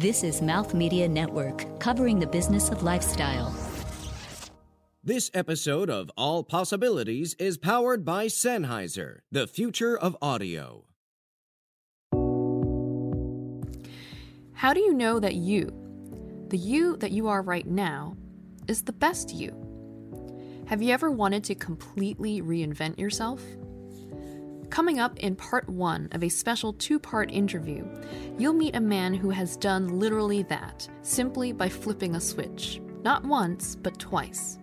This 0.00 0.24
is 0.24 0.42
Mouth 0.42 0.74
Media 0.74 1.06
Network, 1.06 1.78
covering 1.78 2.18
the 2.18 2.26
business 2.26 2.68
of 2.68 2.82
lifestyle. 2.82 3.54
This 5.04 5.30
episode 5.32 5.88
of 5.88 6.10
All 6.16 6.42
Possibilities 6.42 7.34
is 7.34 7.56
powered 7.56 8.04
by 8.04 8.26
Sennheiser, 8.26 9.20
the 9.30 9.46
future 9.46 9.96
of 9.96 10.16
audio. 10.20 10.86
How 14.54 14.74
do 14.74 14.80
you 14.80 14.94
know 14.94 15.20
that 15.20 15.36
you, 15.36 15.70
the 16.48 16.58
you 16.58 16.96
that 16.96 17.12
you 17.12 17.28
are 17.28 17.42
right 17.42 17.66
now, 17.68 18.16
is 18.66 18.82
the 18.82 18.92
best 18.92 19.32
you? 19.32 19.54
Have 20.66 20.82
you 20.82 20.92
ever 20.92 21.12
wanted 21.12 21.44
to 21.44 21.54
completely 21.54 22.42
reinvent 22.42 22.98
yourself? 22.98 23.40
Coming 24.74 24.98
up 24.98 25.20
in 25.20 25.36
part 25.36 25.68
one 25.68 26.08
of 26.10 26.24
a 26.24 26.28
special 26.28 26.72
two 26.72 26.98
part 26.98 27.30
interview, 27.30 27.86
you'll 28.36 28.54
meet 28.54 28.74
a 28.74 28.80
man 28.80 29.14
who 29.14 29.30
has 29.30 29.56
done 29.56 30.00
literally 30.00 30.42
that, 30.48 30.88
simply 31.02 31.52
by 31.52 31.68
flipping 31.68 32.16
a 32.16 32.20
switch. 32.20 32.80
Not 33.04 33.24
once, 33.24 33.76
but 33.76 34.00
twice. 34.00 34.58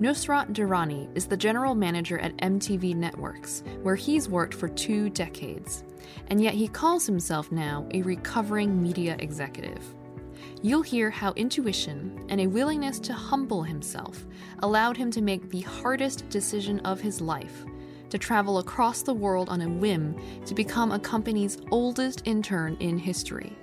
Nusrat 0.00 0.54
Durrani 0.54 1.14
is 1.14 1.26
the 1.26 1.36
general 1.36 1.74
manager 1.74 2.18
at 2.20 2.38
MTV 2.38 2.96
Networks, 2.96 3.62
where 3.82 3.96
he's 3.96 4.30
worked 4.30 4.54
for 4.54 4.66
two 4.66 5.10
decades, 5.10 5.84
and 6.28 6.42
yet 6.42 6.54
he 6.54 6.66
calls 6.66 7.04
himself 7.04 7.52
now 7.52 7.86
a 7.90 8.00
recovering 8.00 8.82
media 8.82 9.14
executive. 9.18 9.84
You'll 10.62 10.80
hear 10.80 11.10
how 11.10 11.34
intuition 11.34 12.24
and 12.30 12.40
a 12.40 12.46
willingness 12.46 12.98
to 13.00 13.12
humble 13.12 13.62
himself 13.62 14.24
allowed 14.60 14.96
him 14.96 15.10
to 15.10 15.20
make 15.20 15.50
the 15.50 15.60
hardest 15.60 16.26
decision 16.30 16.80
of 16.80 17.02
his 17.02 17.20
life 17.20 17.66
to 18.10 18.18
travel 18.18 18.58
across 18.58 19.02
the 19.02 19.14
world 19.14 19.48
on 19.48 19.60
a 19.60 19.68
whim 19.68 20.16
to 20.46 20.54
become 20.54 20.92
a 20.92 20.98
company's 20.98 21.58
oldest 21.70 22.22
intern 22.24 22.76
in 22.80 22.98
history, 22.98 23.56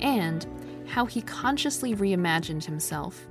and 0.00 0.46
how 0.86 1.06
he 1.06 1.22
consciously 1.22 1.94
reimagined 1.94 2.64
himself, 2.64 3.26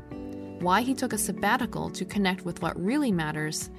why 0.60 0.82
he 0.82 0.94
took 0.94 1.14
a 1.14 1.18
sabbatical 1.18 1.90
to 1.90 2.06
connect 2.06 2.46
with 2.46 2.62
what 2.62 2.82
really 2.84 3.12
matters, 3.12 3.70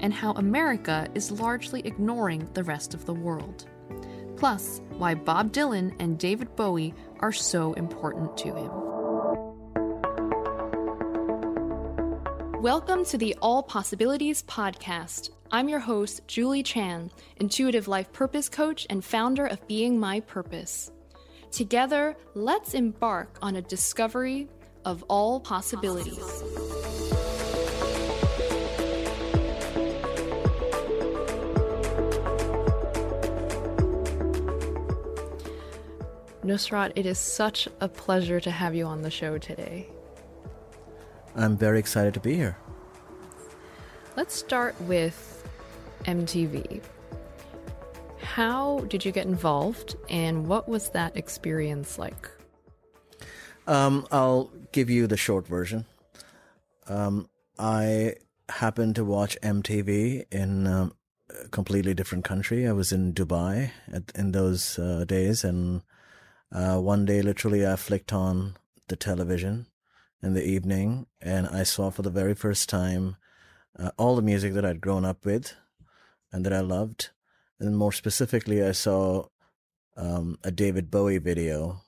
and 0.00 0.12
how 0.12 0.32
America 0.32 1.08
is 1.14 1.30
largely 1.30 1.80
ignoring 1.86 2.48
the 2.54 2.64
rest 2.64 2.94
of 2.94 3.04
the 3.06 3.14
world. 3.14 3.66
Plus, 4.36 4.80
why 4.98 5.14
Bob 5.14 5.52
Dylan 5.52 5.94
and 6.00 6.18
David 6.18 6.56
Bowie 6.56 6.94
are 7.20 7.32
so 7.32 7.74
important 7.74 8.36
to 8.38 8.48
him. 8.54 8.70
Welcome 12.60 13.04
to 13.06 13.18
the 13.18 13.36
All 13.40 13.62
Possibilities 13.62 14.42
Podcast. 14.42 15.30
I'm 15.54 15.68
your 15.68 15.80
host, 15.80 16.22
Julie 16.26 16.62
Chan, 16.62 17.10
intuitive 17.36 17.86
life 17.86 18.10
purpose 18.10 18.48
coach 18.48 18.86
and 18.88 19.04
founder 19.04 19.44
of 19.44 19.68
Being 19.68 20.00
My 20.00 20.20
Purpose. 20.20 20.90
Together, 21.50 22.16
let's 22.34 22.72
embark 22.72 23.36
on 23.42 23.56
a 23.56 23.60
discovery 23.60 24.48
of 24.86 25.04
all 25.08 25.40
possibilities. 25.40 26.16
Nusrat, 36.42 36.92
it 36.96 37.04
is 37.04 37.18
such 37.18 37.68
a 37.82 37.88
pleasure 37.88 38.40
to 38.40 38.50
have 38.50 38.74
you 38.74 38.86
on 38.86 39.02
the 39.02 39.10
show 39.10 39.36
today. 39.36 39.86
I'm 41.36 41.58
very 41.58 41.78
excited 41.78 42.14
to 42.14 42.20
be 42.20 42.36
here. 42.36 42.56
Let's 44.16 44.34
start 44.34 44.80
with 44.80 45.31
MTV. 46.04 46.82
How 48.20 48.80
did 48.88 49.04
you 49.04 49.12
get 49.12 49.26
involved, 49.26 49.96
and 50.08 50.46
what 50.46 50.68
was 50.68 50.90
that 50.90 51.16
experience 51.16 51.98
like? 51.98 52.30
Um, 53.66 54.06
I'll 54.10 54.50
give 54.72 54.90
you 54.90 55.06
the 55.06 55.16
short 55.16 55.46
version. 55.46 55.84
Um, 56.88 57.28
I 57.58 58.14
happened 58.48 58.96
to 58.96 59.04
watch 59.04 59.38
MTV 59.42 60.24
in 60.30 60.66
um, 60.66 60.94
a 61.28 61.48
completely 61.48 61.94
different 61.94 62.24
country. 62.24 62.66
I 62.66 62.72
was 62.72 62.92
in 62.92 63.12
Dubai 63.12 63.70
at, 63.92 64.12
in 64.14 64.32
those 64.32 64.78
uh, 64.78 65.04
days, 65.04 65.44
and 65.44 65.82
uh, 66.50 66.78
one 66.78 67.04
day, 67.04 67.22
literally, 67.22 67.66
I 67.66 67.76
flicked 67.76 68.12
on 68.12 68.56
the 68.88 68.96
television 68.96 69.66
in 70.22 70.34
the 70.34 70.44
evening, 70.44 71.06
and 71.20 71.46
I 71.46 71.62
saw 71.62 71.90
for 71.90 72.02
the 72.02 72.10
very 72.10 72.34
first 72.34 72.68
time 72.68 73.16
uh, 73.78 73.90
all 73.96 74.16
the 74.16 74.22
music 74.22 74.54
that 74.54 74.64
I'd 74.64 74.80
grown 74.80 75.04
up 75.04 75.24
with 75.24 75.54
and 76.32 76.44
that 76.44 76.52
I 76.52 76.60
loved. 76.60 77.10
And 77.60 77.76
more 77.76 77.92
specifically, 77.92 78.62
I 78.62 78.72
saw 78.72 79.26
um, 79.96 80.38
a 80.42 80.50
David 80.50 80.90
Bowie 80.90 81.18
video, 81.18 81.82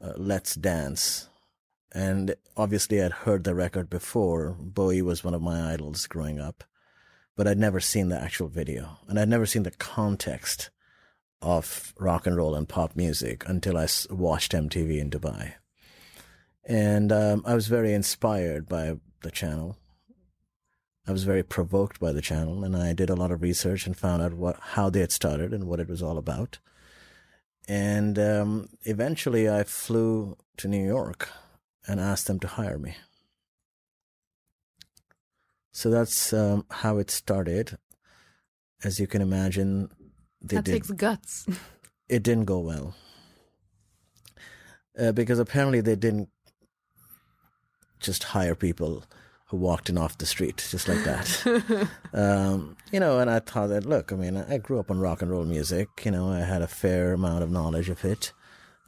uh, 0.00 0.12
Let's 0.16 0.54
Dance. 0.54 1.28
And 1.92 2.36
obviously, 2.56 3.02
I'd 3.02 3.12
heard 3.12 3.44
the 3.44 3.54
record 3.54 3.90
before. 3.90 4.56
Bowie 4.60 5.02
was 5.02 5.24
one 5.24 5.34
of 5.34 5.42
my 5.42 5.72
idols 5.72 6.06
growing 6.06 6.38
up, 6.38 6.62
but 7.36 7.48
I'd 7.48 7.58
never 7.58 7.80
seen 7.80 8.10
the 8.10 8.20
actual 8.20 8.48
video. 8.48 8.98
And 9.08 9.18
I'd 9.18 9.28
never 9.28 9.46
seen 9.46 9.64
the 9.64 9.72
context 9.72 10.70
of 11.42 11.94
rock 11.98 12.26
and 12.26 12.36
roll 12.36 12.54
and 12.54 12.68
pop 12.68 12.94
music 12.94 13.44
until 13.48 13.76
I 13.76 13.88
watched 14.10 14.52
MTV 14.52 15.00
in 15.00 15.10
Dubai. 15.10 15.54
And 16.64 17.10
um, 17.10 17.42
I 17.46 17.54
was 17.54 17.66
very 17.66 17.92
inspired 17.92 18.68
by 18.68 18.98
the 19.22 19.30
channel. 19.30 19.76
I 21.10 21.12
was 21.12 21.24
very 21.24 21.42
provoked 21.42 21.98
by 21.98 22.12
the 22.12 22.20
channel, 22.20 22.62
and 22.62 22.76
I 22.76 22.92
did 22.92 23.10
a 23.10 23.16
lot 23.16 23.32
of 23.32 23.42
research 23.42 23.84
and 23.84 23.96
found 23.96 24.22
out 24.22 24.32
what 24.32 24.56
how 24.60 24.90
they 24.90 25.00
had 25.00 25.10
started 25.10 25.52
and 25.52 25.64
what 25.64 25.80
it 25.80 25.88
was 25.88 26.04
all 26.04 26.16
about. 26.16 26.60
And 27.66 28.16
um, 28.16 28.68
eventually, 28.84 29.50
I 29.50 29.64
flew 29.64 30.36
to 30.58 30.68
New 30.68 30.86
York 30.86 31.28
and 31.88 31.98
asked 31.98 32.28
them 32.28 32.38
to 32.38 32.46
hire 32.46 32.78
me. 32.78 32.94
So 35.72 35.90
that's 35.90 36.32
um, 36.32 36.64
how 36.70 36.98
it 36.98 37.10
started. 37.10 37.76
As 38.84 39.00
you 39.00 39.08
can 39.08 39.20
imagine, 39.20 39.90
that 40.42 40.62
did, 40.62 40.72
takes 40.74 40.92
guts. 40.92 41.44
it 42.08 42.22
didn't 42.22 42.44
go 42.44 42.60
well 42.60 42.94
uh, 44.96 45.10
because 45.10 45.40
apparently 45.40 45.80
they 45.80 45.96
didn't 45.96 46.28
just 47.98 48.22
hire 48.22 48.54
people 48.54 49.02
who 49.50 49.56
walked 49.56 49.90
in 49.90 49.98
off 49.98 50.16
the 50.18 50.26
street 50.26 50.64
just 50.70 50.86
like 50.86 51.02
that. 51.02 51.88
um, 52.14 52.76
you 52.92 53.00
know, 53.00 53.18
and 53.18 53.28
I 53.28 53.40
thought 53.40 53.66
that, 53.70 53.84
look, 53.84 54.12
I 54.12 54.14
mean, 54.14 54.36
I 54.36 54.58
grew 54.58 54.78
up 54.78 54.92
on 54.92 55.00
rock 55.00 55.22
and 55.22 55.30
roll 55.30 55.44
music. 55.44 55.88
You 56.04 56.12
know, 56.12 56.30
I 56.30 56.38
had 56.38 56.62
a 56.62 56.68
fair 56.68 57.12
amount 57.12 57.42
of 57.42 57.50
knowledge 57.50 57.88
of 57.88 58.04
it. 58.04 58.32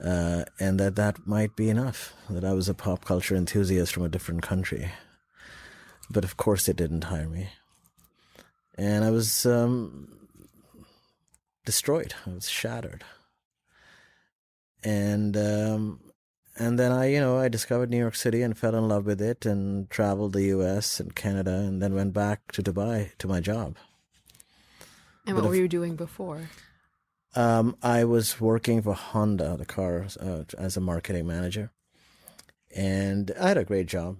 Uh, 0.02 0.44
and 0.60 0.78
that 0.78 0.94
that 0.94 1.26
might 1.26 1.56
be 1.56 1.68
enough, 1.68 2.14
that 2.30 2.44
I 2.44 2.52
was 2.52 2.68
a 2.68 2.74
pop 2.74 3.04
culture 3.04 3.34
enthusiast 3.34 3.92
from 3.92 4.04
a 4.04 4.08
different 4.08 4.42
country. 4.42 4.92
But 6.08 6.22
of 6.22 6.36
course, 6.36 6.66
they 6.66 6.72
didn't 6.72 7.04
hire 7.04 7.28
me. 7.28 7.48
And 8.76 9.04
I 9.04 9.10
was 9.10 9.44
um, 9.44 10.28
destroyed, 11.64 12.14
I 12.24 12.30
was 12.30 12.48
shattered. 12.48 13.02
And 14.84 15.36
um, 15.36 16.11
and 16.56 16.78
then 16.78 16.92
I, 16.92 17.06
you 17.06 17.20
know, 17.20 17.38
I 17.38 17.48
discovered 17.48 17.90
New 17.90 17.98
York 17.98 18.14
City 18.14 18.42
and 18.42 18.56
fell 18.56 18.74
in 18.74 18.88
love 18.88 19.06
with 19.06 19.22
it 19.22 19.46
and 19.46 19.88
traveled 19.88 20.34
the 20.34 20.44
US 20.44 21.00
and 21.00 21.14
Canada 21.14 21.54
and 21.54 21.82
then 21.82 21.94
went 21.94 22.12
back 22.12 22.52
to 22.52 22.62
Dubai 22.62 23.16
to 23.18 23.26
my 23.26 23.40
job. 23.40 23.76
And 25.26 25.36
what 25.36 25.42
but 25.42 25.48
were 25.48 25.54
if, 25.54 25.60
you 25.60 25.68
doing 25.68 25.96
before? 25.96 26.50
Um, 27.34 27.76
I 27.82 28.04
was 28.04 28.40
working 28.40 28.82
for 28.82 28.92
Honda, 28.92 29.56
the 29.56 29.64
car, 29.64 30.06
uh, 30.20 30.44
as 30.58 30.76
a 30.76 30.80
marketing 30.80 31.26
manager. 31.26 31.70
And 32.74 33.30
I 33.40 33.48
had 33.48 33.58
a 33.58 33.64
great 33.64 33.86
job. 33.86 34.18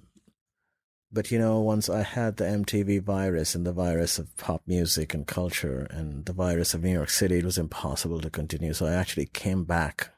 But, 1.15 1.31
you 1.31 1.39
know, 1.39 1.61
once 1.61 1.91
I 1.91 2.03
had 2.03 2.37
the 2.37 2.45
MTV 2.45 3.03
virus 3.03 3.55
and 3.55 3.67
the 3.67 3.73
virus 3.73 4.19
of 4.19 4.35
pop 4.39 4.63
music 4.67 5.13
and 5.13 5.27
culture 5.27 5.87
and 5.91 6.25
the 6.25 6.33
virus 6.33 6.73
of 6.73 6.83
New 6.83 6.93
York 6.93 7.11
City, 7.11 7.39
it 7.39 7.45
was 7.45 7.59
impossible 7.59 8.21
to 8.21 8.31
continue. 8.31 8.73
So 8.73 8.87
I 8.87 8.95
actually 8.95 9.27
came 9.27 9.65
back 9.65 10.15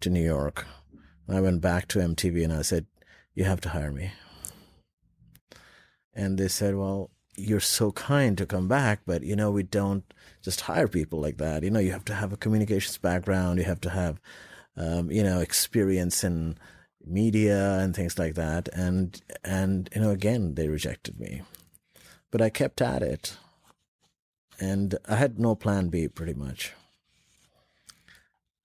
to 0.00 0.10
New 0.10 0.22
York 0.22 0.66
I 1.36 1.40
went 1.40 1.60
back 1.60 1.88
to 1.88 1.98
MTV 1.98 2.44
and 2.44 2.52
I 2.52 2.62
said, 2.62 2.86
You 3.34 3.44
have 3.44 3.60
to 3.62 3.70
hire 3.70 3.92
me. 3.92 4.12
And 6.14 6.38
they 6.38 6.48
said, 6.48 6.76
Well, 6.76 7.10
you're 7.36 7.60
so 7.60 7.92
kind 7.92 8.36
to 8.38 8.46
come 8.46 8.68
back, 8.68 9.00
but 9.06 9.22
you 9.22 9.36
know, 9.36 9.50
we 9.50 9.62
don't 9.62 10.04
just 10.42 10.62
hire 10.62 10.88
people 10.88 11.20
like 11.20 11.38
that. 11.38 11.62
You 11.62 11.70
know, 11.70 11.80
you 11.80 11.92
have 11.92 12.04
to 12.06 12.14
have 12.14 12.32
a 12.32 12.36
communications 12.36 12.98
background, 12.98 13.58
you 13.58 13.64
have 13.64 13.80
to 13.82 13.90
have, 13.90 14.20
um, 14.76 15.10
you 15.10 15.22
know, 15.22 15.40
experience 15.40 16.24
in 16.24 16.58
media 17.04 17.78
and 17.78 17.94
things 17.94 18.18
like 18.18 18.34
that. 18.34 18.68
And, 18.72 19.20
and, 19.44 19.88
you 19.94 20.00
know, 20.00 20.10
again, 20.10 20.54
they 20.54 20.68
rejected 20.68 21.18
me. 21.18 21.42
But 22.30 22.42
I 22.42 22.50
kept 22.50 22.80
at 22.80 23.02
it. 23.02 23.36
And 24.58 24.98
I 25.08 25.16
had 25.16 25.38
no 25.38 25.54
plan 25.54 25.88
B 25.88 26.06
pretty 26.08 26.34
much. 26.34 26.74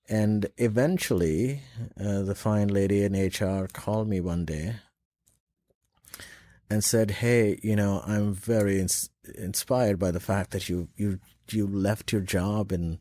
And 0.08 0.48
eventually, 0.58 1.62
uh, 2.00 2.22
the 2.22 2.36
fine 2.36 2.68
lady 2.68 3.04
in 3.04 3.14
HR 3.14 3.68
called 3.72 4.08
me 4.08 4.20
one 4.20 4.46
day 4.46 4.76
and 6.70 6.84
said, 6.84 7.12
"Hey, 7.12 7.60
you 7.64 7.76
know, 7.76 8.04
I'm 8.06 8.34
very 8.34 8.80
ins- 8.80 9.10
inspired 9.36 9.98
by 9.98 10.12
the 10.12 10.20
fact 10.20 10.52
that 10.52 10.70
you 10.70 10.90
you 10.96 11.20
you 11.50 11.66
left 11.68 12.12
your 12.12 12.22
job 12.22 12.72
in 12.72 13.00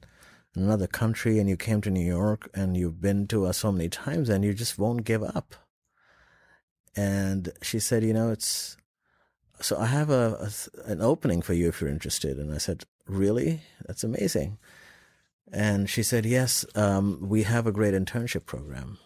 another 0.54 0.86
country 0.86 1.38
and 1.38 1.48
you 1.48 1.56
came 1.56 1.80
to 1.82 1.90
New 1.90 2.04
York 2.04 2.48
and 2.54 2.76
you've 2.76 3.00
been 3.00 3.26
to 3.28 3.46
us 3.46 3.58
so 3.58 3.72
many 3.72 3.88
times 3.88 4.28
and 4.28 4.44
you 4.44 4.54
just 4.54 4.78
won't 4.78 5.04
give 5.04 5.22
up. 5.22 5.54
And 6.96 7.52
she 7.60 7.80
said, 7.80 8.04
you 8.04 8.12
know, 8.12 8.30
it's 8.30 8.76
so 9.60 9.78
I 9.78 9.86
have 9.86 10.10
a, 10.10 10.50
a 10.86 10.90
an 10.90 11.00
opening 11.00 11.42
for 11.42 11.54
you 11.54 11.68
if 11.68 11.80
you're 11.80 11.90
interested. 11.90 12.38
And 12.38 12.54
I 12.54 12.58
said, 12.58 12.84
really? 13.06 13.62
That's 13.86 14.04
amazing. 14.04 14.58
And 15.54 15.88
she 15.88 16.02
said, 16.02 16.26
yes, 16.26 16.66
um, 16.74 17.28
we 17.28 17.44
have 17.44 17.64
a 17.64 17.72
great 17.72 17.94
internship 17.94 18.44
program. 18.44 18.98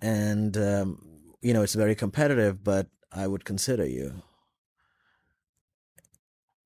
And, 0.00 0.56
um, 0.56 1.34
you 1.42 1.52
know, 1.52 1.62
it's 1.62 1.74
very 1.74 1.96
competitive, 1.96 2.62
but 2.62 2.86
I 3.12 3.26
would 3.26 3.44
consider 3.44 3.84
you. 3.84 4.22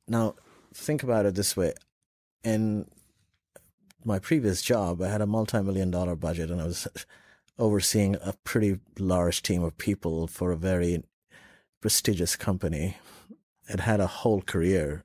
Now, 0.07 0.35
think 0.75 1.03
about 1.03 1.25
it 1.25 1.35
this 1.35 1.57
way. 1.57 1.73
In 2.45 2.91
my 4.05 4.19
previous 4.19 4.61
job, 4.61 5.01
I 5.01 5.09
had 5.09 5.23
a 5.23 5.27
multi 5.27 5.63
million 5.63 5.91
dollar 5.91 6.17
budget 6.17 6.51
and 6.51 6.61
I 6.61 6.67
was 6.67 6.89
overseeing 7.59 8.17
a 8.17 8.35
pretty 8.45 8.81
large 8.99 9.43
team 9.43 9.63
of 9.65 9.79
people 9.79 10.27
for 10.27 10.53
a 10.53 10.59
very 10.59 11.05
prestigious 11.81 12.37
company. 12.37 12.99
It 13.67 13.81
had 13.81 14.01
a 14.01 14.07
whole 14.07 14.43
career 14.43 15.05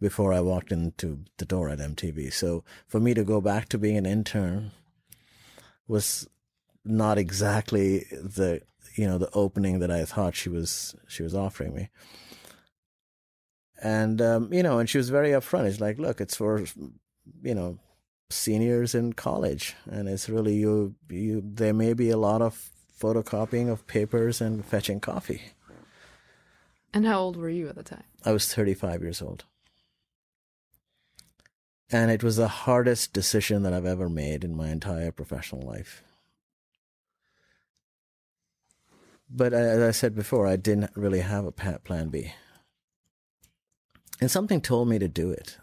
before 0.00 0.32
I 0.32 0.40
walked 0.40 0.72
into 0.72 1.24
the 1.38 1.44
door 1.44 1.68
at 1.68 1.78
MTV. 1.78 2.32
So 2.32 2.64
for 2.86 3.00
me 3.00 3.14
to 3.14 3.24
go 3.24 3.40
back 3.40 3.68
to 3.70 3.78
being 3.78 3.96
an 3.96 4.06
intern 4.06 4.70
was 5.86 6.28
not 6.84 7.18
exactly 7.18 8.06
the 8.10 8.62
you 8.94 9.06
know 9.06 9.18
the 9.18 9.30
opening 9.32 9.78
that 9.78 9.90
I 9.90 10.04
thought 10.04 10.34
she 10.34 10.48
was 10.48 10.94
she 11.06 11.22
was 11.22 11.34
offering 11.34 11.74
me. 11.74 11.90
And 13.80 14.20
um, 14.20 14.52
you 14.52 14.62
know, 14.62 14.78
and 14.78 14.90
she 14.90 14.98
was 14.98 15.08
very 15.08 15.30
upfront. 15.30 15.66
It's 15.66 15.80
like, 15.80 15.98
look, 15.98 16.20
it's 16.20 16.36
for 16.36 16.64
you 17.42 17.54
know 17.54 17.78
seniors 18.30 18.94
in 18.94 19.12
college, 19.12 19.76
and 19.90 20.08
it's 20.08 20.28
really 20.28 20.54
you 20.54 20.94
you. 21.08 21.42
There 21.44 21.74
may 21.74 21.92
be 21.92 22.10
a 22.10 22.16
lot 22.16 22.42
of 22.42 22.70
photocopying 23.00 23.70
of 23.70 23.86
papers 23.86 24.40
and 24.40 24.64
fetching 24.64 25.00
coffee. 25.00 25.42
And 26.92 27.06
how 27.06 27.20
old 27.20 27.36
were 27.36 27.50
you 27.50 27.68
at 27.68 27.76
the 27.76 27.82
time? 27.82 28.02
I 28.24 28.32
was 28.32 28.52
35 28.52 29.02
years 29.02 29.22
old. 29.22 29.44
And 31.90 32.10
it 32.10 32.22
was 32.22 32.36
the 32.36 32.48
hardest 32.48 33.12
decision 33.12 33.62
that 33.62 33.72
I've 33.72 33.86
ever 33.86 34.08
made 34.08 34.44
in 34.44 34.56
my 34.56 34.68
entire 34.68 35.10
professional 35.10 35.62
life. 35.62 36.02
But 39.30 39.52
as 39.52 39.82
I 39.82 39.90
said 39.90 40.14
before, 40.14 40.46
I 40.46 40.56
didn't 40.56 40.90
really 40.94 41.20
have 41.20 41.44
a 41.44 41.52
plan 41.52 42.08
B. 42.08 42.32
And 44.20 44.30
something 44.30 44.60
told 44.60 44.88
me 44.88 44.98
to 44.98 45.08
do 45.08 45.30
it. 45.30 45.58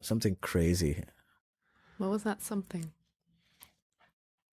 Something 0.00 0.36
crazy. 0.40 1.04
What 1.98 2.10
was 2.10 2.22
that 2.22 2.40
something? 2.40 2.92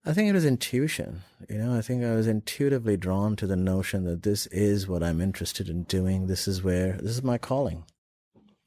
I 0.04 0.12
think 0.12 0.28
it 0.28 0.34
was 0.34 0.44
intuition. 0.44 1.22
You 1.48 1.58
know, 1.58 1.76
I 1.76 1.82
think 1.82 2.04
I 2.04 2.14
was 2.14 2.26
intuitively 2.26 2.96
drawn 2.96 3.36
to 3.36 3.46
the 3.46 3.56
notion 3.56 4.04
that 4.04 4.22
this 4.22 4.46
is 4.48 4.86
what 4.86 5.02
I'm 5.02 5.20
interested 5.20 5.68
in 5.68 5.82
doing. 5.84 6.26
This 6.26 6.46
is 6.46 6.62
where, 6.62 6.92
this 6.94 7.12
is 7.12 7.22
my 7.22 7.38
calling. 7.38 7.84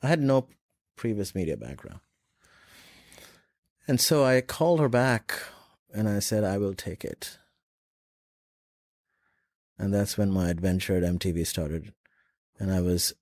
I 0.02 0.08
had 0.08 0.22
no 0.22 0.48
previous 1.00 1.34
media 1.34 1.56
background. 1.56 2.01
And 3.88 4.01
so 4.01 4.25
I 4.25 4.42
called 4.42 4.81
her 4.81 4.90
back 4.90 5.34
and 5.94 6.10
I 6.10 6.19
said, 6.19 6.44
I 6.44 6.57
will 6.57 6.74
take 6.74 7.06
it. 7.06 7.38
And 9.78 9.94
that's 9.94 10.18
when 10.18 10.30
my 10.30 10.50
adventure 10.50 10.98
at 10.98 11.04
MTV 11.04 11.48
started. 11.48 11.94
And 12.60 12.69
I 12.69 12.81
was 12.81 13.13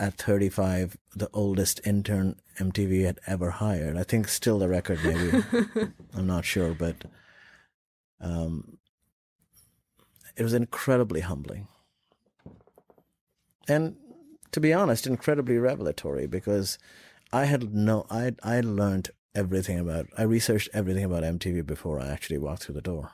at 0.00 0.14
35, 0.14 0.98
the 1.14 1.30
oldest 1.32 1.80
intern 1.86 2.40
MTV 2.58 3.04
had 3.04 3.20
ever 3.28 3.50
hired. 3.50 3.96
I 3.96 4.02
think 4.02 4.26
still 4.26 4.58
the 4.58 4.68
record, 4.68 4.98
maybe. 5.04 5.44
I'm 6.16 6.26
not 6.26 6.44
sure, 6.44 6.74
but 6.74 7.04
um, 8.20 8.78
it 10.36 10.42
was 10.42 10.54
incredibly 10.54 11.20
humbling. 11.20 11.68
And 13.68 13.94
to 14.52 14.60
be 14.60 14.72
honest, 14.72 15.06
incredibly 15.06 15.56
revelatory 15.58 16.26
because 16.26 16.78
I 17.32 17.46
had 17.46 17.74
no, 17.74 18.06
I 18.10 18.32
I 18.42 18.60
learned 18.60 19.10
everything 19.34 19.78
about, 19.78 20.06
I 20.18 20.22
researched 20.22 20.68
everything 20.72 21.04
about 21.04 21.22
MTV 21.22 21.64
before 21.66 21.98
I 21.98 22.08
actually 22.08 22.38
walked 22.38 22.64
through 22.64 22.74
the 22.74 22.82
door. 22.82 23.10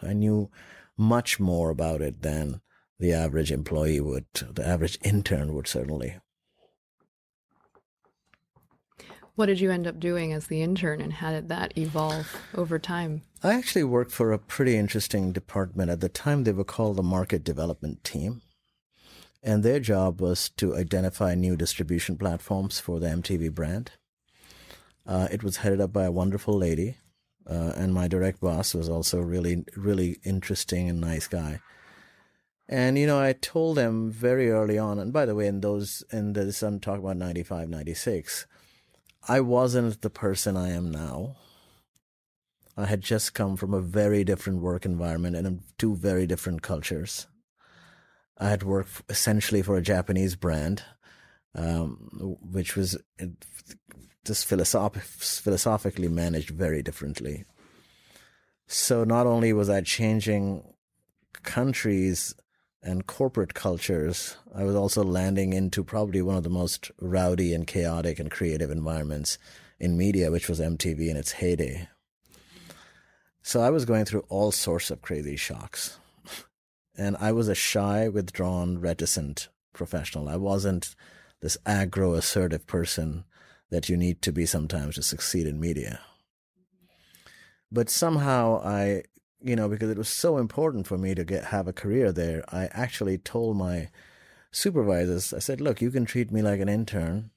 So 0.00 0.06
I 0.06 0.12
knew 0.12 0.50
much 0.96 1.40
more 1.40 1.70
about 1.70 2.00
it 2.00 2.22
than 2.22 2.60
the 2.98 3.12
average 3.12 3.52
employee 3.52 4.00
would, 4.00 4.26
the 4.32 4.66
average 4.66 4.98
intern 5.02 5.54
would 5.54 5.66
certainly. 5.66 6.18
What 9.34 9.46
did 9.46 9.60
you 9.60 9.70
end 9.70 9.86
up 9.86 10.00
doing 10.00 10.32
as 10.32 10.46
the 10.46 10.62
intern 10.62 11.00
and 11.02 11.12
how 11.12 11.30
did 11.30 11.50
that 11.50 11.76
evolve 11.76 12.34
over 12.54 12.78
time? 12.78 13.20
I 13.42 13.52
actually 13.52 13.84
worked 13.84 14.10
for 14.12 14.32
a 14.32 14.38
pretty 14.38 14.76
interesting 14.76 15.30
department. 15.32 15.90
At 15.90 16.00
the 16.00 16.08
time, 16.08 16.44
they 16.44 16.52
were 16.52 16.64
called 16.64 16.96
the 16.96 17.02
Market 17.02 17.44
Development 17.44 18.02
Team. 18.02 18.40
And 19.42 19.62
their 19.62 19.80
job 19.80 20.20
was 20.20 20.48
to 20.56 20.76
identify 20.76 21.34
new 21.34 21.56
distribution 21.56 22.16
platforms 22.16 22.80
for 22.80 22.98
the 22.98 23.08
MTV 23.08 23.54
brand. 23.54 23.92
Uh, 25.06 25.28
it 25.30 25.42
was 25.42 25.58
headed 25.58 25.80
up 25.80 25.92
by 25.92 26.04
a 26.04 26.12
wonderful 26.12 26.56
lady. 26.56 26.98
Uh, 27.48 27.72
and 27.76 27.94
my 27.94 28.08
direct 28.08 28.40
boss 28.40 28.74
was 28.74 28.88
also 28.88 29.20
really, 29.20 29.64
really 29.76 30.18
interesting 30.24 30.88
and 30.88 31.00
nice 31.00 31.28
guy. 31.28 31.60
And, 32.68 32.98
you 32.98 33.06
know, 33.06 33.20
I 33.20 33.32
told 33.32 33.76
them 33.76 34.10
very 34.10 34.50
early 34.50 34.76
on, 34.76 34.98
and 34.98 35.12
by 35.12 35.24
the 35.24 35.36
way, 35.36 35.46
in 35.46 35.60
those, 35.60 36.02
in 36.12 36.32
this, 36.32 36.62
I'm 36.62 36.80
talking 36.80 37.04
about 37.04 37.16
95, 37.16 37.68
96, 37.68 38.46
I 39.28 39.40
wasn't 39.40 40.02
the 40.02 40.10
person 40.10 40.56
I 40.56 40.70
am 40.70 40.90
now. 40.90 41.36
I 42.76 42.86
had 42.86 43.00
just 43.00 43.34
come 43.34 43.56
from 43.56 43.72
a 43.72 43.80
very 43.80 44.24
different 44.24 44.60
work 44.60 44.84
environment 44.84 45.36
and 45.36 45.60
two 45.78 45.94
very 45.94 46.26
different 46.26 46.62
cultures. 46.62 47.28
I 48.38 48.48
had 48.50 48.62
worked 48.62 49.02
essentially 49.08 49.62
for 49.62 49.76
a 49.76 49.82
Japanese 49.82 50.36
brand, 50.36 50.82
um, 51.54 52.36
which 52.40 52.76
was 52.76 52.98
just 54.24 54.46
philosoph- 54.46 55.02
philosophically 55.02 56.08
managed 56.08 56.50
very 56.50 56.82
differently. 56.82 57.44
So 58.66 59.04
not 59.04 59.26
only 59.26 59.52
was 59.52 59.70
I 59.70 59.80
changing 59.80 60.64
countries 61.42 62.34
and 62.82 63.06
corporate 63.06 63.54
cultures, 63.54 64.36
I 64.54 64.64
was 64.64 64.74
also 64.74 65.02
landing 65.02 65.52
into 65.52 65.82
probably 65.82 66.20
one 66.20 66.36
of 66.36 66.42
the 66.42 66.50
most 66.50 66.90
rowdy 67.00 67.54
and 67.54 67.66
chaotic 67.66 68.18
and 68.18 68.30
creative 68.30 68.70
environments 68.70 69.38
in 69.78 69.96
media, 69.96 70.30
which 70.30 70.48
was 70.48 70.60
MTV 70.60 71.08
in 71.08 71.16
its 71.16 71.32
heyday. 71.32 71.88
So 73.42 73.60
I 73.60 73.70
was 73.70 73.84
going 73.84 74.04
through 74.04 74.24
all 74.28 74.50
sorts 74.50 74.90
of 74.90 75.02
crazy 75.02 75.36
shocks. 75.36 75.98
And 76.96 77.16
I 77.18 77.32
was 77.32 77.48
a 77.48 77.54
shy, 77.54 78.08
withdrawn, 78.08 78.78
reticent 78.78 79.48
professional. 79.72 80.28
I 80.28 80.36
wasn't 80.36 80.94
this 81.40 81.58
aggro, 81.66 82.16
assertive 82.16 82.66
person 82.66 83.24
that 83.70 83.88
you 83.88 83.96
need 83.96 84.22
to 84.22 84.32
be 84.32 84.46
sometimes 84.46 84.94
to 84.94 85.02
succeed 85.02 85.46
in 85.46 85.60
media. 85.60 86.00
But 87.70 87.90
somehow 87.90 88.62
I 88.64 89.02
you 89.40 89.54
know, 89.54 89.68
because 89.68 89.90
it 89.90 89.98
was 89.98 90.08
so 90.08 90.38
important 90.38 90.86
for 90.86 90.98
me 90.98 91.14
to 91.14 91.24
get 91.24 91.44
have 91.44 91.68
a 91.68 91.72
career 91.72 92.12
there, 92.12 92.42
I 92.52 92.68
actually 92.72 93.18
told 93.18 93.56
my 93.56 93.90
supervisors, 94.50 95.32
I 95.32 95.38
said, 95.38 95.60
look, 95.60 95.80
you 95.80 95.90
can 95.90 96.04
treat 96.04 96.32
me 96.32 96.42
like 96.42 96.60
an 96.60 96.68
intern, 96.68 97.30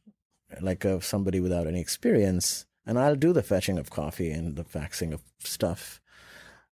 like 0.61 0.85
a, 0.85 1.01
somebody 1.01 1.39
without 1.39 1.67
any 1.67 1.79
experience, 1.79 2.65
and 2.85 2.97
I'll 2.97 3.15
do 3.15 3.33
the 3.33 3.43
fetching 3.43 3.77
of 3.77 3.89
coffee 3.89 4.31
and 4.31 4.55
the 4.55 4.63
faxing 4.63 5.13
of 5.13 5.21
stuff. 5.39 6.01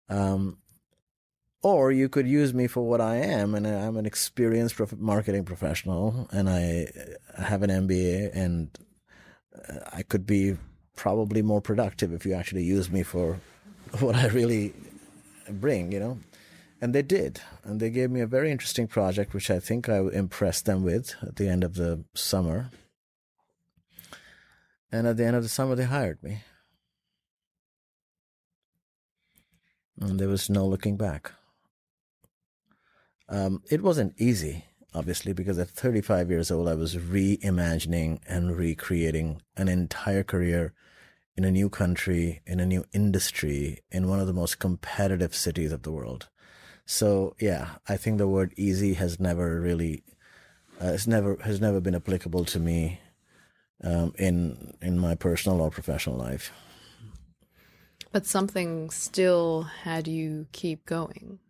Um, 0.08 0.58
or 1.62 1.90
you 1.90 2.08
could 2.08 2.28
use 2.28 2.54
me 2.54 2.66
for 2.66 2.82
what 2.82 3.00
I 3.00 3.16
am, 3.16 3.54
and 3.54 3.66
I'm 3.66 3.96
an 3.96 4.06
experienced 4.06 4.76
prof- 4.76 4.98
marketing 4.98 5.44
professional, 5.44 6.28
and 6.30 6.48
I 6.48 6.86
uh, 7.36 7.42
have 7.42 7.62
an 7.62 7.70
MBA, 7.70 8.30
and 8.34 8.78
uh, 9.68 9.80
I 9.92 10.02
could 10.02 10.26
be 10.26 10.56
probably 10.94 11.42
more 11.42 11.60
productive 11.60 12.12
if 12.12 12.24
you 12.24 12.34
actually 12.34 12.64
use 12.64 12.90
me 12.90 13.02
for 13.02 13.40
what 14.00 14.14
I 14.14 14.28
really 14.28 14.72
bring, 15.50 15.92
you 15.92 16.00
know. 16.00 16.18
And 16.80 16.94
they 16.94 17.02
did. 17.02 17.40
And 17.64 17.80
they 17.80 17.90
gave 17.90 18.10
me 18.10 18.20
a 18.20 18.26
very 18.26 18.52
interesting 18.52 18.86
project, 18.86 19.34
which 19.34 19.50
I 19.50 19.58
think 19.58 19.88
I 19.88 19.98
impressed 19.98 20.64
them 20.64 20.84
with 20.84 21.16
at 21.22 21.36
the 21.36 21.48
end 21.48 21.64
of 21.64 21.74
the 21.74 22.04
summer. 22.14 22.70
And 24.92 25.06
at 25.06 25.16
the 25.16 25.24
end 25.24 25.34
of 25.34 25.42
the 25.42 25.48
summer, 25.48 25.74
they 25.74 25.84
hired 25.84 26.22
me. 26.22 26.42
And 30.00 30.20
there 30.20 30.28
was 30.28 30.48
no 30.48 30.64
looking 30.64 30.96
back. 30.96 31.32
Um, 33.28 33.62
it 33.70 33.82
wasn't 33.82 34.14
easy, 34.18 34.64
obviously, 34.94 35.32
because 35.32 35.58
at 35.58 35.68
35 35.68 36.30
years 36.30 36.50
old, 36.50 36.68
I 36.68 36.74
was 36.74 36.96
reimagining 36.96 38.20
and 38.26 38.56
recreating 38.56 39.42
an 39.56 39.68
entire 39.68 40.22
career 40.22 40.72
in 41.36 41.44
a 41.44 41.50
new 41.50 41.68
country, 41.68 42.40
in 42.46 42.58
a 42.58 42.66
new 42.66 42.84
industry, 42.92 43.80
in 43.92 44.08
one 44.08 44.18
of 44.18 44.26
the 44.26 44.32
most 44.32 44.58
competitive 44.58 45.34
cities 45.34 45.72
of 45.72 45.82
the 45.82 45.92
world. 45.92 46.28
So 46.84 47.36
yeah, 47.38 47.76
I 47.86 47.96
think 47.96 48.18
the 48.18 48.26
word 48.26 48.54
easy 48.56 48.94
has 48.94 49.20
never 49.20 49.60
really, 49.60 50.02
uh, 50.82 50.92
it's 50.94 51.06
never 51.06 51.36
has 51.44 51.60
never 51.60 51.80
been 51.80 51.94
applicable 51.94 52.46
to 52.46 52.58
me 52.58 52.98
um, 53.84 54.14
in 54.18 54.72
in 54.80 54.98
my 54.98 55.14
personal 55.14 55.60
or 55.60 55.70
professional 55.70 56.16
life. 56.16 56.50
But 58.10 58.26
something 58.26 58.88
still 58.88 59.62
had 59.62 60.08
you 60.08 60.46
keep 60.52 60.86
going. 60.86 61.40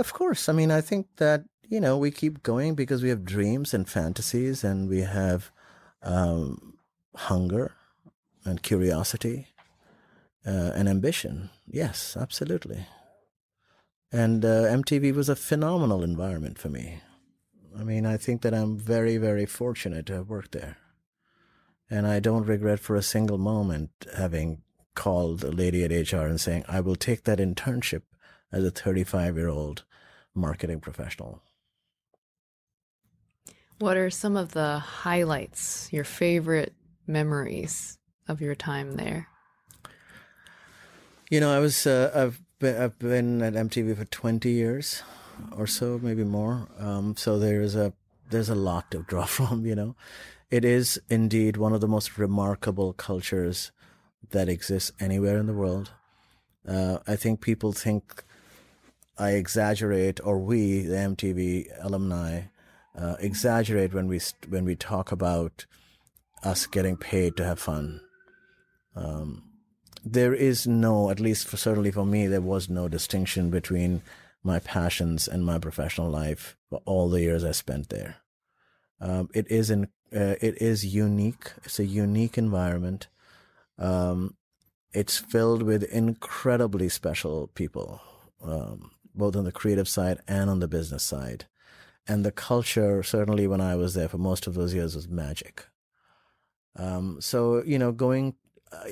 Of 0.00 0.14
course. 0.14 0.48
I 0.48 0.52
mean, 0.54 0.70
I 0.70 0.80
think 0.80 1.08
that, 1.18 1.44
you 1.68 1.78
know, 1.78 1.98
we 1.98 2.10
keep 2.10 2.42
going 2.42 2.74
because 2.74 3.02
we 3.02 3.10
have 3.10 3.22
dreams 3.22 3.74
and 3.74 3.86
fantasies 3.86 4.64
and 4.64 4.88
we 4.88 5.00
have 5.00 5.52
um, 6.02 6.78
hunger 7.14 7.72
and 8.46 8.62
curiosity 8.62 9.48
uh, 10.46 10.72
and 10.74 10.88
ambition. 10.88 11.50
Yes, 11.66 12.16
absolutely. 12.18 12.86
And 14.10 14.42
uh, 14.42 14.64
MTV 14.72 15.14
was 15.14 15.28
a 15.28 15.36
phenomenal 15.36 16.02
environment 16.02 16.58
for 16.58 16.70
me. 16.70 17.02
I 17.78 17.84
mean, 17.84 18.06
I 18.06 18.16
think 18.16 18.40
that 18.40 18.54
I'm 18.54 18.78
very, 18.78 19.18
very 19.18 19.44
fortunate 19.44 20.06
to 20.06 20.14
have 20.14 20.30
worked 20.30 20.52
there. 20.52 20.78
And 21.90 22.06
I 22.06 22.20
don't 22.20 22.46
regret 22.46 22.80
for 22.80 22.96
a 22.96 23.02
single 23.02 23.36
moment 23.36 23.90
having 24.16 24.62
called 24.94 25.44
a 25.44 25.50
lady 25.50 25.84
at 25.84 26.12
HR 26.12 26.24
and 26.24 26.40
saying, 26.40 26.64
I 26.66 26.80
will 26.80 26.96
take 26.96 27.24
that 27.24 27.38
internship 27.38 28.02
as 28.50 28.64
a 28.64 28.70
35 28.70 29.36
year 29.36 29.50
old 29.50 29.84
marketing 30.34 30.80
professional. 30.80 31.42
What 33.78 33.96
are 33.96 34.10
some 34.10 34.36
of 34.36 34.52
the 34.52 34.78
highlights, 34.78 35.90
your 35.92 36.04
favorite 36.04 36.74
memories 37.06 37.98
of 38.28 38.40
your 38.40 38.54
time 38.54 38.96
there? 38.96 39.28
You 41.30 41.40
know, 41.40 41.50
I 41.50 41.60
was 41.60 41.86
uh, 41.86 42.10
I've 42.14 42.40
been 42.58 42.80
I've 42.80 42.98
been 42.98 43.40
at 43.42 43.54
MTV 43.54 43.96
for 43.96 44.04
20 44.04 44.50
years 44.50 45.02
or 45.56 45.66
so, 45.66 45.98
maybe 46.02 46.24
more. 46.24 46.68
Um, 46.78 47.16
so 47.16 47.38
there's 47.38 47.74
a 47.74 47.92
there's 48.28 48.48
a 48.48 48.54
lot 48.54 48.90
to 48.90 49.02
draw 49.02 49.24
from. 49.36 49.64
You 49.64 49.74
know, 49.74 49.96
it 50.50 50.64
is 50.64 51.00
indeed 51.08 51.56
one 51.56 51.72
of 51.72 51.80
the 51.80 51.88
most 51.88 52.18
remarkable 52.18 52.92
cultures 52.92 53.72
that 54.30 54.48
exists 54.48 54.92
anywhere 55.00 55.38
in 55.38 55.46
the 55.46 55.54
world. 55.54 55.92
Uh, 56.66 56.98
I 57.06 57.16
think 57.16 57.40
people 57.40 57.72
think 57.72 58.22
I 59.20 59.32
exaggerate, 59.32 60.18
or 60.24 60.38
we, 60.38 60.80
the 60.80 60.96
MTV 60.96 61.68
alumni, 61.80 62.42
uh, 62.98 63.16
exaggerate 63.20 63.92
when 63.92 64.08
we 64.08 64.20
when 64.48 64.64
we 64.64 64.74
talk 64.74 65.12
about 65.12 65.66
us 66.42 66.66
getting 66.66 66.96
paid 66.96 67.36
to 67.36 67.44
have 67.44 67.58
fun. 67.58 68.00
Um, 68.96 69.42
there 70.04 70.34
is 70.34 70.66
no, 70.66 71.10
at 71.10 71.20
least 71.20 71.46
for 71.46 71.56
certainly 71.56 71.90
for 71.90 72.06
me, 72.06 72.26
there 72.26 72.40
was 72.40 72.68
no 72.68 72.88
distinction 72.88 73.50
between 73.50 74.02
my 74.42 74.58
passions 74.58 75.28
and 75.28 75.44
my 75.44 75.58
professional 75.58 76.08
life 76.08 76.56
for 76.70 76.80
all 76.86 77.10
the 77.10 77.20
years 77.20 77.44
I 77.44 77.52
spent 77.52 77.90
there. 77.90 78.16
Um, 79.00 79.28
it 79.34 79.50
is 79.50 79.70
in, 79.70 79.84
uh, 80.14 80.36
it 80.40 80.60
is 80.62 80.94
unique. 80.94 81.52
It's 81.64 81.78
a 81.78 81.84
unique 81.84 82.38
environment. 82.38 83.08
Um, 83.78 84.36
it's 84.92 85.18
filled 85.18 85.62
with 85.62 85.82
incredibly 85.84 86.88
special 86.88 87.48
people, 87.48 88.00
um, 88.42 88.90
both 89.14 89.36
on 89.36 89.44
the 89.44 89.52
creative 89.52 89.88
side 89.88 90.20
and 90.26 90.50
on 90.50 90.60
the 90.60 90.68
business 90.68 91.02
side. 91.02 91.46
And 92.06 92.24
the 92.24 92.32
culture, 92.32 93.02
certainly 93.02 93.46
when 93.46 93.60
I 93.60 93.76
was 93.76 93.94
there 93.94 94.08
for 94.08 94.18
most 94.18 94.46
of 94.46 94.54
those 94.54 94.74
years, 94.74 94.96
was 94.96 95.08
magic. 95.08 95.66
Um, 96.76 97.20
so 97.20 97.62
you 97.64 97.78
know, 97.78 97.92
going 97.92 98.34
uh, 98.72 98.84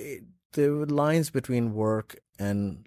the 0.52 0.70
lines 0.70 1.30
between 1.30 1.74
work 1.74 2.16
and 2.38 2.86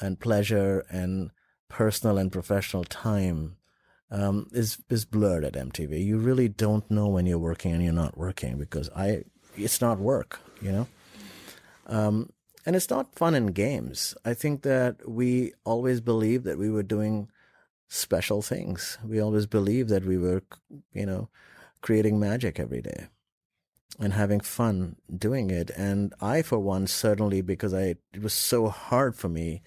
and 0.00 0.20
pleasure 0.20 0.84
and 0.90 1.30
personal 1.68 2.18
and 2.18 2.30
professional 2.30 2.84
time 2.84 3.56
um, 4.10 4.48
is 4.52 4.78
is 4.88 5.04
blurred 5.04 5.44
at 5.44 5.54
MTV. 5.54 6.04
You 6.04 6.18
really 6.18 6.48
don't 6.48 6.88
know 6.90 7.08
when 7.08 7.26
you're 7.26 7.38
working 7.38 7.72
and 7.72 7.82
you're 7.82 7.92
not 7.92 8.16
working 8.16 8.58
because 8.58 8.90
I 8.94 9.24
it's 9.56 9.80
not 9.80 9.98
work, 9.98 10.40
you 10.60 10.72
know. 10.72 10.86
Um, 11.86 12.30
and 12.66 12.74
it's 12.74 12.90
not 12.90 13.14
fun 13.14 13.34
and 13.34 13.54
games. 13.54 14.16
I 14.24 14.34
think 14.34 14.62
that 14.62 15.08
we 15.08 15.52
always 15.64 16.00
believed 16.00 16.44
that 16.44 16.58
we 16.58 16.68
were 16.68 16.82
doing 16.82 17.30
special 17.88 18.42
things. 18.42 18.98
We 19.04 19.20
always 19.20 19.46
believed 19.46 19.88
that 19.90 20.04
we 20.04 20.18
were, 20.18 20.42
you 20.92 21.06
know, 21.06 21.28
creating 21.80 22.18
magic 22.18 22.58
every 22.58 22.82
day 22.82 23.06
and 24.00 24.12
having 24.12 24.40
fun 24.40 24.96
doing 25.16 25.50
it. 25.50 25.70
And 25.70 26.12
I, 26.20 26.42
for 26.42 26.58
one, 26.58 26.88
certainly 26.88 27.40
because 27.40 27.72
I 27.72 27.94
it 28.12 28.22
was 28.22 28.34
so 28.34 28.68
hard 28.68 29.14
for 29.14 29.28
me 29.28 29.62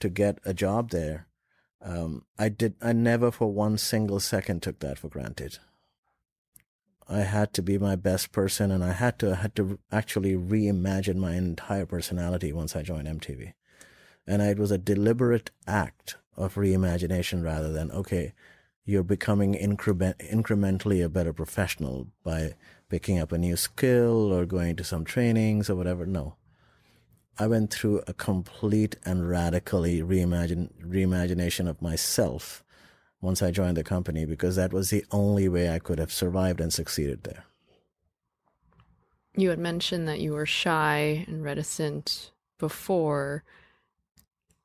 to 0.00 0.08
get 0.08 0.38
a 0.44 0.52
job 0.52 0.90
there. 0.90 1.28
Um, 1.82 2.24
I 2.38 2.48
did. 2.48 2.74
I 2.82 2.92
never, 2.92 3.30
for 3.30 3.50
one 3.50 3.78
single 3.78 4.20
second, 4.20 4.62
took 4.62 4.80
that 4.80 4.98
for 4.98 5.08
granted. 5.08 5.58
I 7.10 7.22
had 7.22 7.52
to 7.54 7.62
be 7.62 7.76
my 7.76 7.96
best 7.96 8.30
person, 8.30 8.70
and 8.70 8.84
I 8.84 8.92
had 8.92 9.18
to 9.18 9.32
I 9.32 9.34
had 9.34 9.56
to 9.56 9.80
actually 9.90 10.34
reimagine 10.34 11.16
my 11.16 11.34
entire 11.34 11.84
personality 11.84 12.52
once 12.52 12.76
I 12.76 12.82
joined 12.82 13.08
MTV, 13.08 13.52
and 14.28 14.40
it 14.40 14.58
was 14.58 14.70
a 14.70 14.78
deliberate 14.78 15.50
act 15.66 16.16
of 16.36 16.54
reimagination 16.54 17.42
rather 17.44 17.72
than 17.72 17.90
okay, 17.90 18.32
you're 18.84 19.02
becoming 19.02 19.54
increment, 19.54 20.18
incrementally 20.18 21.04
a 21.04 21.08
better 21.08 21.32
professional 21.32 22.06
by 22.22 22.54
picking 22.88 23.18
up 23.18 23.32
a 23.32 23.38
new 23.38 23.56
skill 23.56 24.32
or 24.32 24.46
going 24.46 24.76
to 24.76 24.84
some 24.84 25.04
trainings 25.04 25.68
or 25.68 25.74
whatever. 25.74 26.06
No, 26.06 26.36
I 27.40 27.48
went 27.48 27.72
through 27.72 28.02
a 28.06 28.14
complete 28.14 28.94
and 29.04 29.28
radically 29.28 30.00
reimagine 30.00 30.70
reimagination 30.80 31.68
of 31.68 31.82
myself 31.82 32.62
once 33.20 33.42
I 33.42 33.50
joined 33.50 33.76
the 33.76 33.84
company 33.84 34.24
because 34.24 34.56
that 34.56 34.72
was 34.72 34.90
the 34.90 35.04
only 35.10 35.48
way 35.48 35.70
I 35.70 35.78
could 35.78 35.98
have 35.98 36.12
survived 36.12 36.60
and 36.60 36.72
succeeded 36.72 37.24
there. 37.24 37.44
You 39.36 39.50
had 39.50 39.58
mentioned 39.58 40.08
that 40.08 40.20
you 40.20 40.32
were 40.32 40.46
shy 40.46 41.24
and 41.28 41.42
reticent 41.42 42.32
before. 42.58 43.44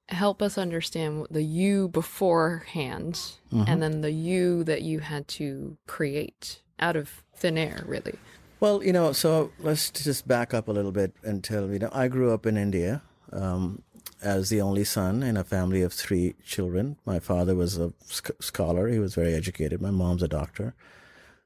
Help 0.09 0.41
us 0.41 0.57
understand 0.57 1.27
the 1.29 1.43
you 1.43 1.87
beforehand 1.87 3.13
mm-hmm. 3.51 3.63
and 3.67 3.81
then 3.81 4.01
the 4.01 4.11
you 4.11 4.63
that 4.63 4.81
you 4.81 4.99
had 4.99 5.27
to 5.27 5.77
create 5.87 6.61
out 6.79 6.95
of 6.95 7.23
thin 7.35 7.57
air, 7.57 7.83
really. 7.85 8.15
Well, 8.59 8.83
you 8.83 8.93
know, 8.93 9.11
so 9.11 9.51
let's 9.59 9.89
just 9.91 10.27
back 10.27 10.53
up 10.53 10.67
a 10.67 10.71
little 10.71 10.91
bit 10.91 11.13
and 11.23 11.43
tell 11.43 11.69
you 11.69 11.79
know, 11.79 11.89
I 11.91 12.07
grew 12.07 12.33
up 12.33 12.45
in 12.45 12.57
India. 12.57 13.01
Um, 13.31 13.81
as 14.21 14.49
the 14.49 14.61
only 14.61 14.83
son 14.83 15.23
in 15.23 15.37
a 15.37 15.43
family 15.43 15.81
of 15.81 15.93
three 15.93 16.35
children. 16.43 16.97
My 17.05 17.19
father 17.19 17.55
was 17.55 17.77
a 17.77 17.93
sc- 18.05 18.41
scholar, 18.41 18.87
he 18.87 18.99
was 18.99 19.15
very 19.15 19.33
educated. 19.33 19.81
My 19.81 19.91
mom's 19.91 20.23
a 20.23 20.27
doctor. 20.27 20.75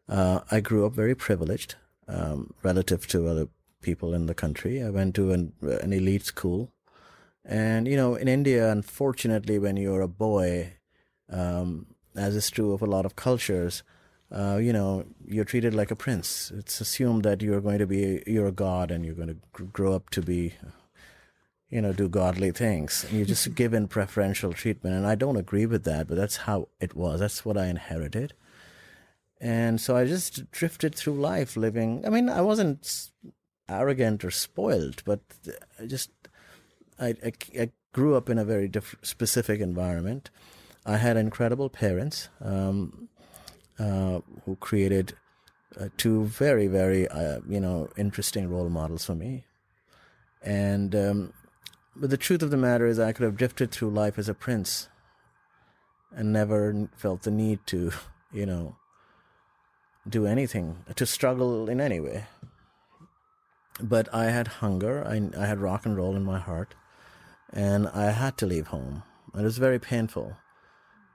Uh, 0.07 0.39
I 0.49 0.59
grew 0.59 0.85
up 0.85 0.93
very 0.93 1.15
privileged 1.15 1.75
um, 2.07 2.53
relative 2.63 3.07
to 3.07 3.27
other 3.27 3.47
people 3.81 4.13
in 4.13 4.25
the 4.25 4.33
country. 4.33 4.83
I 4.83 4.89
went 4.89 5.15
to 5.15 5.31
an, 5.31 5.53
an 5.61 5.93
elite 5.93 6.25
school. 6.25 6.71
And, 7.45 7.87
you 7.87 7.95
know, 7.95 8.15
in 8.15 8.27
India, 8.27 8.71
unfortunately, 8.71 9.59
when 9.59 9.77
you're 9.77 10.01
a 10.01 10.07
boy, 10.07 10.73
um, 11.29 11.87
as 12.15 12.35
is 12.35 12.49
true 12.49 12.73
of 12.73 12.81
a 12.81 12.87
lot 12.87 13.05
of 13.05 13.15
cultures, 13.15 13.83
uh, 14.31 14.57
you 14.57 14.73
know, 14.73 15.05
you're 15.25 15.45
treated 15.45 15.73
like 15.73 15.91
a 15.91 15.95
prince. 15.95 16.51
It's 16.55 16.81
assumed 16.81 17.23
that 17.23 17.41
you're 17.41 17.61
going 17.61 17.79
to 17.79 17.87
be, 17.87 18.21
you're 18.27 18.47
a 18.47 18.51
god 18.51 18.91
and 18.91 19.05
you're 19.05 19.15
going 19.15 19.39
to 19.55 19.63
grow 19.65 19.93
up 19.93 20.09
to 20.11 20.21
be 20.21 20.53
you 21.69 21.81
know, 21.81 21.93
do 21.93 22.09
godly 22.09 22.51
things. 22.51 23.05
And 23.09 23.19
you 23.19 23.25
just 23.25 23.53
given 23.55 23.87
preferential 23.87 24.53
treatment. 24.53 24.95
And 24.95 25.05
I 25.05 25.15
don't 25.15 25.37
agree 25.37 25.65
with 25.65 25.83
that, 25.83 26.07
but 26.07 26.17
that's 26.17 26.37
how 26.37 26.69
it 26.79 26.95
was. 26.95 27.19
That's 27.19 27.45
what 27.45 27.57
I 27.57 27.67
inherited. 27.67 28.33
And 29.39 29.79
so 29.79 29.95
I 29.95 30.05
just 30.05 30.51
drifted 30.51 30.95
through 30.95 31.13
life 31.13 31.55
living. 31.55 32.03
I 32.05 32.09
mean, 32.09 32.27
I 32.27 32.41
wasn't 32.41 33.09
arrogant 33.69 34.25
or 34.25 34.31
spoiled, 34.31 35.03
but 35.05 35.21
I 35.79 35.85
just, 35.85 36.09
I, 36.99 37.15
I, 37.23 37.31
I 37.57 37.69
grew 37.93 38.15
up 38.15 38.29
in 38.29 38.37
a 38.37 38.45
very 38.45 38.67
diff- 38.67 38.97
specific 39.01 39.61
environment. 39.61 40.29
I 40.85 40.97
had 40.97 41.17
incredible 41.17 41.69
parents 41.69 42.29
um, 42.41 43.09
uh, 43.77 44.21
who 44.45 44.55
created 44.55 45.13
uh, 45.79 45.89
two 45.97 46.25
very, 46.25 46.67
very, 46.67 47.07
uh, 47.07 47.39
you 47.47 47.59
know, 47.59 47.89
interesting 47.95 48.49
role 48.49 48.69
models 48.69 49.05
for 49.05 49.15
me. 49.15 49.45
And 50.41 50.95
um, 50.95 51.33
but 51.99 52.09
the 52.09 52.17
truth 52.17 52.41
of 52.41 52.49
the 52.49 52.57
matter 52.57 52.87
is, 52.87 52.97
I 52.97 53.11
could 53.11 53.25
have 53.25 53.35
drifted 53.35 53.71
through 53.71 53.89
life 53.89 54.17
as 54.17 54.29
a 54.29 54.33
prince 54.33 54.87
and 56.15 56.31
never 56.31 56.89
felt 56.95 57.23
the 57.23 57.31
need 57.31 57.59
to, 57.67 57.91
you 58.33 58.45
know, 58.45 58.77
do 60.07 60.25
anything, 60.25 60.77
to 60.95 61.05
struggle 61.05 61.69
in 61.69 61.81
any 61.81 61.99
way. 61.99 62.25
But 63.81 64.13
I 64.13 64.25
had 64.25 64.47
hunger, 64.47 65.05
I, 65.05 65.29
I 65.37 65.45
had 65.45 65.59
rock 65.59 65.85
and 65.85 65.95
roll 65.95 66.15
in 66.15 66.23
my 66.23 66.39
heart, 66.39 66.73
and 67.51 67.87
I 67.89 68.11
had 68.11 68.37
to 68.37 68.45
leave 68.45 68.67
home. 68.67 69.03
It 69.37 69.41
was 69.41 69.57
very 69.57 69.79
painful. 69.79 70.37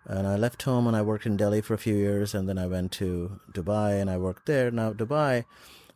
And 0.07 0.27
I 0.27 0.37
left 0.37 0.63
home 0.63 0.87
and 0.87 0.95
I 0.95 1.01
worked 1.01 1.25
in 1.25 1.39
Delhi 1.39 1.63
for 1.63 1.73
a 1.73 1.79
few 1.79 1.95
years, 1.95 2.35
and 2.35 2.47
then 2.47 2.59
I 2.59 2.67
went 2.67 2.93
to 2.93 3.41
Dubai 3.51 4.01
and 4.01 4.11
I 4.11 4.19
worked 4.19 4.45
there. 4.45 4.71
Now, 4.71 4.93
Dubai 4.93 5.47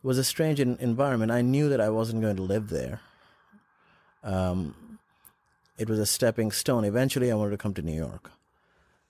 was 0.01 0.17
a 0.17 0.23
strange 0.23 0.59
environment. 0.59 1.31
I 1.31 1.41
knew 1.41 1.69
that 1.69 1.79
I 1.79 1.89
wasn't 1.89 2.23
going 2.23 2.37
to 2.37 2.41
live 2.41 2.69
there 2.69 3.01
um, 4.23 4.99
it 5.77 5.89
was 5.89 5.99
a 5.99 6.05
stepping 6.05 6.51
stone. 6.51 6.83
Eventually, 6.83 7.31
I 7.31 7.35
wanted 7.35 7.51
to 7.51 7.57
come 7.57 7.73
to 7.75 7.81
New 7.81 7.95
York. 7.95 8.31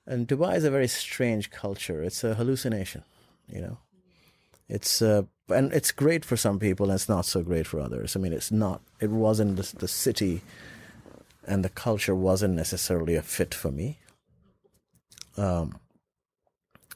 And 0.05 0.27
Dubai 0.27 0.55
is 0.55 0.63
a 0.63 0.71
very 0.71 0.87
strange 0.87 1.51
culture. 1.51 2.03
It's 2.03 2.23
a 2.23 2.35
hallucination, 2.35 3.03
you 3.47 3.61
know. 3.61 3.77
It's 4.67 5.01
uh, 5.01 5.23
and 5.49 5.73
it's 5.73 5.91
great 5.91 6.23
for 6.23 6.37
some 6.37 6.59
people, 6.59 6.87
and 6.87 6.95
it's 6.95 7.09
not 7.09 7.25
so 7.25 7.41
great 7.41 7.65
for 7.65 7.79
others. 7.79 8.15
I 8.15 8.19
mean, 8.19 8.33
it's 8.33 8.51
not. 8.51 8.81
It 8.99 9.09
wasn't 9.09 9.57
the, 9.57 9.75
the 9.77 9.87
city, 9.87 10.41
and 11.47 11.65
the 11.65 11.69
culture 11.69 12.15
wasn't 12.15 12.53
necessarily 12.53 13.15
a 13.15 13.23
fit 13.23 13.53
for 13.53 13.71
me. 13.71 13.97
Um, 15.37 15.79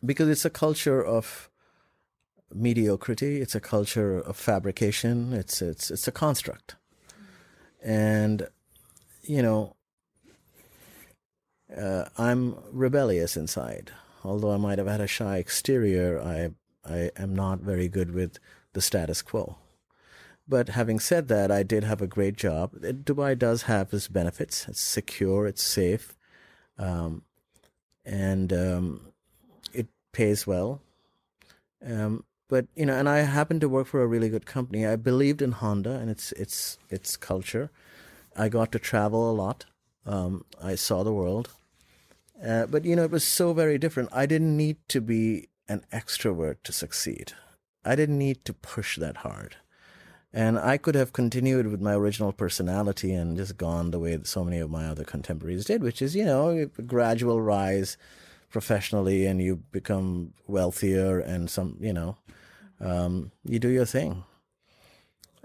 because 0.06 0.30
it's 0.30 0.46
a 0.46 0.50
culture 0.50 1.04
of 1.04 1.50
mediocrity. 2.54 3.42
It's 3.42 3.56
a 3.56 3.60
culture 3.60 4.20
of 4.20 4.38
fabrication. 4.38 5.34
It's 5.34 5.62
it's 5.62 5.90
it's 5.90 6.08
a 6.08 6.12
construct, 6.12 6.76
and 7.84 8.48
you 9.24 9.42
know, 9.42 9.76
uh, 11.76 12.06
I'm 12.18 12.56
rebellious 12.72 13.38
inside. 13.38 13.92
Although 14.24 14.52
I 14.52 14.58
might 14.58 14.78
have 14.78 14.88
had 14.88 15.02
a 15.02 15.08
shy 15.08 15.38
exterior, 15.38 16.20
I 16.22 16.52
I 16.90 17.12
am 17.18 17.36
not 17.36 17.60
very 17.60 17.88
good 17.88 18.14
with 18.14 18.40
the 18.74 18.82
status 18.82 19.22
quo. 19.22 19.58
But 20.48 20.70
having 20.70 21.00
said 21.00 21.30
that, 21.30 21.52
I 21.52 21.64
did 21.64 21.84
have 21.86 22.02
a 22.02 22.08
great 22.08 22.36
job. 22.36 22.74
Dubai 22.82 23.38
does 23.38 23.64
have 23.64 23.94
its 23.94 24.10
benefits. 24.10 24.68
It's 24.68 24.82
secure. 24.82 25.48
It's 25.48 25.64
safe, 25.64 26.18
um, 26.78 27.24
and 28.04 28.52
um, 28.52 29.14
it 29.74 29.88
pays 30.12 30.46
well. 30.46 30.82
Um, 31.86 32.26
but 32.48 32.68
you 32.76 32.86
know, 32.86 32.96
and 32.96 33.10
I 33.10 33.20
happened 33.20 33.62
to 33.62 33.70
work 33.70 33.88
for 33.88 34.02
a 34.02 34.08
really 34.08 34.30
good 34.30 34.46
company. 34.46 34.86
I 34.86 34.96
believed 34.96 35.42
in 35.42 35.54
Honda 35.54 35.92
and 35.92 36.10
its 36.10 36.32
its 36.34 36.78
its 36.90 37.18
culture. 37.18 37.72
I 38.36 38.50
got 38.50 38.72
to 38.72 38.80
travel 38.80 39.30
a 39.30 39.34
lot. 39.34 39.66
Um, 40.06 40.46
I 40.62 40.76
saw 40.76 41.04
the 41.04 41.14
world. 41.14 41.50
Uh, 42.46 42.66
but 42.66 42.84
you 42.84 42.96
know, 42.96 43.04
it 43.04 43.12
was 43.12 43.24
so 43.24 43.54
very 43.54 43.78
different. 43.78 44.10
I 44.12 44.26
didn't 44.26 44.58
need 44.58 44.78
to 44.90 45.00
be 45.02 45.50
an 45.68 45.86
extrovert 45.94 46.58
to 46.64 46.74
succeed. 46.74 47.34
I 47.86 47.96
didn't 47.96 48.18
need 48.18 48.44
to 48.46 48.54
push 48.54 48.98
that 48.98 49.18
hard. 49.18 49.58
And 50.34 50.58
I 50.58 50.78
could 50.78 50.96
have 50.96 51.14
continued 51.14 51.68
with 51.68 51.80
my 51.80 51.94
original 51.94 52.34
personality 52.34 53.14
and 53.14 53.38
just 53.38 53.56
gone 53.56 53.92
the 53.92 54.00
way 54.00 54.16
that 54.16 54.28
so 54.28 54.44
many 54.44 54.58
of 54.58 54.72
my 54.72 54.88
other 54.88 55.04
contemporaries 55.04 55.66
did, 55.66 55.84
which 55.84 56.02
is, 56.02 56.16
you 56.16 56.26
know, 56.26 56.50
a 56.50 56.82
gradual 56.82 57.40
rise 57.40 57.98
professionally 58.54 59.26
and 59.26 59.42
you 59.42 59.58
become 59.72 60.34
wealthier 60.48 61.20
and 61.20 61.50
some, 61.50 61.76
you 61.82 61.92
know, 61.92 62.16
um, 62.80 63.32
you 63.44 63.60
do 63.60 63.68
your 63.68 63.86
thing. 63.86 64.24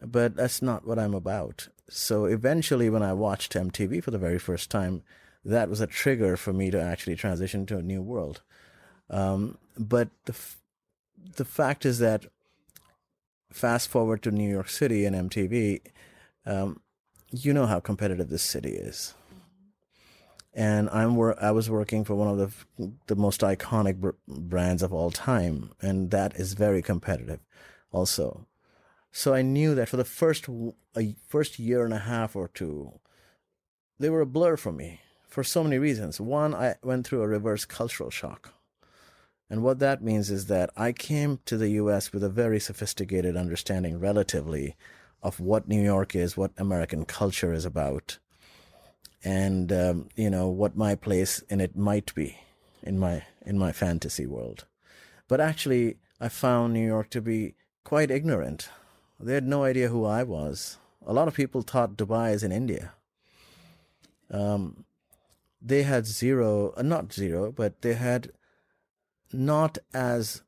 But 0.01 0.37
that's 0.37 0.63
not 0.63 0.87
what 0.87 0.99
I'm 0.99 1.15
about. 1.15 1.69
So 1.89 2.27
eventually, 2.27 2.89
when 2.91 3.03
I 3.03 3.15
watched 3.15 3.55
MTV 3.55 4.05
for 4.05 4.13
the 4.13 4.19
very 4.19 4.39
first 4.39 4.71
time, 4.71 5.03
that 5.45 5.69
was 5.69 5.81
a 5.81 5.87
trigger 5.87 6.37
for 6.37 6.53
me 6.53 6.71
to 6.71 6.81
actually 6.81 7.17
transition 7.17 7.67
to 7.67 7.79
a 7.79 7.83
new 7.83 8.03
world. 8.03 8.43
Um, 9.11 9.59
but 9.77 10.11
the 10.27 10.35
f- 10.35 10.59
the 11.37 11.45
fact 11.45 11.87
is 11.87 11.99
that 11.99 12.27
fast 13.51 13.89
forward 13.89 14.23
to 14.23 14.31
New 14.31 14.49
York 14.49 14.69
City 14.69 15.05
and 15.05 15.31
MTV, 15.31 15.81
um, 16.47 16.81
you 17.31 17.53
know 17.53 17.67
how 17.67 17.81
competitive 17.81 18.29
this 18.29 18.43
city 18.43 18.73
is. 18.73 19.15
And 20.55 20.89
I'm 20.91 21.15
wor- 21.17 21.41
I 21.43 21.51
was 21.51 21.71
working 21.71 22.05
for 22.05 22.15
one 22.15 22.29
of 22.29 22.39
the 22.77 22.93
the 23.07 23.17
most 23.17 23.43
iconic 23.43 23.97
br- 23.97 24.11
brands 24.27 24.83
of 24.83 24.93
all 24.93 25.11
time, 25.11 25.73
and 25.81 26.11
that 26.11 26.35
is 26.37 26.55
very 26.55 26.83
competitive, 26.83 27.41
also. 27.93 28.47
So 29.13 29.35
I 29.35 29.43
knew 29.43 29.75
that 29.75 29.89
for 29.89 29.97
the 29.97 30.05
first 30.05 30.49
a 30.97 31.15
first 31.27 31.59
year 31.59 31.85
and 31.85 31.95
a 31.95 31.99
half 31.99 32.35
or 32.35 32.49
two, 32.49 32.99
they 33.99 34.11
were 34.11 34.23
a 34.23 34.27
blur 34.27 34.57
for 34.57 34.73
me 34.73 35.01
for 35.29 35.45
so 35.45 35.63
many 35.63 35.79
reasons. 35.79 36.21
One, 36.21 36.55
I 36.55 36.77
went 36.83 37.07
through 37.07 37.23
a 37.23 37.29
reverse 37.29 37.65
cultural 37.65 38.11
shock. 38.11 38.55
And 39.51 39.63
what 39.63 39.79
that 39.79 40.03
means 40.03 40.31
is 40.31 40.47
that 40.47 40.71
I 40.77 40.93
came 40.93 41.41
to 41.47 41.57
the 41.57 41.71
US 41.71 42.13
with 42.13 42.23
a 42.23 42.29
very 42.29 42.61
sophisticated 42.61 43.37
understanding, 43.37 43.99
relatively, 43.99 44.77
of 45.23 45.41
what 45.41 45.69
New 45.69 45.83
York 45.83 46.15
is, 46.15 46.37
what 46.37 46.53
American 46.59 47.05
culture 47.05 47.53
is 47.53 47.65
about, 47.65 48.19
and 49.29 49.71
um, 49.73 50.09
you 50.17 50.31
know 50.31 50.49
what 50.49 50.75
my 50.75 50.95
place 50.95 51.41
in 51.51 51.61
it 51.61 51.77
might 51.77 52.15
be 52.15 52.39
in 52.83 52.99
my 52.99 53.25
in 53.45 53.59
my 53.59 53.73
fantasy 53.73 54.27
world. 54.27 54.65
But 55.29 55.41
actually, 55.41 55.97
I 56.19 56.29
found 56.31 56.73
New 56.73 56.87
York 56.87 57.11
to 57.11 57.21
be 57.21 57.55
quite 57.85 58.11
ignorant. 58.11 58.71
They 59.21 59.35
had 59.35 59.47
no 59.47 59.65
idea 59.65 59.89
who 59.89 60.05
I 60.07 60.23
was. 60.23 60.79
A 61.07 61.13
lot 61.13 61.29
of 61.29 61.35
people 61.35 61.61
thought 61.63 61.99
Dubai 61.99 62.33
is 62.33 62.43
in 62.43 62.53
India. 62.53 62.93
Um, 64.31 64.85
they 65.61 65.83
had 65.83 66.07
zero, 66.07 66.73
uh, 66.77 66.83
not 66.83 67.13
zero, 67.13 67.53
but 67.53 67.83
they 67.83 67.95
had 67.95 68.31
not 69.33 69.77
as 69.93 70.43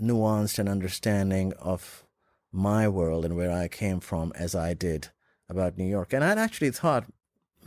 nuanced 0.00 0.58
an 0.58 0.68
understanding 0.68 1.52
of 1.58 2.04
my 2.52 2.88
world 2.88 3.24
and 3.24 3.36
where 3.36 3.52
I 3.52 3.68
came 3.68 4.00
from 4.00 4.32
as 4.34 4.54
I 4.54 4.74
did 4.74 5.08
about 5.48 5.78
New 5.78 5.90
York. 5.96 6.12
And 6.12 6.24
I'd 6.24 6.38
actually 6.46 6.70
thought, 6.70 7.06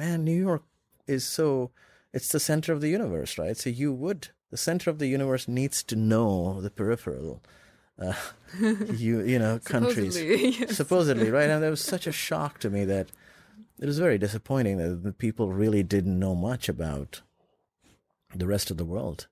man, 0.02 0.24
New 0.24 0.40
York 0.50 0.64
is 1.06 1.24
so, 1.24 1.70
it's 2.12 2.30
the 2.30 2.40
center 2.40 2.74
of 2.74 2.82
the 2.82 2.90
universe, 2.90 3.38
right? 3.38 3.56
So 3.56 3.70
you 3.70 3.94
would, 3.94 4.30
the 4.50 4.58
center 4.58 4.90
of 4.90 4.98
the 4.98 5.08
universe 5.08 5.48
needs 5.48 5.84
to 5.84 5.96
know 5.96 6.60
the 6.60 6.72
peripheral. 6.72 7.44
Uh, 8.02 8.14
you 8.96 9.22
you 9.22 9.38
know 9.38 9.60
countries 9.60 10.16
Supposedly, 10.16 10.48
yes. 10.60 10.76
supposedly 10.76 11.30
right 11.30 11.50
and 11.50 11.62
that 11.62 11.70
was 11.70 11.84
such 11.84 12.08
a 12.08 12.12
shock 12.12 12.58
to 12.62 12.70
me 12.70 12.84
that 12.86 13.12
it 13.80 13.86
was 13.86 14.00
very 14.00 14.18
disappointing 14.18 14.78
that 14.78 15.04
the 15.04 15.12
people 15.12 15.52
really 15.52 15.84
didn't 15.84 16.18
know 16.18 16.34
much 16.34 16.68
about 16.68 17.22
the 18.34 18.48
rest 18.48 18.72
of 18.72 18.78
the 18.78 18.86
world 18.86 19.28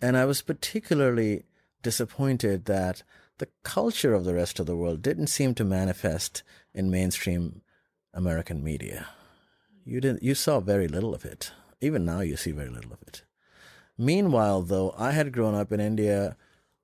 and 0.00 0.16
I 0.16 0.24
was 0.24 0.40
particularly 0.40 1.44
disappointed 1.82 2.64
that 2.66 3.02
the 3.36 3.48
culture 3.64 4.14
of 4.14 4.24
the 4.24 4.34
rest 4.34 4.58
of 4.60 4.66
the 4.66 4.76
world 4.76 5.02
didn't 5.02 5.26
seem 5.26 5.54
to 5.56 5.64
manifest 5.64 6.42
in 6.72 6.90
mainstream 6.90 7.60
American 8.14 8.64
media. 8.64 9.08
You 9.84 10.00
didn't 10.00 10.22
you 10.22 10.34
saw 10.34 10.60
very 10.60 10.88
little 10.88 11.14
of 11.14 11.24
it. 11.24 11.52
Even 11.80 12.04
now 12.04 12.20
you 12.20 12.36
see 12.36 12.52
very 12.52 12.68
little 12.68 12.92
of 12.92 13.02
it. 13.02 13.22
Meanwhile, 13.96 14.62
though, 14.62 14.94
I 14.96 15.12
had 15.12 15.32
grown 15.32 15.54
up 15.54 15.72
in 15.72 15.80
India 15.80 16.36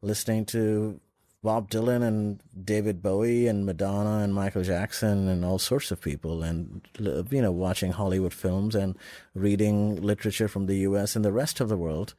listening 0.02 0.44
to 0.46 1.00
Bob 1.42 1.70
Dylan 1.70 2.02
and 2.02 2.40
David 2.64 3.02
Bowie 3.02 3.46
and 3.46 3.64
Madonna 3.64 4.24
and 4.24 4.34
Michael 4.34 4.62
Jackson 4.62 5.28
and 5.28 5.44
all 5.44 5.58
sorts 5.58 5.90
of 5.90 6.00
people 6.00 6.42
and 6.42 6.82
you 6.98 7.42
know 7.42 7.52
watching 7.52 7.92
Hollywood 7.92 8.34
films 8.34 8.74
and 8.74 8.96
reading 9.34 10.00
literature 10.02 10.48
from 10.48 10.66
the 10.66 10.78
US 10.78 11.16
and 11.16 11.24
the 11.24 11.32
rest 11.32 11.60
of 11.60 11.68
the 11.68 11.76
world 11.76 12.14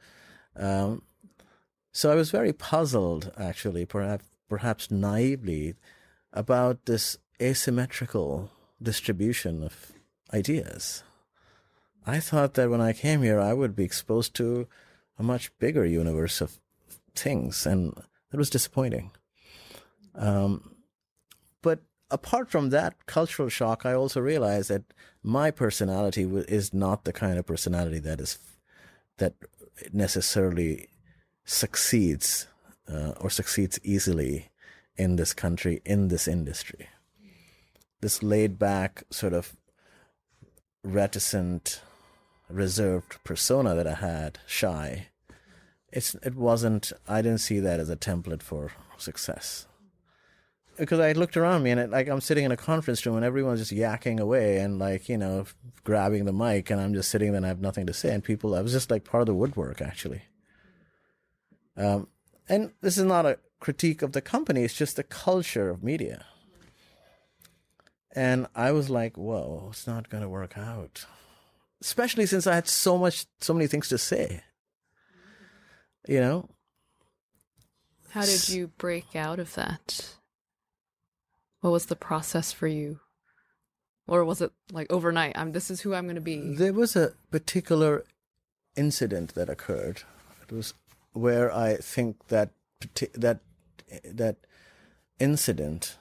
um, 0.56 1.02
so 1.92 2.12
I 2.12 2.14
was 2.14 2.30
very 2.30 2.52
puzzled, 2.52 3.32
actually, 3.38 3.86
perhaps 3.86 4.24
perhaps 4.48 4.90
naively, 4.90 5.74
about 6.32 6.86
this 6.86 7.18
asymmetrical 7.40 8.50
distribution 8.82 9.62
of 9.62 9.92
ideas. 10.32 11.02
I 12.06 12.20
thought 12.20 12.54
that 12.54 12.70
when 12.70 12.80
I 12.80 12.92
came 12.92 13.22
here, 13.22 13.40
I 13.40 13.52
would 13.52 13.76
be 13.76 13.84
exposed 13.84 14.34
to 14.36 14.66
a 15.18 15.22
much 15.22 15.56
bigger 15.58 15.84
universe 15.84 16.40
of 16.40 16.58
things, 17.14 17.66
and 17.66 17.94
that 18.30 18.38
was 18.38 18.50
disappointing. 18.50 19.10
Um, 20.14 20.74
but 21.62 21.80
apart 22.10 22.50
from 22.50 22.70
that 22.70 23.06
cultural 23.06 23.48
shock, 23.48 23.84
I 23.84 23.92
also 23.92 24.20
realized 24.20 24.70
that 24.70 24.84
my 25.22 25.50
personality 25.50 26.22
is 26.22 26.72
not 26.72 27.04
the 27.04 27.12
kind 27.12 27.38
of 27.38 27.46
personality 27.46 27.98
that 28.00 28.20
is 28.20 28.38
that 29.18 29.34
necessarily 29.92 30.88
succeeds 31.44 32.46
uh, 32.90 33.12
or 33.20 33.30
succeeds 33.30 33.78
easily 33.82 34.48
in 34.96 35.16
this 35.16 35.34
country, 35.34 35.80
in 35.84 36.08
this 36.08 36.28
industry. 36.28 36.88
This 38.00 38.22
laid 38.22 38.58
back, 38.58 39.02
sort 39.10 39.32
of 39.32 39.56
reticent, 40.84 41.80
reserved 42.48 43.22
persona 43.24 43.74
that 43.74 43.86
I 43.86 43.94
had, 43.94 44.38
shy, 44.46 45.08
it's, 45.92 46.14
it 46.16 46.34
wasn't, 46.34 46.92
I 47.08 47.22
didn't 47.22 47.38
see 47.40 47.60
that 47.60 47.80
as 47.80 47.88
a 47.88 47.96
template 47.96 48.42
for 48.42 48.72
success. 48.96 49.66
Because 50.78 51.00
I 51.00 51.12
looked 51.12 51.36
around 51.36 51.64
me 51.64 51.70
and 51.72 51.80
it, 51.80 51.90
like 51.90 52.08
I'm 52.08 52.20
sitting 52.20 52.44
in 52.44 52.52
a 52.52 52.56
conference 52.56 53.04
room 53.04 53.16
and 53.16 53.24
everyone's 53.24 53.58
just 53.58 53.74
yakking 53.74 54.20
away 54.20 54.58
and 54.58 54.78
like, 54.78 55.08
you 55.08 55.18
know, 55.18 55.44
grabbing 55.82 56.24
the 56.24 56.32
mic 56.32 56.70
and 56.70 56.80
I'm 56.80 56.94
just 56.94 57.10
sitting 57.10 57.32
there 57.32 57.38
and 57.38 57.46
I 57.46 57.48
have 57.48 57.60
nothing 57.60 57.86
to 57.86 57.92
say. 57.92 58.14
And 58.14 58.22
people, 58.22 58.54
I 58.54 58.60
was 58.60 58.72
just 58.72 58.90
like 58.90 59.04
part 59.04 59.22
of 59.22 59.26
the 59.26 59.34
woodwork 59.34 59.82
actually. 59.82 60.22
Um, 61.76 62.08
and 62.48 62.72
this 62.80 62.96
is 62.96 63.04
not 63.04 63.26
a 63.26 63.38
critique 63.60 64.02
of 64.02 64.12
the 64.12 64.20
company, 64.20 64.62
it's 64.62 64.74
just 64.74 64.96
the 64.96 65.02
culture 65.02 65.68
of 65.68 65.82
media. 65.82 66.24
And 68.14 68.46
I 68.54 68.72
was 68.72 68.88
like, 68.88 69.16
whoa, 69.16 69.68
it's 69.70 69.86
not 69.86 70.08
going 70.08 70.22
to 70.22 70.28
work 70.28 70.56
out. 70.56 71.04
Especially 71.80 72.26
since 72.26 72.46
I 72.46 72.54
had 72.54 72.66
so 72.66 72.98
much, 72.98 73.26
so 73.40 73.54
many 73.54 73.66
things 73.66 73.88
to 73.88 73.98
say. 73.98 74.42
You 76.06 76.20
know? 76.20 76.48
How 78.10 78.22
did 78.22 78.48
you 78.48 78.68
break 78.78 79.14
out 79.14 79.38
of 79.38 79.54
that? 79.54 80.16
What 81.60 81.70
was 81.70 81.86
the 81.86 81.96
process 81.96 82.52
for 82.52 82.66
you? 82.66 83.00
Or 84.06 84.24
was 84.24 84.40
it 84.40 84.52
like 84.72 84.90
overnight? 84.90 85.36
I'm 85.36 85.52
this 85.52 85.70
is 85.70 85.82
who 85.82 85.94
I'm 85.94 86.06
going 86.06 86.14
to 86.14 86.20
be. 86.20 86.54
There 86.54 86.72
was 86.72 86.96
a 86.96 87.12
particular 87.30 88.04
incident 88.74 89.34
that 89.34 89.50
occurred. 89.50 90.02
It 90.42 90.54
was 90.54 90.72
where 91.12 91.54
I 91.54 91.76
think 91.76 92.28
that 92.28 92.50
that 93.14 93.40
that 94.04 94.36
incident 95.20 95.98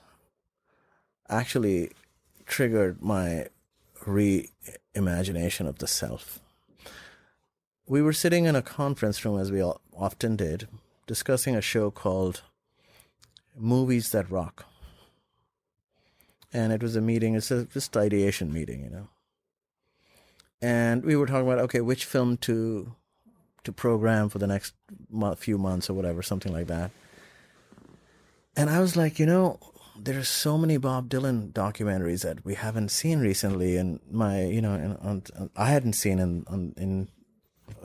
actually 1.29 1.91
triggered 2.45 3.01
my 3.01 3.47
reimagination 4.03 5.67
of 5.67 5.79
the 5.79 5.87
self. 5.87 6.39
We 7.87 8.01
were 8.01 8.13
sitting 8.13 8.45
in 8.45 8.55
a 8.55 8.61
conference 8.61 9.23
room, 9.23 9.39
as 9.39 9.51
we 9.51 9.61
often 9.61 10.35
did, 10.35 10.67
discussing 11.05 11.55
a 11.55 11.61
show 11.61 11.89
called 11.89 12.41
Movies 13.55 14.11
That 14.11 14.29
Rock. 14.29 14.65
And 16.53 16.71
it 16.71 16.81
was 16.81 16.95
a 16.95 17.01
meeting, 17.01 17.35
it's 17.35 17.51
a 17.51 17.65
just 17.65 17.95
ideation 17.95 18.51
meeting, 18.53 18.83
you 18.83 18.89
know. 18.89 19.07
And 20.61 21.03
we 21.03 21.15
were 21.15 21.27
talking 21.27 21.47
about, 21.47 21.59
okay, 21.59 21.81
which 21.81 22.05
film 22.05 22.37
to 22.37 22.93
to 23.63 23.71
program 23.73 24.29
for 24.29 24.39
the 24.39 24.47
next 24.47 24.73
few 25.35 25.57
months 25.57 25.89
or 25.89 25.93
whatever, 25.93 26.21
something 26.23 26.53
like 26.53 26.67
that. 26.67 26.89
And 28.55 28.69
I 28.69 28.79
was 28.79 28.95
like, 28.95 29.19
you 29.19 29.25
know, 29.25 29.59
there 29.99 30.19
are 30.19 30.23
so 30.23 30.57
many 30.57 30.77
Bob 30.77 31.09
Dylan 31.09 31.51
documentaries 31.51 32.21
that 32.23 32.45
we 32.45 32.55
haven't 32.55 32.89
seen 32.89 33.19
recently, 33.19 33.77
and 33.77 33.99
my, 34.09 34.45
you 34.45 34.61
know, 34.61 34.73
and, 34.73 35.49
I 35.55 35.69
hadn't 35.69 35.93
seen 35.93 36.19
in 36.19 36.73
in 36.77 37.09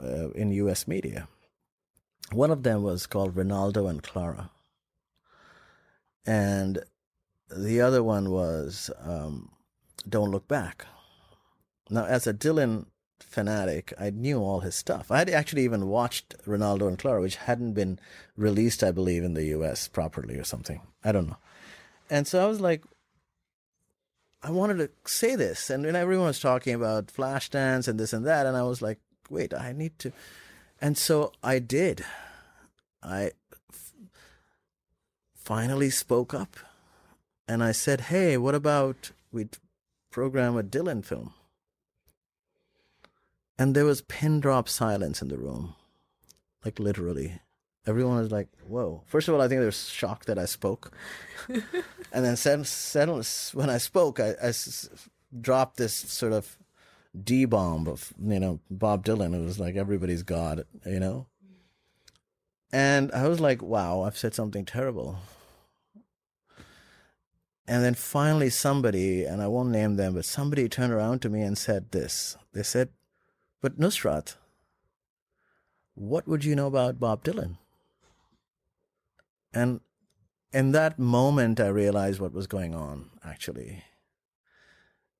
uh, 0.01 0.29
in 0.31 0.51
U.S. 0.51 0.87
media. 0.87 1.27
One 2.31 2.51
of 2.51 2.63
them 2.63 2.83
was 2.83 3.05
called 3.05 3.35
Renaldo 3.35 3.87
and 3.87 4.01
Clara, 4.01 4.49
and 6.25 6.83
the 7.49 7.81
other 7.81 8.01
one 8.03 8.31
was 8.31 8.89
um, 9.01 9.51
Don't 10.07 10.31
Look 10.31 10.47
Back. 10.47 10.85
Now, 11.89 12.05
as 12.05 12.25
a 12.25 12.33
Dylan 12.33 12.87
fanatic, 13.19 13.93
I 13.99 14.09
knew 14.09 14.39
all 14.39 14.61
his 14.61 14.75
stuff. 14.75 15.11
I 15.11 15.19
had 15.19 15.29
actually 15.29 15.63
even 15.63 15.87
watched 15.87 16.35
Renaldo 16.45 16.87
and 16.87 16.97
Clara, 16.97 17.21
which 17.21 17.35
hadn't 17.35 17.73
been 17.73 17.99
released, 18.35 18.83
I 18.83 18.91
believe, 18.91 19.23
in 19.23 19.33
the 19.33 19.45
U.S. 19.45 19.87
properly 19.87 20.37
or 20.37 20.43
something. 20.43 20.81
I 21.03 21.11
don't 21.11 21.27
know. 21.27 21.37
And 22.09 22.27
so 22.27 22.43
I 22.43 22.47
was 22.47 22.61
like, 22.61 22.83
I 24.41 24.51
wanted 24.51 24.77
to 24.77 24.89
say 25.09 25.35
this, 25.35 25.69
and 25.69 25.85
then 25.85 25.95
everyone 25.95 26.27
was 26.27 26.39
talking 26.39 26.75
about 26.75 27.07
Flashdance 27.07 27.87
and 27.87 27.97
this 27.99 28.11
and 28.11 28.25
that, 28.25 28.45
and 28.45 28.57
I 28.57 28.63
was 28.63 28.81
like, 28.81 28.99
wait, 29.29 29.53
I 29.53 29.71
need 29.71 29.97
to. 29.99 30.11
And 30.81 30.97
so 30.97 31.31
I 31.41 31.59
did. 31.59 32.03
I 33.01 33.31
f- 33.71 33.93
finally 35.33 35.89
spoke 35.89 36.33
up, 36.33 36.57
and 37.47 37.63
I 37.63 37.71
said, 37.71 38.01
hey, 38.01 38.37
what 38.37 38.53
about 38.53 39.11
we 39.31 39.47
program 40.11 40.57
a 40.57 40.63
Dylan 40.63 41.05
film? 41.05 41.33
And 43.57 43.75
there 43.75 43.85
was 43.85 44.01
pin 44.01 44.41
drop 44.41 44.67
silence 44.67 45.21
in 45.21 45.29
the 45.29 45.37
room, 45.37 45.75
like 46.65 46.79
literally 46.79 47.39
everyone 47.85 48.17
was 48.17 48.31
like, 48.31 48.47
"Whoa!" 48.67 49.03
First 49.05 49.27
of 49.27 49.35
all, 49.35 49.41
I 49.41 49.47
think 49.47 49.59
they 49.59 49.65
were 49.65 49.71
shocked 49.71 50.27
that 50.27 50.39
I 50.39 50.45
spoke, 50.45 50.91
and 51.47 52.25
then 52.25 52.35
second, 52.35 53.27
when 53.53 53.69
I 53.69 53.77
spoke, 53.77 54.19
I, 54.19 54.29
I 54.41 54.47
s- 54.47 54.89
dropped 55.39 55.77
this 55.77 55.93
sort 55.93 56.33
of 56.33 56.57
D 57.21 57.45
bomb 57.45 57.87
of 57.87 58.13
you 58.21 58.39
know 58.39 58.59
Bob 58.69 59.05
Dylan. 59.05 59.35
It 59.35 59.43
was 59.43 59.59
like 59.59 59.75
everybody's 59.75 60.23
God, 60.23 60.65
you 60.85 60.99
know. 60.99 61.27
And 62.71 63.11
I 63.11 63.27
was 63.27 63.39
like, 63.39 63.61
"Wow, 63.61 64.01
I've 64.01 64.17
said 64.17 64.33
something 64.33 64.65
terrible." 64.65 65.17
And 67.65 67.81
then 67.81 67.93
finally, 67.93 68.49
somebody, 68.49 69.23
and 69.23 69.41
I 69.41 69.47
won't 69.47 69.69
name 69.69 69.95
them, 69.95 70.15
but 70.15 70.25
somebody 70.25 70.67
turned 70.67 70.91
around 70.91 71.21
to 71.21 71.29
me 71.29 71.41
and 71.41 71.57
said 71.57 71.91
this. 71.91 72.35
They 72.53 72.63
said, 72.63 72.89
"But 73.61 73.79
Nusrat." 73.79 74.35
What 75.95 76.27
would 76.27 76.43
you 76.43 76.55
know 76.55 76.65
about 76.67 76.99
Bob 76.99 77.23
Dylan? 77.23 77.57
And 79.53 79.81
in 80.51 80.71
that 80.71 80.99
moment, 80.99 81.59
I 81.59 81.67
realized 81.67 82.19
what 82.19 82.33
was 82.33 82.47
going 82.47 82.73
on, 82.75 83.09
actually. 83.23 83.83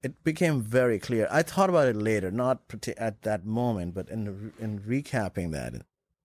It 0.02 0.24
became 0.24 0.62
very 0.62 1.00
clear. 1.00 1.28
I 1.32 1.44
thought 1.44 1.70
about 1.70 1.88
it 1.88 1.96
later, 1.96 2.30
not 2.30 2.62
at 2.98 3.22
that 3.22 3.46
moment, 3.46 3.94
but 3.94 4.10
in, 4.10 4.52
in 4.60 4.80
recapping 4.80 5.52
that, 5.52 5.74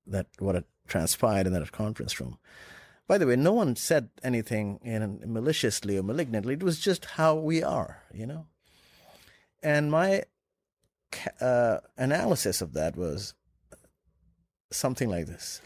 that 0.07 0.27
what 0.39 0.57
had 0.57 0.65
transpired 0.89 1.47
in 1.47 1.53
that 1.53 1.71
conference 1.71 2.19
room. 2.19 2.39
By 3.07 3.19
the 3.19 3.27
way, 3.27 3.37
no 3.37 3.53
one 3.53 3.77
said 3.77 4.11
anything 4.23 4.81
in, 4.83 5.23
maliciously 5.25 5.97
or 5.97 6.03
malignantly. 6.03 6.55
It 6.55 6.63
was 6.63 6.79
just 6.81 7.05
how 7.05 7.37
we 7.37 7.63
are, 7.63 8.03
you 8.13 8.27
know? 8.27 8.47
And 9.63 9.91
my 9.91 10.25
uh, 11.41 11.79
analysis 11.97 12.61
of 12.61 12.75
that 12.75 12.97
was 12.97 13.35
something 14.71 15.09
like 15.09 15.27
this. 15.27 15.63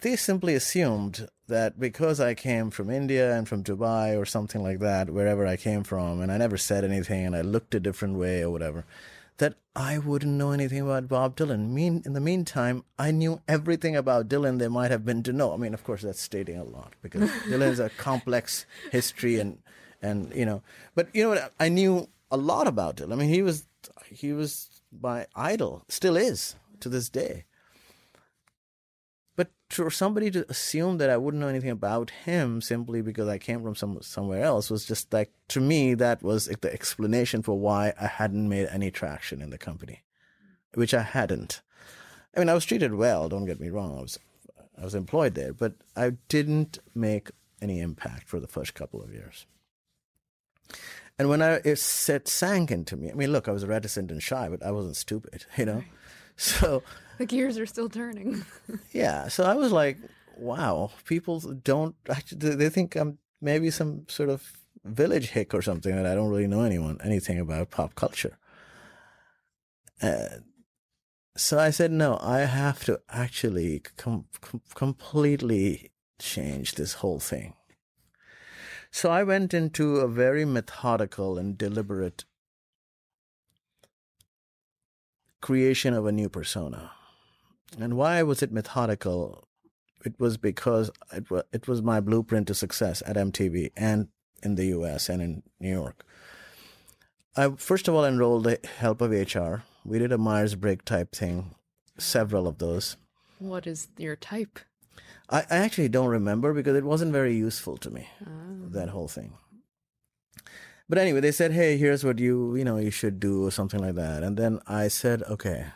They 0.00 0.16
simply 0.16 0.54
assumed 0.54 1.28
that 1.48 1.80
because 1.80 2.20
I 2.20 2.34
came 2.34 2.70
from 2.70 2.90
India 2.90 3.34
and 3.34 3.48
from 3.48 3.64
Dubai 3.64 4.16
or 4.16 4.24
something 4.24 4.62
like 4.62 4.78
that, 4.80 5.10
wherever 5.10 5.46
I 5.46 5.56
came 5.56 5.82
from, 5.82 6.20
and 6.20 6.30
I 6.30 6.36
never 6.36 6.56
said 6.56 6.84
anything 6.84 7.26
and 7.26 7.34
I 7.34 7.40
looked 7.40 7.74
a 7.74 7.80
different 7.80 8.16
way 8.16 8.42
or 8.42 8.50
whatever, 8.50 8.84
that 9.38 9.54
I 9.74 9.98
wouldn't 9.98 10.32
know 10.32 10.50
anything 10.52 10.82
about 10.82 11.08
Bob 11.08 11.36
Dylan. 11.36 11.70
Mean 11.70 12.02
in 12.04 12.12
the 12.12 12.20
meantime, 12.20 12.84
I 12.98 13.10
knew 13.10 13.40
everything 13.48 13.96
about 13.96 14.28
Dylan 14.28 14.58
there 14.58 14.70
might 14.70 14.90
have 14.90 15.04
been 15.04 15.22
to 15.24 15.32
know. 15.32 15.52
I 15.52 15.56
mean, 15.56 15.74
of 15.74 15.84
course, 15.84 16.02
that's 16.02 16.20
stating 16.20 16.58
a 16.58 16.64
lot 16.64 16.94
because 17.02 17.30
Dylan's 17.48 17.80
a 17.80 17.90
complex 17.90 18.66
history 18.92 19.38
and 19.40 19.58
and 20.02 20.32
you 20.34 20.44
know, 20.44 20.62
but 20.94 21.08
you 21.12 21.22
know 21.22 21.30
what? 21.30 21.52
I 21.58 21.68
knew 21.68 22.08
a 22.30 22.36
lot 22.36 22.66
about 22.66 22.96
Dylan. 22.96 23.12
I 23.12 23.16
mean, 23.16 23.30
he 23.30 23.42
was 23.42 23.66
he 24.10 24.32
was 24.32 24.82
my 25.00 25.26
idol, 25.34 25.84
still 25.88 26.16
is 26.16 26.56
to 26.80 26.88
this 26.88 27.08
day. 27.08 27.44
But 29.38 29.52
for 29.70 29.88
somebody 29.88 30.32
to 30.32 30.44
assume 30.50 30.98
that 30.98 31.10
I 31.10 31.16
wouldn't 31.16 31.40
know 31.40 31.46
anything 31.46 31.70
about 31.70 32.10
him 32.10 32.60
simply 32.60 33.02
because 33.02 33.28
I 33.28 33.38
came 33.38 33.62
from 33.62 33.76
some 33.76 33.96
somewhere 34.02 34.42
else 34.42 34.68
was 34.68 34.84
just 34.84 35.12
like 35.12 35.30
to 35.50 35.60
me 35.60 35.94
that 35.94 36.24
was 36.24 36.46
the 36.46 36.72
explanation 36.74 37.44
for 37.44 37.56
why 37.56 37.92
I 38.00 38.08
hadn't 38.08 38.48
made 38.48 38.66
any 38.66 38.90
traction 38.90 39.40
in 39.40 39.50
the 39.50 39.56
company, 39.56 40.02
which 40.74 40.92
I 40.92 41.02
hadn't. 41.02 41.62
I 42.34 42.40
mean, 42.40 42.48
I 42.48 42.54
was 42.54 42.64
treated 42.64 42.94
well. 42.94 43.28
Don't 43.28 43.46
get 43.46 43.60
me 43.60 43.68
wrong. 43.68 43.96
I 43.96 44.02
was 44.02 44.18
I 44.76 44.82
was 44.82 44.96
employed 44.96 45.36
there, 45.36 45.52
but 45.52 45.74
I 45.94 46.14
didn't 46.28 46.80
make 46.92 47.30
any 47.62 47.78
impact 47.78 48.28
for 48.28 48.40
the 48.40 48.48
first 48.48 48.74
couple 48.74 49.00
of 49.00 49.12
years. 49.12 49.46
And 51.16 51.28
when 51.28 51.42
I 51.42 51.60
it, 51.64 51.78
sank 51.78 52.72
into 52.72 52.96
me, 52.96 53.12
I 53.12 53.14
mean, 53.14 53.30
look, 53.30 53.46
I 53.46 53.52
was 53.52 53.64
reticent 53.64 54.10
and 54.10 54.20
shy, 54.20 54.48
but 54.48 54.64
I 54.64 54.72
wasn't 54.72 54.96
stupid, 54.96 55.46
you 55.56 55.64
know. 55.64 55.84
So 56.36 56.82
the 57.22 57.26
gears 57.26 57.58
are 57.58 57.66
still 57.66 57.88
turning. 57.88 58.44
yeah. 58.92 59.28
So 59.28 59.44
I 59.44 59.54
was 59.54 59.72
like, 59.72 59.98
wow, 60.36 60.90
people 61.04 61.40
don't 61.40 61.96
they 62.30 62.68
think 62.68 62.94
I'm 62.96 63.18
maybe 63.40 63.70
some 63.70 64.06
sort 64.08 64.28
of 64.30 64.52
village 64.84 65.30
hick 65.30 65.52
or 65.52 65.62
something 65.62 65.94
that 65.94 66.06
I 66.06 66.14
don't 66.14 66.30
really 66.30 66.46
know 66.46 66.62
anyone, 66.62 66.98
anything 67.02 67.38
about 67.38 67.70
pop 67.70 67.94
culture. 67.94 68.38
Uh, 70.00 70.28
so 71.36 71.58
I 71.58 71.70
said, 71.70 71.90
no, 71.90 72.18
I 72.20 72.40
have 72.40 72.84
to 72.84 73.00
actually 73.08 73.82
com- 73.96 74.26
com- 74.40 74.62
completely 74.74 75.90
change 76.20 76.74
this 76.74 76.94
whole 76.94 77.20
thing. 77.20 77.54
So 78.90 79.10
I 79.10 79.22
went 79.22 79.52
into 79.52 79.96
a 79.96 80.08
very 80.08 80.44
methodical 80.44 81.36
and 81.36 81.58
deliberate 81.58 82.24
creation 85.40 85.94
of 85.94 86.06
a 86.06 86.12
new 86.12 86.28
persona. 86.28 86.92
And 87.78 87.96
why 87.96 88.22
was 88.22 88.42
it 88.42 88.52
methodical? 88.52 89.48
It 90.04 90.18
was 90.18 90.36
because 90.36 90.90
it 91.12 91.30
was, 91.30 91.42
it 91.52 91.68
was 91.68 91.82
my 91.82 92.00
blueprint 92.00 92.46
to 92.48 92.54
success 92.54 93.02
at 93.06 93.16
MTV 93.16 93.72
and 93.76 94.08
in 94.42 94.54
the 94.54 94.66
US 94.66 95.08
and 95.08 95.20
in 95.20 95.42
New 95.60 95.70
York. 95.70 96.04
I 97.36 97.50
first 97.50 97.88
of 97.88 97.94
all 97.94 98.04
enrolled 98.04 98.44
the 98.44 98.58
help 98.78 99.00
of 99.00 99.10
HR. 99.10 99.62
We 99.84 99.98
did 99.98 100.12
a 100.12 100.18
Myers 100.18 100.54
Briggs 100.54 100.84
type 100.84 101.14
thing, 101.14 101.54
several 101.98 102.46
of 102.46 102.58
those. 102.58 102.96
What 103.38 103.66
is 103.66 103.88
your 103.96 104.16
type? 104.16 104.58
I, 105.30 105.40
I 105.50 105.56
actually 105.56 105.88
don't 105.88 106.08
remember 106.08 106.52
because 106.52 106.76
it 106.76 106.84
wasn't 106.84 107.12
very 107.12 107.36
useful 107.36 107.76
to 107.78 107.90
me, 107.90 108.08
oh. 108.26 108.68
that 108.70 108.88
whole 108.88 109.08
thing. 109.08 109.34
But 110.88 110.98
anyway, 110.98 111.20
they 111.20 111.32
said, 111.32 111.52
"Hey, 111.52 111.76
here's 111.76 112.02
what 112.02 112.18
you 112.18 112.56
you 112.56 112.64
know 112.64 112.78
you 112.78 112.90
should 112.90 113.20
do," 113.20 113.46
or 113.46 113.50
something 113.50 113.80
like 113.80 113.94
that. 113.96 114.22
And 114.22 114.36
then 114.36 114.60
I 114.66 114.88
said, 114.88 115.22
"Okay, 115.24 115.66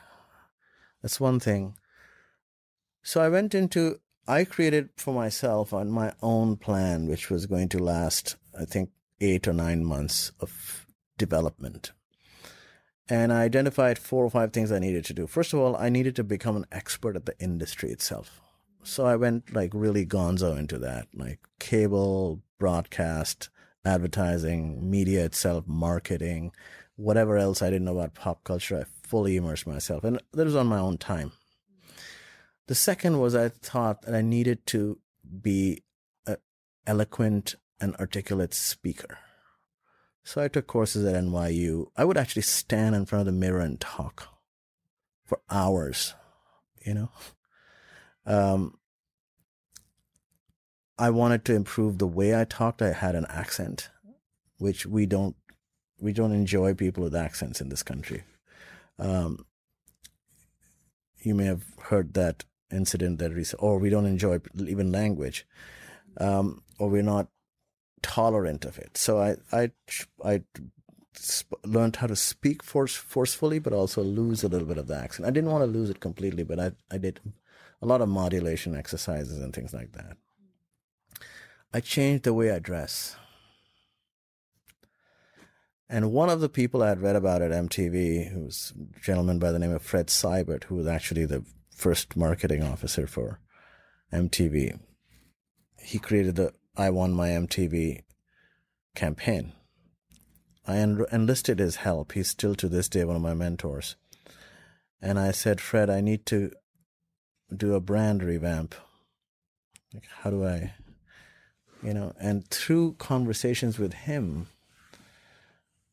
that's 1.03 1.21
one 1.21 1.39
thing." 1.39 1.75
So 3.03 3.21
I 3.21 3.29
went 3.29 3.55
into 3.55 3.99
I 4.27 4.45
created 4.45 4.91
for 4.97 5.13
myself 5.13 5.73
on 5.73 5.91
my 5.91 6.13
own 6.23 6.57
plan, 6.57 7.09
which 7.09 7.29
was 7.29 7.47
going 7.47 7.69
to 7.71 7.83
last, 7.83 8.37
I 8.59 8.65
think, 8.65 8.91
eight 9.21 9.49
or 9.49 9.53
nine 9.53 9.85
months 9.85 10.31
of 10.39 10.87
development. 11.19 11.91
And 13.09 13.33
I 13.33 13.43
identified 13.43 13.99
four 13.99 14.25
or 14.25 14.31
five 14.31 14.53
things 14.53 14.71
I 14.71 14.79
needed 14.79 15.05
to 15.07 15.15
do. 15.15 15.27
First 15.27 15.53
of 15.53 15.59
all, 15.59 15.77
I 15.77 15.89
needed 15.89 16.15
to 16.17 16.25
become 16.25 16.57
an 16.57 16.67
expert 16.71 17.17
at 17.17 17.27
the 17.27 17.39
industry 17.41 17.91
itself. 17.91 18.41
So 18.85 19.05
I 19.05 19.17
went 19.17 19.53
like 19.53 19.73
really 19.75 20.07
gonzo 20.07 20.57
into 20.57 20.79
that, 20.79 21.09
like 21.15 21.41
cable, 21.59 22.43
broadcast, 22.59 23.51
advertising, 23.85 24.89
media 24.89 25.25
itself, 25.25 25.67
marketing, 25.67 26.53
whatever 26.95 27.37
else 27.37 27.61
I 27.61 27.71
didn't 27.71 27.85
know 27.85 27.99
about 27.99 28.15
pop 28.15 28.45
culture, 28.45 28.79
I 28.79 29.07
fully 29.07 29.37
immersed 29.37 29.67
myself. 29.67 30.05
And 30.05 30.21
that 30.33 30.45
was 30.45 30.57
on 30.57 30.69
my 30.69 30.79
own 30.79 30.99
time. 30.99 31.33
The 32.73 32.77
second 32.77 33.21
was 33.21 33.35
I 33.35 33.51
thought 33.51 34.01
that 34.01 34.15
I 34.15 34.23
needed 34.23 34.67
to 34.69 34.99
be 35.43 35.85
an 36.27 36.39
eloquent 36.87 37.57
an 37.83 37.95
articulate 38.01 38.55
speaker. 38.55 39.19
So 40.25 40.41
I 40.41 40.49
took 40.49 40.69
courses 40.69 41.05
at 41.05 41.23
NYU. 41.23 41.89
I 41.99 42.07
would 42.07 42.17
actually 42.17 42.41
stand 42.41 42.95
in 42.95 43.05
front 43.05 43.21
of 43.21 43.27
the 43.27 43.39
mirror 43.39 43.61
and 43.61 43.79
talk 43.79 44.29
for 45.23 45.43
hours, 45.51 46.15
you 46.83 46.95
know. 46.95 47.11
Um, 48.25 48.79
I 50.99 51.11
wanted 51.11 51.45
to 51.45 51.55
improve 51.55 51.99
the 51.99 52.07
way 52.07 52.41
I 52.41 52.45
talked. 52.45 52.81
I 52.81 52.93
had 52.93 53.15
an 53.15 53.27
accent, 53.29 53.91
which 54.57 54.87
we 54.87 55.05
don't 55.05 55.37
we 56.01 56.15
don't 56.15 56.33
enjoy 56.33 56.73
people 56.73 57.05
with 57.05 57.15
accents 57.15 57.61
in 57.61 57.69
this 57.69 57.83
country. 57.83 58.23
Um, 58.99 59.45
you 61.19 61.35
may 61.35 61.45
have 61.45 61.65
heard 61.79 62.15
that 62.15 62.45
incident 62.73 63.19
that 63.19 63.35
we 63.35 63.45
or 63.59 63.79
we 63.79 63.91
don't 63.91 64.07
enjoy 64.07 64.41
even 64.59 64.91
language, 64.91 65.47
um, 66.19 66.63
or 66.79 66.89
we're 66.89 67.03
not 67.03 67.29
tolerant 68.03 68.65
of 68.65 68.79
it. 68.79 68.97
So 68.97 69.21
I 69.21 69.37
I 69.53 69.71
I 70.25 70.43
learned 71.65 71.97
how 71.97 72.07
to 72.07 72.17
speak 72.17 72.63
force, 72.63 72.95
forcefully, 72.95 73.59
but 73.59 73.73
also 73.73 74.03
lose 74.03 74.43
a 74.43 74.49
little 74.49 74.67
bit 74.67 74.79
of 74.79 74.87
the 74.89 74.97
accent. 74.97 75.27
I 75.27 75.31
didn't 75.31 75.51
want 75.51 75.63
to 75.63 75.79
lose 75.79 75.91
it 75.91 76.01
completely, 76.01 76.43
but 76.43 76.59
I 76.59 76.73
I 76.91 76.99
did 76.99 77.21
a 77.81 77.87
lot 77.87 78.01
of 78.01 78.09
modulation 78.09 78.77
exercises 78.77 79.39
and 79.39 79.55
things 79.55 79.75
like 79.75 79.93
that. 79.93 80.17
I 81.75 81.81
changed 81.81 82.25
the 82.25 82.35
way 82.35 82.51
I 82.51 82.59
dress. 82.59 83.17
And 85.89 86.13
one 86.13 86.31
of 86.31 86.41
the 86.41 86.49
people 86.49 86.83
I 86.83 86.89
had 86.89 87.03
read 87.03 87.17
about 87.17 87.43
at 87.43 87.51
MTV, 87.51 88.45
was 88.45 88.73
a 88.97 89.01
gentleman 89.01 89.39
by 89.39 89.53
the 89.53 89.59
name 89.59 89.73
of 89.73 89.83
Fred 89.83 90.07
Seibert, 90.07 90.65
who 90.65 90.77
was 90.77 90.87
actually 90.87 91.27
the 91.27 91.45
first 91.83 92.17
marketing 92.17 92.63
officer 92.63 93.09
for 93.09 93.41
MTV, 94.13 94.79
he 95.83 95.99
created 95.99 96.37
the 96.37 96.53
I 96.77 96.91
Want 96.91 97.15
My 97.15 97.31
MTV 97.31 98.03
campaign. 98.95 99.53
I 100.65 100.77
en- 100.77 101.05
enlisted 101.11 101.59
his 101.59 101.77
help. 101.77 102.13
He's 102.13 102.31
still 102.31 102.55
to 102.55 102.69
this 102.69 102.89
day 102.89 103.05
one 103.05 103.17
of 103.17 103.23
my 103.23 103.35
mentors. 103.35 103.97
And 105.01 105.19
I 105.19 105.33
said, 105.33 105.61
Fred, 105.61 105.91
I 105.91 106.01
need 106.01 106.25
to 106.27 106.53
do 107.55 107.75
a 107.75 107.81
brand 107.81 108.23
revamp. 108.23 108.77
Like, 109.93 110.07
how 110.21 110.31
do 110.31 110.47
I, 110.47 110.75
you 111.83 111.95
know? 111.95 112.13
And 112.21 112.49
through 112.49 112.95
conversations 113.01 113.81
with 113.81 113.93
him, 113.93 114.47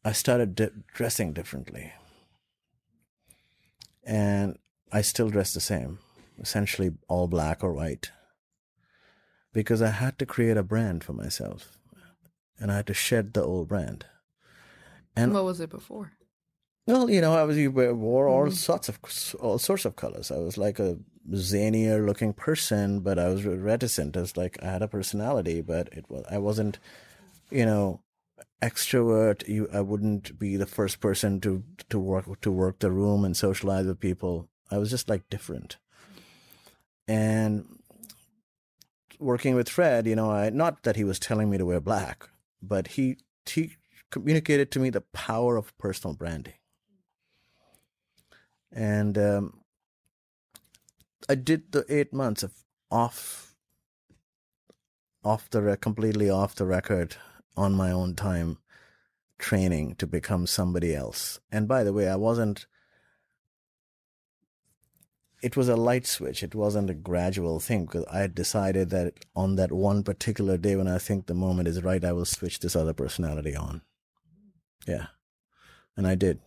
I 0.05 0.11
started 0.11 0.85
dressing 0.93 1.33
differently. 1.33 1.93
And 4.05 4.59
I 4.91 5.01
still 5.01 5.29
dress 5.29 5.53
the 5.53 5.59
same, 5.59 5.99
essentially 6.39 6.91
all 7.07 7.27
black 7.27 7.63
or 7.63 7.73
white, 7.73 8.11
because 9.53 9.81
I 9.81 9.89
had 9.89 10.17
to 10.19 10.25
create 10.25 10.57
a 10.57 10.63
brand 10.63 11.03
for 11.03 11.13
myself 11.13 11.77
and 12.59 12.71
I 12.71 12.77
had 12.77 12.87
to 12.87 12.93
shed 12.93 13.33
the 13.33 13.43
old 13.43 13.67
brand. 13.67 14.05
And 15.15 15.33
what 15.33 15.45
was 15.45 15.59
it 15.59 15.69
before? 15.69 16.11
Well, 16.85 17.09
you 17.09 17.21
know, 17.21 17.35
I 17.35 17.43
was 17.43 17.57
you 17.57 17.71
wore 17.71 18.27
all 18.27 18.45
mm-hmm. 18.45 18.53
sorts 18.53 18.89
of 18.89 18.99
all 19.39 19.59
sorts 19.59 19.85
of 19.85 19.95
colors. 19.95 20.31
I 20.31 20.37
was 20.37 20.57
like 20.57 20.79
a 20.79 20.97
zanier 21.31 22.05
looking 22.05 22.33
person, 22.33 23.01
but 23.01 23.19
I 23.19 23.29
was 23.29 23.45
reticent. 23.45 24.17
I 24.17 24.21
was 24.21 24.37
like 24.37 24.57
I 24.63 24.67
had 24.71 24.81
a 24.81 24.87
personality, 24.87 25.61
but 25.61 25.89
it 25.91 26.09
was 26.09 26.25
I 26.29 26.37
wasn't, 26.37 26.79
you 27.51 27.65
know, 27.65 28.01
extrovert. 28.61 29.47
You, 29.47 29.69
I 29.71 29.81
wouldn't 29.81 30.39
be 30.39 30.57
the 30.57 30.65
first 30.65 30.99
person 30.99 31.39
to 31.41 31.63
to 31.89 31.99
work 31.99 32.41
to 32.41 32.51
work 32.51 32.79
the 32.79 32.91
room 32.91 33.23
and 33.23 33.37
socialize 33.37 33.85
with 33.85 33.99
people. 33.99 34.48
I 34.71 34.77
was 34.77 34.89
just 34.89 35.09
like 35.09 35.29
different. 35.29 35.77
And 37.07 37.65
working 39.19 39.55
with 39.55 39.69
Fred, 39.69 40.07
you 40.07 40.15
know, 40.15 40.31
I 40.31 40.49
not 40.49 40.83
that 40.83 40.95
he 40.95 41.03
was 41.03 41.19
telling 41.19 41.49
me 41.49 41.57
to 41.57 41.65
wear 41.65 41.81
black, 41.81 42.29
but 42.61 42.87
he 42.89 43.17
he 43.45 43.77
communicated 44.11 44.71
to 44.71 44.79
me 44.79 44.89
the 44.89 45.01
power 45.01 45.57
of 45.57 45.77
personal 45.77 46.15
branding. 46.15 46.53
And 48.71 49.17
um, 49.17 49.61
I 51.27 51.35
did 51.35 51.71
the 51.71 51.85
eight 51.89 52.13
months 52.13 52.43
of 52.43 52.53
off, 52.91 53.55
off 55.23 55.49
the 55.49 55.77
completely 55.77 56.29
off 56.29 56.55
the 56.55 56.65
record 56.65 57.15
on 57.57 57.73
my 57.73 57.91
own 57.91 58.15
time 58.15 58.57
training 59.37 59.95
to 59.95 60.07
become 60.07 60.45
somebody 60.45 60.95
else. 60.95 61.39
And 61.51 61.67
by 61.67 61.83
the 61.83 61.93
way, 61.93 62.07
I 62.07 62.15
wasn't 62.15 62.67
it 65.41 65.55
was 65.55 65.69
a 65.69 65.75
light 65.75 66.05
switch. 66.05 66.43
It 66.43 66.55
wasn't 66.55 66.89
a 66.89 66.93
gradual 66.93 67.59
thing 67.59 67.85
because 67.85 68.05
I 68.11 68.19
had 68.19 68.35
decided 68.35 68.89
that 68.89 69.13
on 69.35 69.55
that 69.55 69.71
one 69.71 70.03
particular 70.03 70.57
day 70.57 70.75
when 70.75 70.87
I 70.87 70.97
think 70.97 71.25
the 71.25 71.33
moment 71.33 71.67
is 71.67 71.83
right, 71.83 72.03
I 72.03 72.11
will 72.11 72.25
switch 72.25 72.59
this 72.59 72.75
other 72.75 72.93
personality 72.93 73.55
on. 73.55 73.81
Yeah. 74.87 75.07
And 75.95 76.07
I 76.07 76.15
did. 76.15 76.39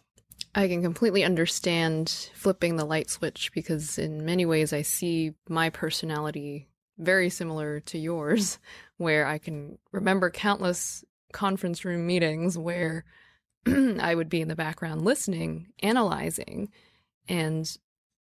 I 0.55 0.68
can 0.68 0.83
completely 0.83 1.24
understand 1.24 2.31
flipping 2.35 2.76
the 2.76 2.85
light 2.85 3.09
switch 3.09 3.52
because, 3.52 3.98
in 3.98 4.24
many 4.24 4.44
ways, 4.44 4.72
I 4.72 4.83
see 4.83 5.35
my 5.48 5.70
personality 5.70 6.68
very 6.98 7.31
similar 7.31 7.81
to 7.81 7.98
yours, 7.98 8.59
where 8.98 9.26
I 9.26 9.38
can 9.38 9.78
remember 9.92 10.31
countless 10.31 11.05
conference 11.33 11.85
room 11.85 12.07
meetings 12.07 12.59
where 12.59 13.05
I 13.66 14.14
would 14.14 14.28
be 14.28 14.42
in 14.42 14.48
the 14.48 14.57
background 14.57 15.05
listening, 15.05 15.68
analyzing, 15.83 16.68
and 17.28 17.74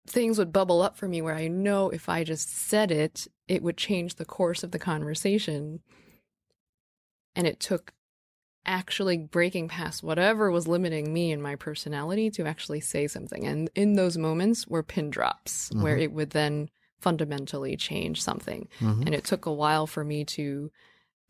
things 0.09 0.38
would 0.38 0.53
bubble 0.53 0.83
up 0.83 0.97
for 0.97 1.09
me 1.09 1.23
where 1.23 1.35
I 1.35 1.49
know 1.49 1.90
if 1.90 2.09
I 2.09 2.25
just 2.25 2.51
said 2.51 2.90
it, 2.90 3.27
it 3.47 3.62
would 3.62 3.77
change 3.77 4.14
the 4.14 4.25
course 4.25 4.62
of 4.62 4.71
the 4.71 4.79
conversation. 4.79 5.81
And 7.35 7.47
it 7.47 7.61
took 7.61 7.92
actually 8.66 9.16
breaking 9.16 9.68
past 9.68 10.03
whatever 10.03 10.51
was 10.51 10.68
limiting 10.68 11.12
me 11.12 11.33
and 11.33 11.42
my 11.42 11.57
personality 11.57 12.31
to 12.31 12.47
actually 12.47 12.81
say 12.81 13.07
something. 13.07 13.47
And 13.47 13.71
in 13.75 13.94
those 13.94 14.18
moments 14.18 14.66
were 14.66 14.83
pin 14.83 15.11
drops 15.11 15.71
mm-hmm. 15.71 15.83
where 15.83 15.97
it 15.97 16.12
would 16.12 16.31
then 16.31 16.68
fundamentally 17.01 17.77
change 17.77 18.23
something. 18.23 18.68
Mm-hmm. 18.81 19.03
And 19.03 19.14
it 19.14 19.25
took 19.25 19.47
a 19.47 19.53
while 19.53 19.87
for 19.87 20.05
me 20.05 20.25
to 20.27 20.71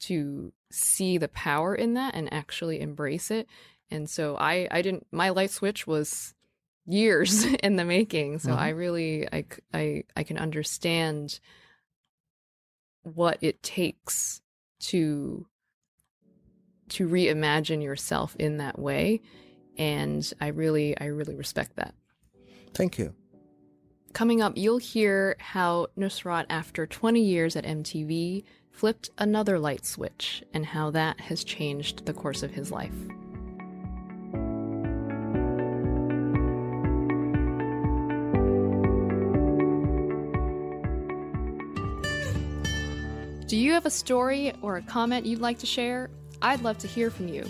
to 0.00 0.52
see 0.70 1.18
the 1.18 1.28
power 1.28 1.74
in 1.74 1.94
that 1.94 2.14
and 2.14 2.32
actually 2.32 2.80
embrace 2.80 3.30
it. 3.30 3.48
And 3.90 4.08
so 4.08 4.36
I 4.36 4.68
I 4.70 4.82
didn't 4.82 5.06
my 5.12 5.30
light 5.30 5.50
switch 5.50 5.86
was 5.86 6.34
years 6.88 7.44
in 7.62 7.76
the 7.76 7.84
making. 7.84 8.38
So 8.40 8.50
mm-hmm. 8.50 8.58
I 8.58 8.68
really 8.70 9.28
I, 9.32 9.44
I 9.72 10.04
I 10.16 10.22
can 10.24 10.38
understand 10.38 11.38
what 13.02 13.38
it 13.40 13.62
takes 13.62 14.40
to 14.80 15.46
to 16.90 17.08
reimagine 17.08 17.82
yourself 17.82 18.34
in 18.36 18.58
that 18.58 18.78
way 18.78 19.20
and 19.76 20.30
I 20.40 20.48
really 20.48 20.98
I 20.98 21.06
really 21.06 21.36
respect 21.36 21.76
that. 21.76 21.94
Thank 22.74 22.98
you. 22.98 23.14
Coming 24.12 24.42
up, 24.42 24.54
you'll 24.56 24.78
hear 24.78 25.36
how 25.38 25.88
Nusrat 25.96 26.46
after 26.48 26.86
20 26.86 27.20
years 27.22 27.56
at 27.56 27.64
MTV 27.64 28.44
flipped 28.72 29.10
another 29.18 29.58
light 29.58 29.84
switch 29.84 30.42
and 30.54 30.64
how 30.64 30.90
that 30.90 31.20
has 31.20 31.44
changed 31.44 32.06
the 32.06 32.14
course 32.14 32.42
of 32.42 32.50
his 32.50 32.70
life. 32.70 32.94
Do 43.48 43.56
you 43.56 43.72
have 43.72 43.86
a 43.86 43.90
story 43.90 44.52
or 44.60 44.76
a 44.76 44.82
comment 44.82 45.24
you'd 45.24 45.40
like 45.40 45.58
to 45.60 45.66
share? 45.66 46.10
I'd 46.42 46.60
love 46.60 46.76
to 46.78 46.86
hear 46.86 47.10
from 47.10 47.28
you. 47.28 47.46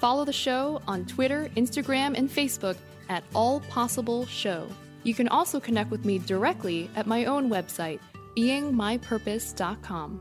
Follow 0.00 0.24
the 0.24 0.32
show 0.32 0.82
on 0.88 1.06
Twitter, 1.06 1.48
Instagram, 1.56 2.18
and 2.18 2.28
Facebook 2.28 2.76
at 3.08 3.22
All 3.32 3.60
Possible 3.60 4.26
Show. 4.26 4.66
You 5.04 5.14
can 5.14 5.28
also 5.28 5.60
connect 5.60 5.92
with 5.92 6.04
me 6.04 6.18
directly 6.18 6.90
at 6.96 7.06
my 7.06 7.26
own 7.26 7.48
website, 7.48 8.00
beingmypurpose.com. 8.36 10.20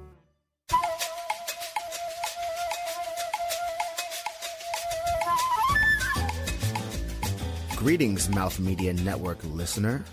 Greetings, 7.78 8.30
Mouth 8.30 8.60
Media 8.60 8.94
Network 8.94 9.40
listener. 9.44 10.06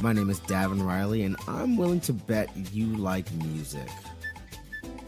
My 0.00 0.14
name 0.14 0.30
is 0.30 0.40
Davin 0.40 0.82
Riley, 0.82 1.24
and 1.24 1.36
I'm 1.46 1.76
willing 1.76 2.00
to 2.00 2.14
bet 2.14 2.48
you 2.72 2.86
like 2.96 3.30
music. 3.32 3.86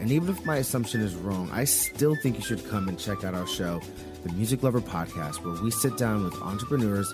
And 0.03 0.11
even 0.11 0.27
if 0.27 0.45
my 0.45 0.57
assumption 0.57 0.99
is 0.99 1.15
wrong, 1.15 1.49
I 1.53 1.63
still 1.63 2.13
think 2.17 2.35
you 2.35 2.43
should 2.43 2.67
come 2.67 2.89
and 2.89 2.99
check 2.99 3.23
out 3.23 3.33
our 3.33 3.47
show, 3.47 3.79
the 4.25 4.33
Music 4.33 4.61
Lover 4.61 4.81
Podcast, 4.81 5.45
where 5.45 5.63
we 5.63 5.71
sit 5.71 5.95
down 5.95 6.25
with 6.25 6.33
entrepreneurs, 6.41 7.13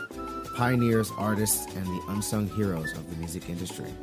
pioneers, 0.58 1.12
artists, 1.16 1.68
and 1.76 1.86
the 1.86 2.02
unsung 2.08 2.50
heroes 2.50 2.92
of 2.94 3.08
the 3.08 3.16
music 3.18 3.48
industry. 3.48 3.94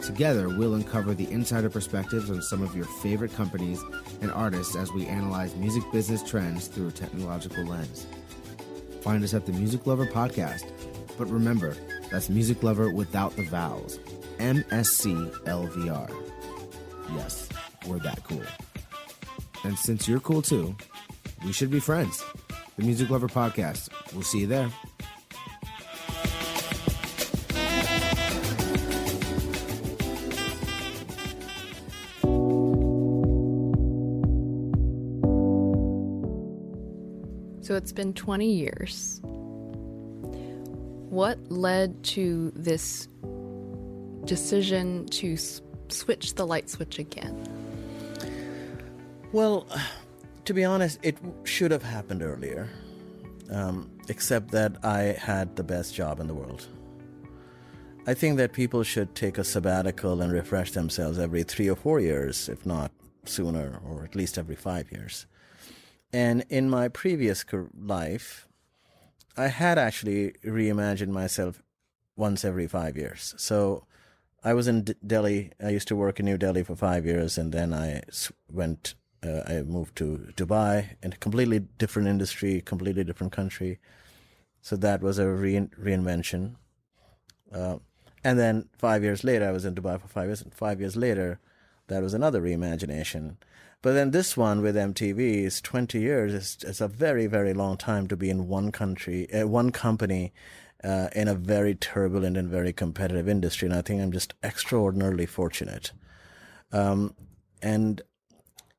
Together, 0.00 0.48
we'll 0.48 0.74
uncover 0.74 1.14
the 1.14 1.30
insider 1.30 1.70
perspectives 1.70 2.32
on 2.32 2.42
some 2.42 2.64
of 2.64 2.74
your 2.74 2.84
favorite 2.84 3.32
companies 3.34 3.80
and 4.22 4.32
artists 4.32 4.74
as 4.74 4.90
we 4.90 5.06
analyze 5.06 5.54
music 5.54 5.84
business 5.92 6.28
trends 6.28 6.66
through 6.66 6.88
a 6.88 6.90
technological 6.90 7.64
lens. 7.64 8.08
Find 9.02 9.22
us 9.22 9.34
at 9.34 9.46
the 9.46 9.52
Music 9.52 9.86
Lover 9.86 10.06
Podcast. 10.06 10.68
But 11.16 11.30
remember, 11.30 11.76
that's 12.10 12.28
Music 12.28 12.60
Lover 12.64 12.92
without 12.92 13.36
the 13.36 13.44
vowels. 13.44 14.00
M 14.40 14.64
S 14.72 14.90
C 14.90 15.30
L 15.46 15.68
V 15.68 15.88
R. 15.90 16.08
Yes 17.14 17.47
we're 17.88 17.98
that 18.00 18.22
cool. 18.24 18.42
And 19.64 19.78
since 19.78 20.06
you're 20.06 20.20
cool 20.20 20.42
too, 20.42 20.76
we 21.44 21.52
should 21.52 21.70
be 21.70 21.80
friends. 21.80 22.22
The 22.76 22.84
Music 22.84 23.10
Lover 23.10 23.28
Podcast. 23.28 23.88
We'll 24.12 24.22
see 24.22 24.40
you 24.40 24.46
there. 24.46 24.70
So 37.62 37.74
it's 37.74 37.92
been 37.92 38.14
20 38.14 38.50
years. 38.50 39.20
What 41.10 41.38
led 41.50 42.02
to 42.04 42.50
this 42.54 43.08
decision 44.24 45.06
to 45.06 45.36
switch 45.88 46.34
the 46.34 46.46
light 46.46 46.70
switch 46.70 46.98
again? 46.98 47.57
Well, 49.30 49.66
to 50.46 50.54
be 50.54 50.64
honest, 50.64 50.98
it 51.02 51.18
should 51.44 51.70
have 51.70 51.82
happened 51.82 52.22
earlier, 52.22 52.70
um, 53.50 53.90
except 54.08 54.50
that 54.52 54.82
I 54.82 55.00
had 55.18 55.54
the 55.54 55.62
best 55.62 55.94
job 55.94 56.18
in 56.18 56.26
the 56.26 56.34
world. 56.34 56.66
I 58.06 58.14
think 58.14 58.38
that 58.38 58.54
people 58.54 58.82
should 58.82 59.14
take 59.14 59.36
a 59.36 59.44
sabbatical 59.44 60.22
and 60.22 60.32
refresh 60.32 60.70
themselves 60.72 61.18
every 61.18 61.42
three 61.42 61.68
or 61.68 61.76
four 61.76 62.00
years, 62.00 62.48
if 62.48 62.64
not 62.64 62.90
sooner, 63.26 63.82
or 63.86 64.02
at 64.02 64.14
least 64.14 64.38
every 64.38 64.56
five 64.56 64.90
years. 64.90 65.26
And 66.10 66.46
in 66.48 66.70
my 66.70 66.88
previous 66.88 67.44
life, 67.78 68.48
I 69.36 69.48
had 69.48 69.76
actually 69.76 70.32
reimagined 70.42 71.08
myself 71.08 71.62
once 72.16 72.46
every 72.46 72.66
five 72.66 72.96
years. 72.96 73.34
So 73.36 73.84
I 74.42 74.54
was 74.54 74.68
in 74.68 74.84
D- 74.84 74.94
Delhi. 75.06 75.52
I 75.62 75.68
used 75.68 75.88
to 75.88 75.96
work 75.96 76.18
in 76.18 76.24
New 76.24 76.38
Delhi 76.38 76.62
for 76.62 76.74
five 76.74 77.04
years, 77.04 77.36
and 77.36 77.52
then 77.52 77.74
I 77.74 78.00
went. 78.50 78.94
Uh, 79.22 79.42
I 79.46 79.62
moved 79.62 79.96
to 79.96 80.32
Dubai 80.36 80.96
in 81.02 81.12
a 81.12 81.16
completely 81.16 81.60
different 81.78 82.08
industry, 82.08 82.60
completely 82.60 83.04
different 83.04 83.32
country. 83.32 83.78
So 84.60 84.76
that 84.76 85.02
was 85.02 85.18
a 85.18 85.28
rein 85.28 85.70
reinvention. 85.80 86.56
Uh, 87.52 87.78
and 88.24 88.38
then 88.38 88.68
five 88.76 89.02
years 89.02 89.24
later, 89.24 89.48
I 89.48 89.52
was 89.52 89.64
in 89.64 89.74
Dubai 89.74 90.00
for 90.00 90.08
five 90.08 90.26
years. 90.26 90.42
And 90.42 90.54
five 90.54 90.80
years 90.80 90.96
later, 90.96 91.40
that 91.88 92.02
was 92.02 92.14
another 92.14 92.40
reimagination. 92.40 93.36
But 93.80 93.92
then 93.92 94.10
this 94.10 94.36
one 94.36 94.60
with 94.60 94.74
MTV 94.74 95.44
is 95.44 95.60
20 95.60 96.00
years. 96.00 96.34
It's, 96.34 96.64
it's 96.64 96.80
a 96.80 96.88
very, 96.88 97.26
very 97.26 97.54
long 97.54 97.76
time 97.76 98.08
to 98.08 98.16
be 98.16 98.28
in 98.28 98.48
one 98.48 98.72
country, 98.72 99.32
uh, 99.32 99.46
one 99.46 99.70
company, 99.70 100.32
uh, 100.82 101.08
in 101.14 101.28
a 101.28 101.34
very 101.34 101.74
turbulent 101.74 102.36
and 102.36 102.48
very 102.48 102.72
competitive 102.72 103.28
industry. 103.28 103.66
And 103.66 103.76
I 103.76 103.82
think 103.82 104.02
I'm 104.02 104.12
just 104.12 104.34
extraordinarily 104.42 105.26
fortunate. 105.26 105.92
Um, 106.72 107.14
and 107.62 108.02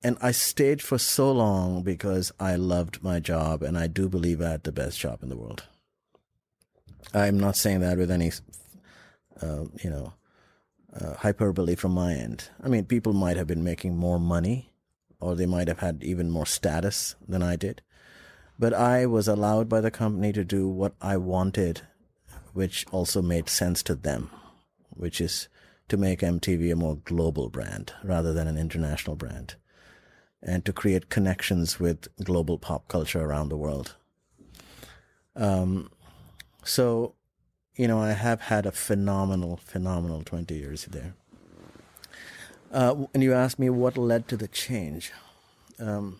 and 0.03 0.17
I 0.21 0.31
stayed 0.31 0.81
for 0.81 0.97
so 0.97 1.31
long 1.31 1.83
because 1.83 2.31
I 2.39 2.55
loved 2.55 3.03
my 3.03 3.19
job, 3.19 3.61
and 3.61 3.77
I 3.77 3.87
do 3.87 4.07
believe 4.07 4.41
I 4.41 4.51
had 4.51 4.63
the 4.63 4.71
best 4.71 4.99
job 4.99 5.21
in 5.21 5.29
the 5.29 5.37
world. 5.37 5.63
I'm 7.13 7.39
not 7.39 7.57
saying 7.57 7.81
that 7.81 7.97
with 7.97 8.11
any, 8.11 8.31
uh, 9.41 9.65
you 9.83 9.89
know, 9.89 10.13
uh, 10.93 11.15
hyperbole 11.15 11.75
from 11.75 11.91
my 11.91 12.13
end. 12.13 12.49
I 12.63 12.69
mean, 12.69 12.85
people 12.85 13.13
might 13.13 13.37
have 13.37 13.47
been 13.47 13.63
making 13.63 13.97
more 13.97 14.19
money, 14.19 14.71
or 15.19 15.35
they 15.35 15.45
might 15.45 15.67
have 15.67 15.79
had 15.79 16.03
even 16.03 16.31
more 16.31 16.45
status 16.45 17.15
than 17.27 17.43
I 17.43 17.55
did, 17.57 17.81
but 18.57 18.73
I 18.73 19.05
was 19.05 19.27
allowed 19.27 19.67
by 19.67 19.81
the 19.81 19.91
company 19.91 20.31
to 20.33 20.45
do 20.45 20.67
what 20.69 20.93
I 21.01 21.17
wanted, 21.17 21.81
which 22.53 22.85
also 22.91 23.21
made 23.21 23.49
sense 23.49 23.83
to 23.83 23.95
them, 23.95 24.29
which 24.89 25.19
is 25.19 25.49
to 25.89 25.97
make 25.97 26.21
MTV 26.21 26.71
a 26.71 26.75
more 26.75 26.97
global 26.97 27.49
brand 27.49 27.93
rather 28.03 28.31
than 28.31 28.47
an 28.47 28.57
international 28.57 29.15
brand 29.15 29.55
and 30.41 30.65
to 30.65 30.73
create 30.73 31.09
connections 31.09 31.79
with 31.79 32.07
global 32.23 32.57
pop 32.57 32.87
culture 32.87 33.21
around 33.21 33.49
the 33.49 33.57
world. 33.57 33.95
Um, 35.35 35.91
so, 36.63 37.15
you 37.75 37.87
know, 37.87 37.99
I 37.99 38.11
have 38.11 38.41
had 38.41 38.65
a 38.65 38.71
phenomenal, 38.71 39.57
phenomenal 39.57 40.23
20 40.23 40.55
years 40.55 40.85
there. 40.85 41.13
Uh, 42.71 43.05
and 43.13 43.23
you 43.23 43.33
asked 43.33 43.59
me 43.59 43.69
what 43.69 43.97
led 43.97 44.27
to 44.27 44.37
the 44.37 44.47
change. 44.47 45.11
Um, 45.79 46.19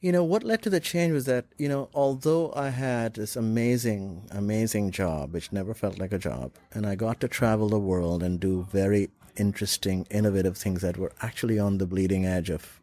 you 0.00 0.10
know, 0.10 0.24
what 0.24 0.42
led 0.42 0.62
to 0.62 0.70
the 0.70 0.80
change 0.80 1.12
was 1.12 1.26
that, 1.26 1.44
you 1.58 1.68
know, 1.68 1.88
although 1.94 2.52
I 2.56 2.70
had 2.70 3.14
this 3.14 3.36
amazing, 3.36 4.28
amazing 4.32 4.90
job, 4.90 5.32
which 5.32 5.52
never 5.52 5.74
felt 5.74 5.98
like 5.98 6.12
a 6.12 6.18
job, 6.18 6.52
and 6.72 6.86
I 6.86 6.96
got 6.96 7.20
to 7.20 7.28
travel 7.28 7.68
the 7.68 7.78
world 7.78 8.20
and 8.22 8.40
do 8.40 8.66
very 8.72 9.10
interesting, 9.36 10.06
innovative 10.10 10.56
things 10.56 10.82
that 10.82 10.96
were 10.96 11.12
actually 11.20 11.58
on 11.58 11.78
the 11.78 11.86
bleeding 11.86 12.26
edge 12.26 12.50
of 12.50 12.80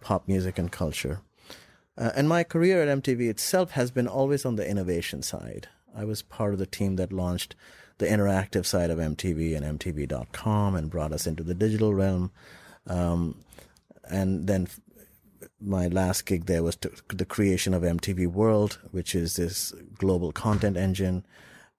pop 0.00 0.28
music 0.28 0.58
and 0.58 0.70
culture. 0.70 1.20
Uh, 1.96 2.12
and 2.14 2.28
my 2.28 2.44
career 2.44 2.82
at 2.82 3.02
MTV 3.02 3.28
itself 3.28 3.72
has 3.72 3.90
been 3.90 4.06
always 4.06 4.44
on 4.44 4.56
the 4.56 4.68
innovation 4.68 5.22
side. 5.22 5.68
I 5.96 6.04
was 6.04 6.22
part 6.22 6.52
of 6.52 6.58
the 6.58 6.66
team 6.66 6.96
that 6.96 7.12
launched 7.12 7.56
the 7.98 8.06
interactive 8.06 8.64
side 8.64 8.90
of 8.90 8.98
MTV 8.98 9.56
and 9.56 9.78
MTV.com 9.78 10.76
and 10.76 10.90
brought 10.90 11.12
us 11.12 11.26
into 11.26 11.42
the 11.42 11.54
digital 11.54 11.92
realm. 11.92 12.30
Um, 12.86 13.42
and 14.08 14.46
then 14.46 14.68
my 15.60 15.88
last 15.88 16.24
gig 16.24 16.46
there 16.46 16.62
was 16.62 16.76
the 16.76 17.24
creation 17.24 17.74
of 17.74 17.82
MTV 17.82 18.28
World, 18.28 18.78
which 18.92 19.14
is 19.14 19.34
this 19.34 19.72
global 19.96 20.30
content 20.30 20.76
engine, 20.76 21.26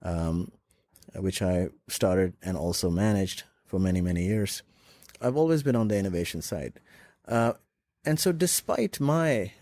um, 0.02 0.52
which 1.14 1.40
I 1.40 1.68
started 1.88 2.34
and 2.42 2.56
also 2.56 2.90
managed 2.90 3.44
for 3.70 3.78
many, 3.78 4.00
many 4.00 4.24
years. 4.24 4.62
I've 5.20 5.36
always 5.36 5.62
been 5.62 5.76
on 5.76 5.86
the 5.86 5.96
innovation 5.96 6.42
side. 6.42 6.80
Uh, 7.28 7.52
and 8.04 8.18
so, 8.18 8.32
despite 8.32 8.98
my 8.98 9.52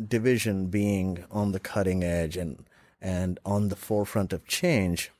division 0.00 0.66
being 0.66 1.24
on 1.30 1.50
the 1.50 1.58
cutting 1.58 2.04
edge 2.04 2.36
and, 2.36 2.64
and 3.00 3.40
on 3.44 3.68
the 3.68 3.76
forefront 3.76 4.32
of 4.32 4.46
change, 4.46 5.10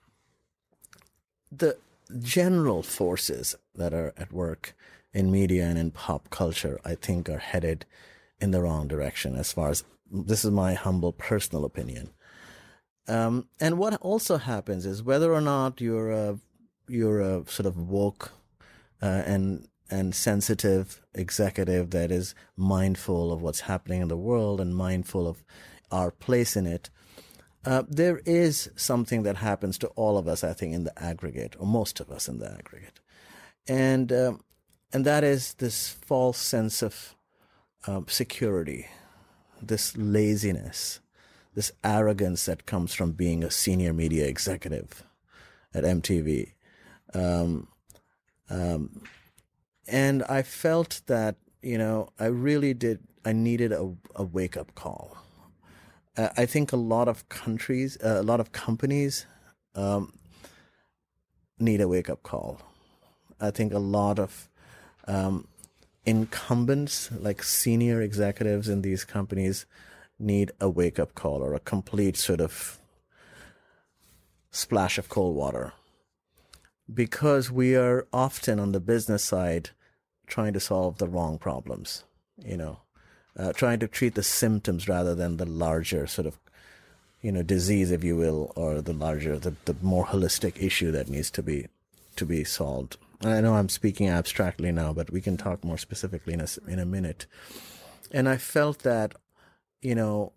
the 1.51 1.77
general 2.21 2.83
forces 2.83 3.57
that 3.75 3.93
are 3.93 4.12
at 4.16 4.33
work 4.33 4.77
in 5.12 5.33
media 5.33 5.64
and 5.64 5.77
in 5.77 5.90
pop 5.90 6.31
culture, 6.31 6.79
I 6.85 6.95
think, 6.95 7.29
are 7.29 7.38
headed 7.38 7.85
in 8.40 8.53
the 8.53 8.62
wrong 8.62 8.87
direction 8.87 9.35
as 9.35 9.53
far 9.53 9.71
as 9.71 9.83
this 10.09 10.45
is 10.45 10.53
my 10.53 10.75
humble 10.75 11.12
personal 11.12 11.64
opinion. 11.64 12.11
Um, 13.09 13.49
and 13.59 13.77
what 13.77 13.95
also 14.01 14.37
happens 14.37 14.87
is 14.87 15.03
whether 15.03 15.33
or 15.33 15.40
not 15.40 15.81
you're 15.81 16.12
a 16.12 16.38
you're 16.90 17.20
a 17.20 17.44
sort 17.48 17.66
of 17.66 17.76
woke 17.76 18.33
uh, 19.03 19.22
and 19.26 19.68
and 19.90 20.14
sensitive 20.14 21.03
executive 21.14 21.90
that 21.90 22.12
is 22.12 22.35
mindful 22.57 23.33
of 23.33 23.42
what's 23.42 23.61
happening 23.61 24.03
in 24.03 24.09
the 24.09 24.16
world 24.16 24.61
and 24.61 24.76
mindful 24.76 25.26
of 25.26 25.42
our 25.90 26.12
place 26.12 26.57
in 26.57 26.64
it. 26.64 26.90
Uh, 27.64 27.83
there 27.88 28.20
is 28.24 28.70
something 28.76 29.24
that 29.24 29.37
happens 29.37 29.76
to 29.76 29.88
all 29.88 30.16
of 30.16 30.29
us, 30.29 30.44
I 30.44 30.53
think, 30.53 30.74
in 30.74 30.85
the 30.85 31.03
aggregate, 31.03 31.57
or 31.59 31.66
most 31.66 31.98
of 32.00 32.11
us 32.11 32.29
in 32.29 32.38
the 32.38 32.50
aggregate, 32.50 33.00
and 33.68 34.12
um, 34.12 34.44
and 34.92 35.05
that 35.05 35.24
is 35.24 35.55
this 35.55 35.88
false 35.88 36.38
sense 36.38 36.83
of 36.83 37.14
um, 37.87 38.07
security, 38.09 38.87
this 39.61 39.96
laziness, 39.96 41.00
this 41.55 41.72
arrogance 41.85 42.46
that 42.46 42.66
comes 42.66 42.94
from 42.94 43.12
being 43.12 43.44
a 43.44 43.50
senior 43.50 43.92
media 43.92 44.26
executive 44.26 45.05
at 45.74 45.85
MTV. 45.85 46.53
Um, 47.14 47.68
um, 48.49 49.03
and 49.87 50.23
I 50.25 50.42
felt 50.42 51.03
that, 51.07 51.37
you 51.62 51.79
know, 51.79 52.11
I 52.18 52.27
really 52.27 52.75
did, 52.75 53.01
I 53.25 53.33
needed 53.33 53.73
a, 53.73 53.92
a 54.14 54.25
wake 54.25 54.57
up 54.57 54.75
call. 54.75 55.16
Uh, 56.16 56.29
I 56.37 56.46
think 56.46 56.73
a 56.73 56.77
lot 56.77 57.09
of 57.09 57.29
countries, 57.29 57.99
uh, 58.03 58.20
a 58.20 58.23
lot 58.23 58.40
of 58.40 58.53
companies 58.53 59.27
um, 59.75 60.12
need 61.59 61.81
a 61.81 61.88
wake 61.88 62.11
up 62.11 62.23
call. 62.23 62.61
I 63.40 63.51
think 63.51 63.73
a 63.73 63.79
lot 63.79 64.19
of 64.19 64.48
um, 65.06 65.48
incumbents, 66.04 67.11
like 67.13 67.42
senior 67.42 68.00
executives 68.02 68.69
in 68.69 68.83
these 68.83 69.04
companies, 69.04 69.67
need 70.19 70.52
a 70.61 70.69
wake 70.69 70.98
up 70.98 71.15
call 71.15 71.42
or 71.42 71.54
a 71.54 71.61
complete 71.61 72.17
sort 72.17 72.40
of 72.40 72.79
splash 74.50 74.98
of 74.98 75.08
cold 75.08 75.35
water. 75.35 75.73
Because 76.93 77.51
we 77.51 77.77
are 77.77 78.07
often 78.13 78.59
on 78.59 78.73
the 78.73 78.81
business 78.81 79.23
side 79.23 79.71
trying 80.27 80.53
to 80.55 80.61
solve 80.61 80.99
the 80.99 81.09
wrong 81.09 81.38
problems, 81.38 82.05
you 82.45 82.57
know, 82.57 82.81
uh, 83.37 83.53
trying 83.53 83.79
to 83.81 83.88
treat 83.88 84.15
the 84.15 84.23
symptoms 84.23 84.88
rather 84.88 85.15
than 85.15 85.37
the 85.37 85.47
larger 85.47 86.07
sort 86.07 86.27
of, 86.27 86.38
you 87.21 87.31
know, 87.33 87.43
disease, 87.43 87.91
if 87.91 88.03
you 88.03 88.17
will, 88.17 88.53
or 88.57 88.81
the 88.81 88.93
larger, 88.93 89.38
the, 89.38 89.55
the 89.67 89.77
more 89.83 90.07
holistic 90.07 90.61
issue 90.63 90.91
that 90.91 91.09
needs 91.09 91.31
to 91.31 91.43
be 91.43 91.69
to 92.17 92.27
be 92.27 92.45
solved. 92.45 92.97
I 93.23 93.41
know 93.41 93.55
I'm 93.55 93.69
speaking 93.69 94.09
abstractly 94.09 94.73
now, 94.73 94.93
but 94.93 95.11
we 95.11 95.21
can 95.21 95.37
talk 95.37 95.63
more 95.65 95.79
specifically 95.79 96.33
in 96.33 96.41
a, 96.41 96.49
in 96.67 96.79
a 96.79 96.87
minute. 96.87 97.27
And 98.11 98.29
I 98.29 98.37
felt 98.37 98.81
that, 98.81 99.15
you 99.83 99.95
know, 99.95 100.33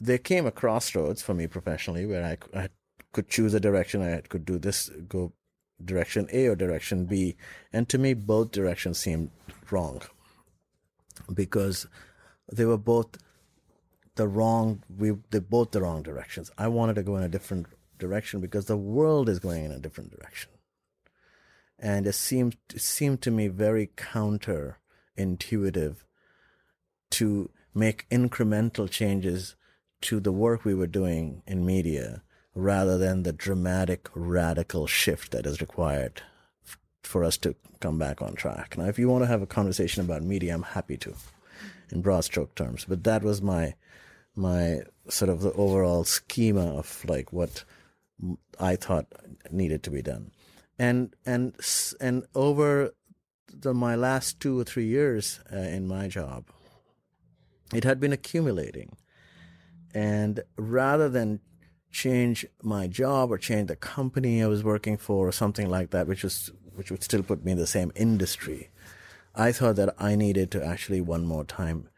there 0.00 0.18
came 0.18 0.44
a 0.44 0.50
crossroads 0.50 1.22
for 1.22 1.32
me 1.32 1.46
professionally 1.46 2.06
where 2.06 2.24
I, 2.24 2.58
I 2.58 2.68
could 3.12 3.28
choose 3.28 3.54
a 3.54 3.60
direction. 3.60 4.02
I 4.02 4.20
could 4.20 4.44
do 4.44 4.58
this, 4.58 4.90
go 5.08 5.32
direction 5.82 6.28
A 6.32 6.46
or 6.46 6.56
direction 6.56 7.06
B. 7.06 7.36
And 7.72 7.88
to 7.88 7.98
me, 7.98 8.14
both 8.14 8.50
directions 8.50 8.98
seemed 8.98 9.30
wrong. 9.70 10.02
because 11.32 11.86
they 12.52 12.64
were 12.64 12.78
both 12.78 13.16
the 14.16 14.28
wrong 14.28 14.82
we 14.88 15.12
they 15.30 15.38
both 15.40 15.70
the 15.70 15.82
wrong 15.82 16.02
directions. 16.02 16.50
I 16.58 16.68
wanted 16.68 16.94
to 16.94 17.02
go 17.02 17.16
in 17.16 17.22
a 17.22 17.28
different 17.28 17.66
direction 17.98 18.40
because 18.40 18.66
the 18.66 18.76
world 18.76 19.28
is 19.28 19.38
going 19.38 19.64
in 19.64 19.72
a 19.72 19.78
different 19.78 20.10
direction. 20.10 20.50
And 21.78 22.06
it 22.06 22.14
seemed 22.14 22.56
it 22.72 22.80
seemed 22.80 23.22
to 23.22 23.30
me 23.30 23.48
very 23.48 23.90
counter 23.96 24.78
intuitive 25.16 26.04
to 27.12 27.50
make 27.74 28.08
incremental 28.10 28.88
changes 28.88 29.56
to 30.02 30.20
the 30.20 30.32
work 30.32 30.64
we 30.64 30.74
were 30.74 30.86
doing 30.86 31.42
in 31.46 31.64
media 31.64 32.22
rather 32.54 32.96
than 32.98 33.22
the 33.22 33.32
dramatic 33.32 34.08
radical 34.14 34.86
shift 34.86 35.32
that 35.32 35.46
is 35.46 35.60
required 35.60 36.22
for 37.02 37.24
us 37.24 37.36
to 37.38 37.54
come 37.80 37.98
back 37.98 38.22
on 38.22 38.34
track. 38.34 38.78
Now 38.78 38.86
if 38.86 38.98
you 38.98 39.08
want 39.08 39.24
to 39.24 39.28
have 39.28 39.42
a 39.42 39.46
conversation 39.46 40.04
about 40.04 40.22
media, 40.22 40.54
I'm 40.54 40.62
happy 40.62 40.96
to 40.98 41.14
in 41.90 42.02
broad 42.02 42.24
stroke 42.24 42.54
terms. 42.54 42.84
But 42.86 43.04
that 43.04 43.22
was 43.22 43.40
my 43.42 43.74
my 44.36 44.80
sort 45.08 45.28
of 45.28 45.40
the 45.40 45.52
overall 45.52 46.04
schema 46.04 46.76
of 46.76 47.04
like 47.08 47.32
what 47.32 47.64
I 48.58 48.76
thought 48.76 49.06
needed 49.50 49.82
to 49.84 49.90
be 49.90 50.02
done, 50.02 50.30
and 50.78 51.14
and 51.24 51.54
and 52.00 52.24
over 52.34 52.94
the, 53.52 53.74
my 53.74 53.94
last 53.94 54.40
two 54.40 54.58
or 54.58 54.64
three 54.64 54.86
years 54.86 55.40
uh, 55.52 55.56
in 55.56 55.86
my 55.86 56.08
job, 56.08 56.46
it 57.72 57.84
had 57.84 58.00
been 58.00 58.12
accumulating, 58.12 58.96
and 59.92 60.42
rather 60.56 61.08
than 61.08 61.40
change 61.94 62.44
my 62.62 62.86
job 62.86 63.30
or 63.30 63.38
change 63.38 63.68
the 63.68 63.76
company 63.76 64.42
I 64.42 64.48
was 64.48 64.64
working 64.64 64.96
for 64.96 65.28
or 65.28 65.32
something 65.32 65.70
like 65.70 65.90
that, 65.90 66.06
which 66.06 66.24
was 66.24 66.50
which 66.74 66.90
would 66.90 67.04
still 67.04 67.22
put 67.22 67.44
me 67.44 67.52
in 67.52 67.58
the 67.58 67.68
same 67.68 67.92
industry, 67.94 68.70
I 69.34 69.52
thought 69.52 69.76
that 69.76 69.94
I 69.96 70.16
needed 70.16 70.50
to 70.50 70.64
actually 70.64 71.00
one 71.00 71.24
more 71.24 71.44
time 71.44 71.88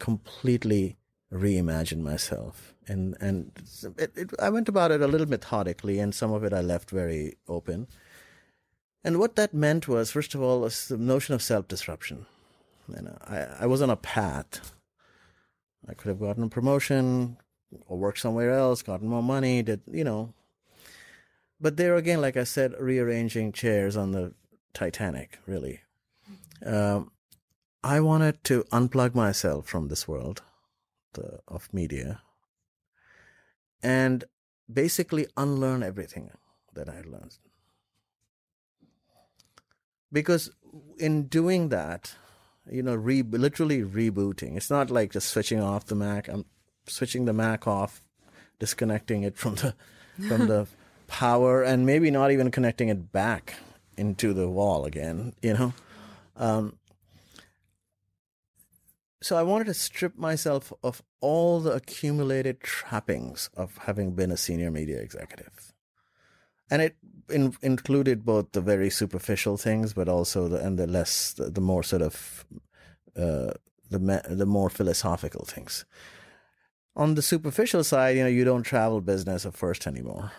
completely 0.00 0.96
reimagine 1.32 2.00
myself. 2.00 2.74
And 2.88 3.16
and 3.20 3.52
it, 3.96 4.12
it, 4.16 4.30
I 4.40 4.50
went 4.50 4.68
about 4.68 4.90
it 4.90 5.00
a 5.00 5.08
little 5.08 5.28
methodically, 5.28 5.98
and 6.00 6.14
some 6.14 6.32
of 6.32 6.44
it 6.44 6.52
I 6.52 6.60
left 6.60 6.90
very 6.90 7.36
open. 7.48 7.86
And 9.04 9.18
what 9.18 9.36
that 9.36 9.54
meant 9.54 9.86
was, 9.86 10.10
first 10.10 10.34
of 10.34 10.42
all, 10.42 10.60
was 10.60 10.88
the 10.88 10.96
notion 10.96 11.34
of 11.34 11.42
self 11.42 11.68
disruption. 11.68 12.26
You 12.88 13.02
know, 13.02 13.18
I, 13.26 13.64
I 13.64 13.66
was 13.66 13.80
on 13.82 13.90
a 13.90 13.96
path. 13.96 14.72
I 15.88 15.94
could 15.94 16.08
have 16.08 16.20
gotten 16.20 16.42
a 16.42 16.48
promotion 16.48 17.36
or 17.86 17.98
worked 17.98 18.18
somewhere 18.18 18.52
else, 18.52 18.82
gotten 18.82 19.08
more 19.08 19.22
money, 19.22 19.62
did 19.62 19.80
you 19.90 20.04
know. 20.04 20.32
But 21.60 21.76
there 21.76 21.96
again, 21.96 22.20
like 22.20 22.36
I 22.36 22.44
said, 22.44 22.74
rearranging 22.78 23.52
chairs 23.52 23.96
on 23.96 24.12
the 24.12 24.34
Titanic, 24.74 25.38
really. 25.46 25.80
Um, 26.64 27.10
I 27.82 28.00
wanted 28.00 28.42
to 28.44 28.64
unplug 28.64 29.14
myself 29.14 29.66
from 29.66 29.88
this 29.88 30.06
world 30.08 30.42
the, 31.14 31.40
of 31.48 31.72
media 31.72 32.20
and 33.82 34.24
basically 34.72 35.26
unlearn 35.36 35.82
everything 35.82 36.30
that 36.74 36.88
I 36.88 36.96
had 36.96 37.06
learned. 37.06 37.38
Because 40.12 40.50
in 40.98 41.26
doing 41.26 41.68
that, 41.68 42.14
you 42.70 42.82
know, 42.82 42.94
re- 42.94 43.22
literally 43.22 43.82
rebooting, 43.82 44.56
it's 44.56 44.70
not 44.70 44.90
like 44.90 45.12
just 45.12 45.28
switching 45.28 45.60
off 45.60 45.86
the 45.86 45.94
Mac. 45.94 46.28
I'm 46.28 46.44
switching 46.86 47.24
the 47.24 47.32
Mac 47.32 47.66
off, 47.66 48.02
disconnecting 48.58 49.22
it 49.22 49.36
from 49.36 49.56
the 49.56 49.74
from 50.28 50.46
the 50.48 50.66
power, 51.06 51.62
and 51.62 51.86
maybe 51.86 52.10
not 52.10 52.30
even 52.30 52.50
connecting 52.50 52.88
it 52.88 53.12
back 53.12 53.54
into 53.96 54.32
the 54.32 54.48
wall 54.48 54.84
again. 54.84 55.34
You 55.42 55.54
know, 55.54 55.74
um, 56.36 56.78
so 59.22 59.36
I 59.36 59.42
wanted 59.42 59.66
to 59.66 59.74
strip 59.74 60.16
myself 60.16 60.72
of 60.82 61.02
all 61.20 61.60
the 61.60 61.72
accumulated 61.72 62.60
trappings 62.60 63.50
of 63.56 63.76
having 63.78 64.12
been 64.12 64.30
a 64.30 64.36
senior 64.36 64.70
media 64.70 65.00
executive. 65.00 65.72
And 66.70 66.82
it 66.82 66.96
in, 67.30 67.56
included 67.62 68.24
both 68.24 68.52
the 68.52 68.60
very 68.60 68.90
superficial 68.90 69.56
things, 69.56 69.94
but 69.94 70.08
also 70.08 70.48
the 70.48 70.64
and 70.64 70.78
the 70.78 70.86
less 70.86 71.32
the, 71.32 71.50
the 71.50 71.60
more 71.60 71.82
sort 71.82 72.02
of 72.02 72.44
uh, 73.16 73.52
the 73.90 74.22
the 74.28 74.46
more 74.46 74.70
philosophical 74.70 75.44
things. 75.44 75.84
On 76.96 77.14
the 77.14 77.22
superficial 77.22 77.84
side, 77.84 78.16
you 78.16 78.22
know, 78.22 78.28
you 78.28 78.44
don't 78.44 78.62
travel 78.62 79.02
business 79.02 79.44
at 79.44 79.54
first 79.54 79.86
anymore. 79.86 80.32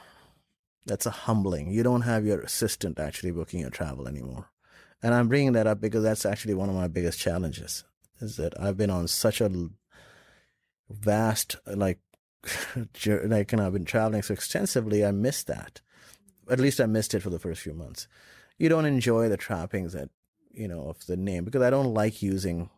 That's 0.87 1.05
a 1.05 1.11
humbling. 1.11 1.69
You 1.69 1.83
don't 1.83 2.01
have 2.01 2.25
your 2.25 2.41
assistant 2.41 2.99
actually 2.99 3.29
booking 3.29 3.59
your 3.59 3.69
travel 3.69 4.07
anymore. 4.07 4.49
And 5.03 5.13
I'm 5.13 5.27
bringing 5.27 5.51
that 5.51 5.67
up 5.67 5.79
because 5.79 6.01
that's 6.01 6.25
actually 6.25 6.55
one 6.55 6.69
of 6.69 6.75
my 6.75 6.87
biggest 6.87 7.19
challenges 7.19 7.83
is 8.19 8.37
that 8.37 8.59
I've 8.59 8.77
been 8.77 8.89
on 8.89 9.07
such 9.07 9.39
a 9.39 9.69
vast 10.89 11.57
like 11.67 11.99
like 12.75 13.53
and 13.53 13.61
I've 13.61 13.73
been 13.73 13.85
traveling 13.85 14.23
so 14.23 14.33
extensively 14.33 15.05
I 15.05 15.11
missed 15.11 15.45
that. 15.47 15.81
At 16.49 16.59
least 16.59 16.79
I 16.79 16.87
missed 16.87 17.13
it 17.13 17.21
for 17.21 17.29
the 17.29 17.39
first 17.39 17.61
few 17.61 17.73
months. 17.73 18.07
You 18.57 18.69
don't 18.69 18.85
enjoy 18.85 19.29
the 19.29 19.37
trappings 19.37 19.93
that 19.93 20.09
you 20.51 20.67
know 20.67 20.87
of 20.87 21.05
the 21.05 21.17
name 21.17 21.43
because 21.43 21.61
I 21.61 21.69
don't 21.69 21.93
like 21.93 22.23
using 22.23 22.71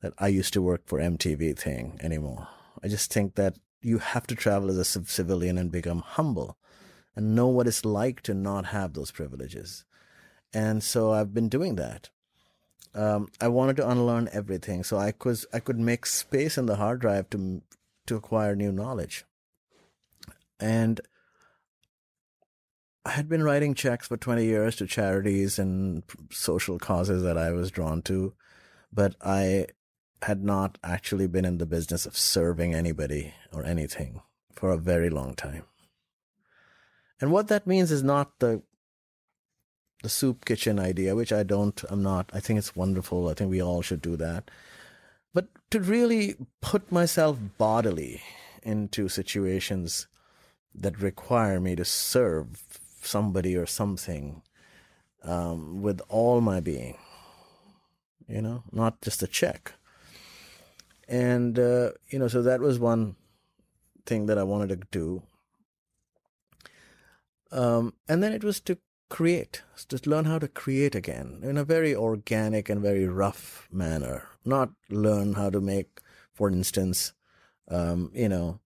that 0.00 0.12
I 0.18 0.28
used 0.28 0.52
to 0.52 0.62
work 0.62 0.82
for 0.86 1.00
MTV 1.00 1.58
thing 1.58 1.98
anymore. 2.00 2.46
I 2.82 2.88
just 2.88 3.12
think 3.12 3.34
that 3.34 3.58
you 3.82 3.98
have 3.98 4.26
to 4.28 4.34
travel 4.34 4.70
as 4.70 4.78
a 4.78 5.04
civilian 5.04 5.58
and 5.58 5.72
become 5.72 6.00
humble 6.00 6.58
and 7.16 7.34
know 7.34 7.48
what 7.48 7.66
it's 7.66 7.84
like 7.84 8.20
to 8.22 8.34
not 8.34 8.66
have 8.66 8.92
those 8.92 9.10
privileges. 9.10 9.84
And 10.52 10.82
so 10.82 11.12
I've 11.12 11.32
been 11.32 11.48
doing 11.48 11.76
that 11.76 12.10
um, 12.94 13.28
I 13.40 13.48
wanted 13.48 13.76
to 13.76 13.88
unlearn 13.88 14.28
everything, 14.32 14.82
so 14.82 14.98
I 14.98 15.12
could 15.12 15.38
I 15.52 15.60
could 15.60 15.78
make 15.78 16.06
space 16.06 16.58
in 16.58 16.66
the 16.66 16.76
hard 16.76 17.00
drive 17.00 17.30
to 17.30 17.62
to 18.06 18.16
acquire 18.16 18.56
new 18.56 18.72
knowledge. 18.72 19.24
And 20.58 21.00
I 23.04 23.10
had 23.10 23.28
been 23.28 23.42
writing 23.42 23.74
checks 23.74 24.08
for 24.08 24.16
20 24.16 24.44
years 24.44 24.76
to 24.76 24.86
charities 24.86 25.58
and 25.58 26.02
social 26.30 26.78
causes 26.78 27.22
that 27.22 27.38
I 27.38 27.50
was 27.52 27.70
drawn 27.70 28.02
to, 28.02 28.34
but 28.92 29.14
I 29.22 29.66
had 30.22 30.44
not 30.44 30.78
actually 30.84 31.26
been 31.26 31.44
in 31.44 31.58
the 31.58 31.66
business 31.66 32.06
of 32.06 32.16
serving 32.16 32.74
anybody 32.74 33.34
or 33.52 33.64
anything 33.64 34.22
for 34.52 34.70
a 34.70 34.76
very 34.76 35.10
long 35.10 35.34
time. 35.34 35.64
And 37.20 37.32
what 37.32 37.48
that 37.48 37.66
means 37.66 37.90
is 37.90 38.02
not 38.02 38.38
the 38.38 38.62
the 40.02 40.08
soup 40.08 40.44
kitchen 40.44 40.78
idea, 40.78 41.14
which 41.14 41.32
I 41.32 41.42
don't, 41.42 41.84
I'm 41.90 42.02
not, 42.02 42.30
I 42.32 42.40
think 42.40 42.58
it's 42.58 42.74
wonderful. 42.74 43.28
I 43.28 43.34
think 43.34 43.50
we 43.50 43.62
all 43.62 43.82
should 43.82 44.00
do 44.00 44.16
that. 44.16 44.50
But 45.34 45.48
to 45.70 45.80
really 45.80 46.36
put 46.62 46.90
myself 46.90 47.38
bodily 47.58 48.22
into 48.62 49.08
situations 49.08 50.06
that 50.74 51.00
require 51.00 51.60
me 51.60 51.76
to 51.76 51.84
serve 51.84 52.62
somebody 53.02 53.56
or 53.56 53.66
something 53.66 54.42
um, 55.22 55.82
with 55.82 56.00
all 56.08 56.40
my 56.40 56.60
being, 56.60 56.96
you 58.26 58.40
know, 58.40 58.62
not 58.72 59.00
just 59.02 59.22
a 59.22 59.26
check. 59.26 59.74
And, 61.10 61.58
uh, 61.58 61.90
you 62.08 62.20
know, 62.20 62.28
so 62.28 62.40
that 62.42 62.60
was 62.60 62.78
one 62.78 63.16
thing 64.06 64.26
that 64.26 64.38
I 64.38 64.44
wanted 64.44 64.68
to 64.68 64.86
do. 64.92 65.22
Um, 67.50 67.94
and 68.08 68.22
then 68.22 68.32
it 68.32 68.44
was 68.44 68.60
to 68.60 68.78
create, 69.08 69.62
just 69.88 70.06
learn 70.06 70.24
how 70.24 70.38
to 70.38 70.46
create 70.46 70.94
again 70.94 71.40
in 71.42 71.56
a 71.56 71.64
very 71.64 71.96
organic 71.96 72.68
and 72.68 72.80
very 72.80 73.08
rough 73.08 73.68
manner. 73.72 74.28
Not 74.44 74.70
learn 74.88 75.34
how 75.34 75.50
to 75.50 75.60
make, 75.60 76.00
for 76.32 76.48
instance, 76.48 77.12
um, 77.68 78.12
you 78.14 78.28
know, 78.28 78.60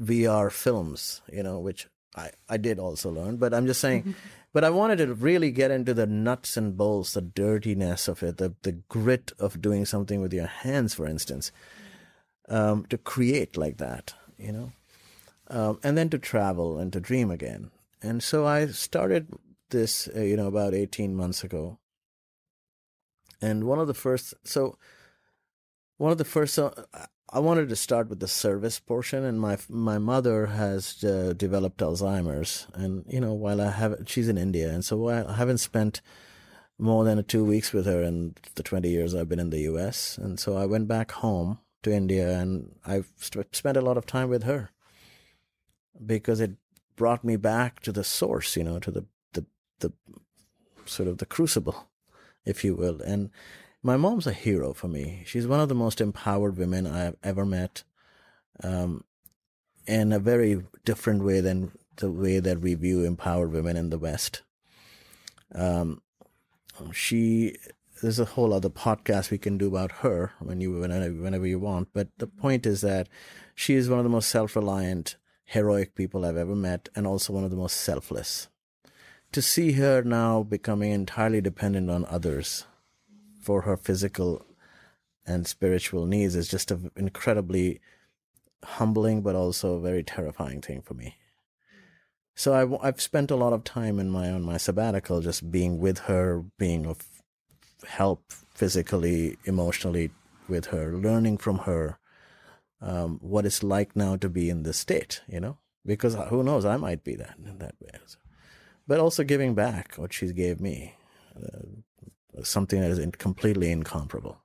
VR 0.00 0.50
films, 0.50 1.22
you 1.30 1.42
know, 1.42 1.58
which 1.58 1.88
I, 2.14 2.30
I 2.48 2.56
did 2.56 2.78
also 2.78 3.10
learn, 3.10 3.36
but 3.36 3.52
I'm 3.52 3.66
just 3.66 3.80
saying. 3.80 4.14
but 4.52 4.64
I 4.64 4.70
wanted 4.70 4.96
to 4.96 5.14
really 5.14 5.50
get 5.50 5.70
into 5.70 5.94
the 5.94 6.06
nuts 6.06 6.56
and 6.56 6.76
bolts, 6.76 7.14
the 7.14 7.22
dirtiness 7.22 8.08
of 8.08 8.22
it, 8.22 8.36
the, 8.36 8.54
the 8.62 8.72
grit 8.72 9.32
of 9.38 9.62
doing 9.62 9.84
something 9.84 10.20
with 10.20 10.32
your 10.32 10.46
hands, 10.46 10.94
for 10.94 11.06
instance, 11.06 11.52
um, 12.48 12.86
to 12.90 12.98
create 12.98 13.56
like 13.56 13.78
that, 13.78 14.14
you 14.36 14.52
know 14.52 14.72
um, 15.52 15.78
and 15.82 15.96
then 15.96 16.08
to 16.08 16.18
travel 16.18 16.78
and 16.78 16.92
to 16.92 17.00
dream 17.00 17.30
again. 17.30 17.70
And 18.00 18.22
so 18.22 18.46
I 18.46 18.66
started 18.66 19.28
this, 19.70 20.08
uh, 20.14 20.20
you 20.20 20.36
know, 20.36 20.46
about 20.46 20.74
18 20.74 21.14
months 21.14 21.44
ago. 21.44 21.78
And 23.40 23.64
one 23.64 23.78
of 23.78 23.86
the 23.86 23.94
first, 23.94 24.34
so 24.44 24.78
one 25.98 26.10
of 26.10 26.18
the 26.18 26.24
first, 26.24 26.58
uh, 26.58 26.70
I 27.34 27.38
wanted 27.38 27.70
to 27.70 27.76
start 27.76 28.10
with 28.10 28.20
the 28.20 28.28
service 28.28 28.78
portion. 28.78 29.24
And 29.24 29.40
my 29.40 29.56
my 29.68 29.98
mother 29.98 30.46
has 30.46 31.02
uh, 31.02 31.32
developed 31.34 31.78
Alzheimer's, 31.78 32.66
and 32.74 33.04
you 33.08 33.20
know, 33.20 33.32
while 33.32 33.60
I 33.60 33.70
have, 33.70 34.04
she's 34.06 34.28
in 34.28 34.36
India, 34.36 34.70
and 34.70 34.84
so 34.84 35.08
I 35.08 35.32
haven't 35.32 35.58
spent 35.58 36.02
more 36.78 37.04
than 37.04 37.22
two 37.24 37.44
weeks 37.44 37.72
with 37.72 37.86
her 37.86 38.02
in 38.02 38.34
the 38.56 38.62
20 38.62 38.88
years 38.88 39.14
I've 39.14 39.28
been 39.28 39.38
in 39.38 39.50
the 39.50 39.60
U.S. 39.72 40.18
And 40.18 40.40
so 40.40 40.56
I 40.56 40.66
went 40.66 40.88
back 40.88 41.12
home 41.12 41.58
to 41.82 41.92
India, 41.92 42.38
and 42.38 42.74
I've 42.84 43.10
spent 43.18 43.76
a 43.76 43.82
lot 43.82 43.96
of 43.96 44.04
time 44.04 44.28
with 44.28 44.42
her 44.42 44.70
because 46.04 46.40
it 46.40 46.52
brought 46.96 47.24
me 47.24 47.36
back 47.36 47.80
to 47.80 47.92
the 47.92 48.04
source, 48.04 48.56
you 48.56 48.64
know, 48.64 48.78
to 48.78 48.90
the 48.90 49.06
the 49.32 49.46
the 49.78 49.92
sort 50.84 51.08
of 51.08 51.16
the 51.18 51.26
crucible 51.26 51.88
if 52.44 52.64
you 52.64 52.74
will. 52.74 53.00
And 53.02 53.30
my 53.82 53.96
mom's 53.96 54.26
a 54.26 54.32
hero 54.32 54.72
for 54.72 54.88
me. 54.88 55.22
She's 55.26 55.46
one 55.46 55.60
of 55.60 55.68
the 55.68 55.74
most 55.74 56.00
empowered 56.00 56.56
women 56.56 56.86
I've 56.86 57.16
ever 57.22 57.44
met, 57.44 57.82
um, 58.62 59.04
in 59.86 60.12
a 60.12 60.18
very 60.18 60.62
different 60.84 61.24
way 61.24 61.40
than 61.40 61.72
the 61.96 62.10
way 62.10 62.38
that 62.38 62.60
we 62.60 62.74
view 62.74 63.04
empowered 63.04 63.52
women 63.52 63.76
in 63.76 63.90
the 63.90 63.98
West. 63.98 64.42
Um, 65.54 66.00
she 66.92 67.56
there's 68.00 68.18
a 68.18 68.24
whole 68.24 68.52
other 68.52 68.70
podcast 68.70 69.30
we 69.30 69.38
can 69.38 69.58
do 69.58 69.68
about 69.68 69.92
her 70.02 70.32
when 70.40 70.60
you 70.60 70.72
whenever 70.72 71.46
you 71.46 71.58
want. 71.58 71.88
But 71.92 72.08
the 72.18 72.26
point 72.26 72.66
is 72.66 72.80
that 72.80 73.08
she 73.54 73.74
is 73.74 73.88
one 73.88 73.98
of 73.98 74.04
the 74.04 74.10
most 74.10 74.28
self-reliant, 74.28 75.16
heroic 75.44 75.94
people 75.94 76.24
I've 76.24 76.36
ever 76.36 76.56
met, 76.56 76.88
and 76.94 77.06
also 77.06 77.32
one 77.32 77.44
of 77.44 77.50
the 77.50 77.56
most 77.56 77.76
selfless. 77.76 78.48
To 79.32 79.42
see 79.42 79.72
her 79.72 80.02
now 80.02 80.42
becoming 80.42 80.92
entirely 80.92 81.40
dependent 81.40 81.90
on 81.90 82.04
others 82.06 82.66
for 83.42 83.62
her 83.62 83.76
physical 83.76 84.46
and 85.26 85.46
spiritual 85.46 86.06
needs 86.06 86.34
is 86.34 86.48
just 86.48 86.70
an 86.70 86.90
incredibly 86.96 87.80
humbling, 88.64 89.22
but 89.22 89.34
also 89.34 89.74
a 89.74 89.80
very 89.80 90.02
terrifying 90.02 90.60
thing 90.60 90.82
for 90.82 90.94
me. 90.94 91.16
So 92.34 92.54
I've 92.54 92.74
I've 92.82 93.00
spent 93.00 93.30
a 93.30 93.36
lot 93.36 93.52
of 93.52 93.64
time 93.64 93.98
in 93.98 94.10
my 94.10 94.30
on 94.30 94.42
my 94.42 94.56
sabbatical 94.56 95.20
just 95.20 95.50
being 95.50 95.78
with 95.78 95.98
her, 96.00 96.44
being 96.58 96.86
of 96.86 97.06
help 97.86 98.32
physically, 98.54 99.36
emotionally 99.44 100.10
with 100.48 100.66
her, 100.66 100.92
learning 100.96 101.38
from 101.38 101.58
her 101.58 101.98
um, 102.80 103.18
what 103.22 103.46
it's 103.46 103.62
like 103.62 103.94
now 103.94 104.16
to 104.16 104.28
be 104.28 104.50
in 104.50 104.62
this 104.62 104.78
state, 104.78 105.22
you 105.28 105.40
know, 105.40 105.58
because 105.86 106.14
who 106.28 106.42
knows, 106.42 106.64
I 106.64 106.76
might 106.76 107.04
be 107.04 107.14
that 107.16 107.36
in 107.44 107.58
that 107.58 107.74
way. 107.80 107.98
But 108.86 108.98
also 108.98 109.22
giving 109.22 109.54
back 109.54 109.94
what 109.96 110.12
she 110.12 110.32
gave 110.32 110.60
me, 110.60 110.96
uh, 111.36 111.66
something 112.42 112.80
that 112.80 112.90
is 112.90 113.06
completely 113.18 113.70
incomparable. 113.70 114.38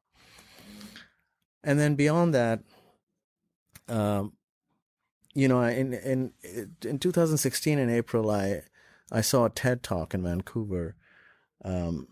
And 1.64 1.80
then 1.80 1.96
beyond 1.96 2.34
that, 2.34 2.62
um, 3.88 4.34
you 5.34 5.48
know, 5.48 5.62
in 5.62 5.94
in 5.94 6.34
in 6.84 7.00
2016 7.00 7.78
in 7.78 7.90
April, 7.90 8.32
I 8.32 8.64
I 9.12 9.22
saw 9.22 9.46
a 9.46 9.50
TED 9.50 9.84
talk 9.84 10.14
in 10.14 10.24
Vancouver 10.24 10.96
um, 11.64 12.08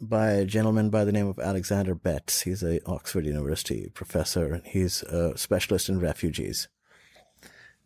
by 0.00 0.32
a 0.32 0.44
gentleman 0.44 0.90
by 0.90 1.04
the 1.04 1.12
name 1.12 1.28
of 1.28 1.38
Alexander 1.38 1.94
Betts. 1.94 2.42
He's 2.42 2.62
a 2.62 2.84
Oxford 2.86 3.24
University 3.24 3.90
professor. 3.94 4.54
And 4.54 4.66
he's 4.66 5.02
a 5.04 5.36
specialist 5.38 5.88
in 5.88 6.00
refugees. 6.00 6.68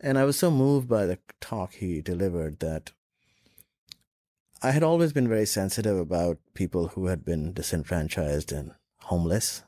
And 0.01 0.19
I 0.19 0.25
was 0.25 0.39
so 0.39 0.51
moved 0.51 0.89
by 0.89 1.07
the 1.07 1.19
talk 1.41 1.75
he 1.75 2.01
delivered 2.03 2.61
that 2.61 2.93
I 4.63 4.71
had 4.71 4.83
always 4.83 5.13
been 5.13 5.29
very 5.29 5.47
sensitive 5.47 5.99
about 5.99 6.39
people 6.55 6.89
who 6.89 7.07
had 7.07 7.25
been 7.25 7.53
disenfranchised 7.53 8.53
and 8.53 8.73
homeless. 9.01 9.63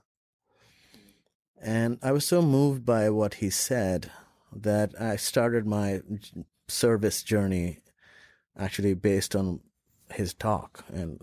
And 1.60 1.98
I 2.02 2.12
was 2.12 2.24
so 2.24 2.40
moved 2.40 2.86
by 2.86 3.10
what 3.10 3.34
he 3.34 3.50
said 3.50 4.10
that 4.52 4.98
I 5.00 5.16
started 5.16 5.66
my 5.66 6.00
service 6.68 7.22
journey 7.22 7.80
actually 8.56 8.94
based 8.94 9.36
on 9.36 9.60
his 10.12 10.32
talk. 10.34 10.84
And 10.88 11.20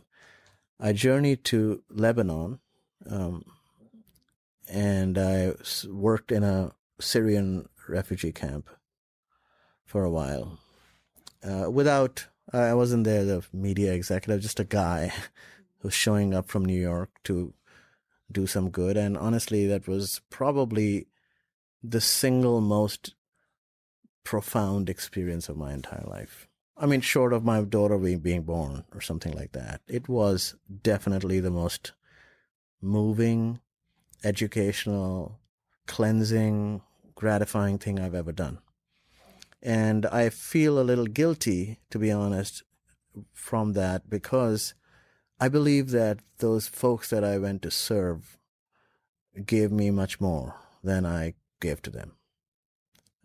I 0.80 0.94
journeyed 0.94 1.44
to 1.46 1.82
Lebanon, 1.90 2.60
um, 3.10 3.44
and 4.68 5.18
I 5.18 5.54
worked 5.88 6.32
in 6.32 6.44
a 6.44 6.74
Syrian 7.00 7.68
refugee 7.88 8.32
camp 8.32 8.70
for 9.86 10.04
a 10.04 10.12
while. 10.12 10.60
Uh, 11.44 11.70
without, 11.70 12.28
Uh, 12.56 12.60
I 12.60 12.74
wasn't 12.74 13.04
there 13.04 13.26
the 13.26 13.44
media 13.52 13.92
executive, 13.92 14.42
just 14.42 14.62
a 14.62 14.64
guy 14.64 15.12
who's 15.80 15.94
showing 15.94 16.34
up 16.34 16.48
from 16.48 16.64
New 16.64 16.80
York 16.80 17.10
to 17.26 17.54
do 18.32 18.48
some 18.48 18.70
good. 18.70 18.96
And 18.96 19.18
honestly, 19.18 19.68
that 19.68 19.90
was 19.90 20.22
probably 20.30 21.08
the 21.84 22.00
single 22.00 22.62
most 22.62 23.14
profound 24.24 24.90
experience 24.90 25.50
of 25.50 25.58
my 25.58 25.74
entire 25.74 26.06
life. 26.08 26.48
I 26.78 26.86
mean, 26.86 27.02
short 27.02 27.34
of 27.34 27.44
my 27.44 27.62
daughter 27.62 27.98
being 27.98 28.44
born 28.44 28.86
or 28.94 29.02
something 29.02 29.34
like 29.34 29.52
that, 29.52 29.82
it 29.90 30.08
was 30.08 30.56
definitely 30.82 31.42
the 31.42 31.52
most 31.52 31.92
moving, 32.82 33.60
educational, 34.24 35.40
cleansing, 35.88 36.82
gratifying 37.16 37.80
thing 37.80 38.00
I've 38.00 38.16
ever 38.16 38.32
done. 38.32 38.60
And 39.66 40.06
I 40.06 40.30
feel 40.30 40.80
a 40.80 40.86
little 40.86 41.08
guilty, 41.08 41.80
to 41.90 41.98
be 41.98 42.12
honest, 42.12 42.62
from 43.34 43.74
that 43.74 44.08
because 44.08 44.76
I 45.40 45.50
believe 45.50 45.90
that 45.90 46.20
those 46.38 46.68
folks 46.68 47.10
that 47.10 47.24
I 47.24 47.40
went 47.40 47.64
to 47.64 47.72
serve 47.72 48.38
gave 49.44 49.72
me 49.72 49.90
much 49.90 50.22
more 50.22 50.54
than 50.84 51.04
I 51.04 51.34
gave 51.60 51.82
to 51.82 51.90
them. 51.90 52.12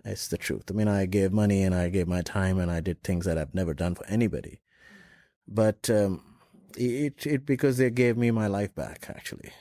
It's 0.03 0.29
the 0.29 0.39
truth. 0.39 0.65
I 0.71 0.73
mean, 0.73 0.89
I 0.89 1.05
gave 1.05 1.31
money 1.31 1.63
and 1.63 1.75
I 1.75 1.91
gave 1.91 2.09
my 2.09 2.23
time 2.23 2.59
and 2.59 2.71
I 2.71 2.81
did 2.81 3.03
things 3.03 3.27
that 3.27 3.37
I've 3.37 3.55
never 3.55 3.75
done 3.75 3.95
for 3.95 4.07
anybody. 4.07 4.63
But 5.47 5.91
um, 5.91 6.23
it 6.75 7.27
it 7.27 7.45
because 7.45 7.77
they 7.77 7.91
gave 7.91 8.17
me 8.17 8.31
my 8.31 8.47
life 8.47 8.75
back 8.75 9.07
actually, 9.11 9.53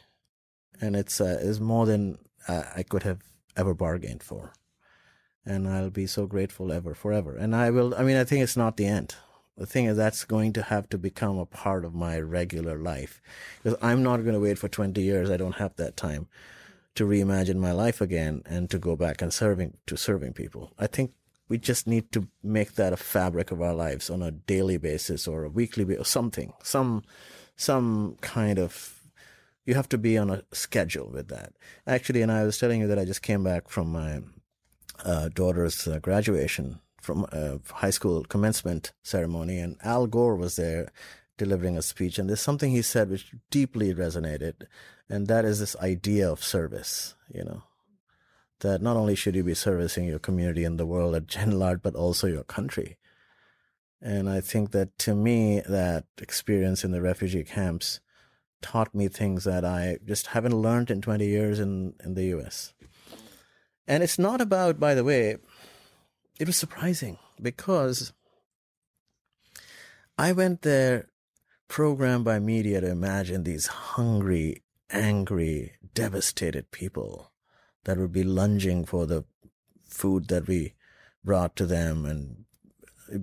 and 0.79 0.95
it's 0.95 1.19
uh, 1.19 1.57
more 1.59 1.85
than 1.85 2.19
uh, 2.47 2.63
I 2.73 2.83
could 2.83 3.03
have 3.03 3.19
ever 3.57 3.73
bargained 3.73 4.23
for, 4.23 4.53
and 5.45 5.67
I'll 5.67 5.89
be 5.89 6.07
so 6.07 6.25
grateful 6.25 6.71
ever 6.71 6.93
forever. 6.93 7.35
And 7.35 7.55
I 7.55 7.69
will. 7.69 7.95
I 7.95 8.03
mean, 8.03 8.17
I 8.17 8.23
think 8.23 8.43
it's 8.43 8.57
not 8.57 8.77
the 8.77 8.85
end. 8.85 9.15
The 9.57 9.65
thing 9.65 9.85
is, 9.85 9.97
that's 9.97 10.23
going 10.23 10.53
to 10.53 10.63
have 10.63 10.87
to 10.89 10.97
become 10.97 11.37
a 11.37 11.45
part 11.45 11.83
of 11.83 11.93
my 11.93 12.17
regular 12.19 12.77
life 12.77 13.21
because 13.61 13.77
I'm 13.81 14.01
not 14.01 14.17
going 14.17 14.33
to 14.33 14.39
wait 14.39 14.57
for 14.57 14.69
20 14.69 15.01
years. 15.01 15.29
I 15.29 15.35
don't 15.35 15.55
have 15.55 15.75
that 15.75 15.97
time 15.97 16.29
to 16.95 17.05
reimagine 17.05 17.57
my 17.57 17.73
life 17.73 17.99
again 17.99 18.41
and 18.45 18.69
to 18.69 18.79
go 18.79 18.95
back 18.95 19.21
and 19.21 19.33
serving 19.33 19.77
to 19.87 19.97
serving 19.97 20.33
people. 20.33 20.71
I 20.79 20.87
think 20.87 21.11
we 21.49 21.57
just 21.57 21.87
need 21.87 22.11
to 22.11 22.27
make 22.43 22.75
that 22.75 22.93
a 22.93 22.97
fabric 22.97 23.51
of 23.51 23.61
our 23.61 23.73
lives 23.73 24.09
on 24.09 24.21
a 24.21 24.31
daily 24.31 24.77
basis 24.77 25.27
or 25.27 25.43
a 25.43 25.49
weekly 25.49 25.83
basis, 25.83 26.01
or 26.01 26.05
something, 26.05 26.53
some, 26.63 27.03
some 27.55 28.15
kind 28.21 28.59
of, 28.59 29.01
you 29.65 29.73
have 29.73 29.89
to 29.89 29.97
be 29.97 30.17
on 30.17 30.29
a 30.29 30.43
schedule 30.51 31.09
with 31.09 31.27
that. 31.29 31.53
Actually, 31.87 32.21
and 32.21 32.31
I 32.31 32.43
was 32.43 32.57
telling 32.57 32.81
you 32.81 32.87
that 32.87 32.99
I 32.99 33.05
just 33.05 33.23
came 33.23 33.43
back 33.43 33.67
from 33.67 33.91
my 33.91 34.21
uh, 35.03 35.29
daughter's 35.29 35.87
uh, 35.87 35.99
graduation 35.99 36.79
from 37.01 37.25
uh, 37.31 37.57
high 37.71 37.89
school 37.89 38.23
commencement 38.23 38.91
ceremony, 39.03 39.59
and 39.59 39.77
Al 39.83 40.07
Gore 40.07 40.35
was 40.35 40.55
there 40.55 40.91
delivering 41.37 41.77
a 41.77 41.81
speech, 41.81 42.19
and 42.19 42.29
there's 42.29 42.41
something 42.41 42.71
he 42.71 42.81
said 42.81 43.09
which 43.09 43.33
deeply 43.49 43.93
resonated 43.93 44.67
and 45.09 45.27
that 45.27 45.43
is 45.43 45.59
this 45.59 45.75
idea 45.77 46.31
of 46.31 46.43
service, 46.43 47.15
you 47.33 47.43
know, 47.43 47.63
that 48.59 48.81
not 48.81 48.95
only 48.95 49.15
should 49.15 49.35
you 49.35 49.43
be 49.43 49.55
servicing 49.55 50.05
your 50.05 50.19
community 50.19 50.63
and 50.63 50.79
the 50.79 50.85
world 50.85 51.15
at 51.15 51.27
gen 51.27 51.57
large, 51.57 51.81
but 51.81 51.95
also 51.95 52.27
your 52.27 52.43
country. 52.43 52.97
And 54.01 54.29
I 54.29 54.39
think 54.39 54.71
that 54.71 54.97
to 54.99 55.15
me, 55.15 55.61
that 55.67 56.05
experience 56.19 56.83
in 56.83 56.91
the 56.91 57.01
refugee 57.01 57.43
camps 57.43 57.99
taught 58.61 58.93
me 58.93 59.07
things 59.07 59.45
that 59.45 59.65
I 59.65 59.97
just 60.05 60.27
haven't 60.27 60.55
learned 60.55 60.91
in 60.91 61.01
20 61.01 61.25
years 61.25 61.59
in, 61.59 61.95
in 62.03 62.13
the 62.13 62.25
US. 62.37 62.73
And 63.89 64.03
it's 64.03 64.19
not 64.19 64.39
about, 64.39 64.79
by 64.79 64.93
the 64.93 65.03
way, 65.03 65.37
it 66.39 66.45
was 66.45 66.55
surprising 66.55 67.17
because 67.41 68.13
I 70.15 70.31
went 70.31 70.61
there 70.61 71.07
programmed 71.67 72.23
by 72.23 72.37
media 72.37 72.81
to 72.81 72.87
imagine 72.87 73.43
these 73.43 73.65
hungry, 73.65 74.61
angry, 74.91 75.73
devastated 75.95 76.69
people 76.69 77.31
that 77.85 77.97
would 77.97 78.13
be 78.13 78.23
lunging 78.23 78.85
for 78.85 79.07
the 79.07 79.25
food 79.87 80.27
that 80.27 80.47
we 80.47 80.75
brought 81.25 81.55
to 81.55 81.65
them 81.65 82.05
and 82.05 82.45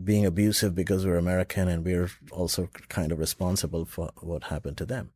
being 0.05 0.27
abusive 0.27 0.75
because 0.75 1.07
we're 1.07 1.17
American 1.17 1.69
and 1.69 1.85
we're 1.85 2.11
also 2.33 2.69
kind 2.89 3.13
of 3.13 3.21
responsible 3.21 3.85
for 3.85 4.11
what 4.21 4.45
happened 4.45 4.77
to 4.79 4.85
them. 4.85 5.13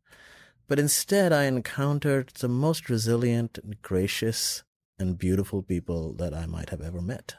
But 0.68 0.78
instead, 0.78 1.32
I 1.32 1.44
encountered 1.46 2.28
the 2.38 2.48
most 2.48 2.88
resilient 2.88 3.58
and 3.58 3.82
gracious 3.82 4.62
and 5.00 5.18
beautiful 5.18 5.62
people 5.62 6.14
that 6.14 6.34
I 6.34 6.46
might 6.46 6.70
have 6.70 6.80
ever 6.80 7.00
met. 7.00 7.36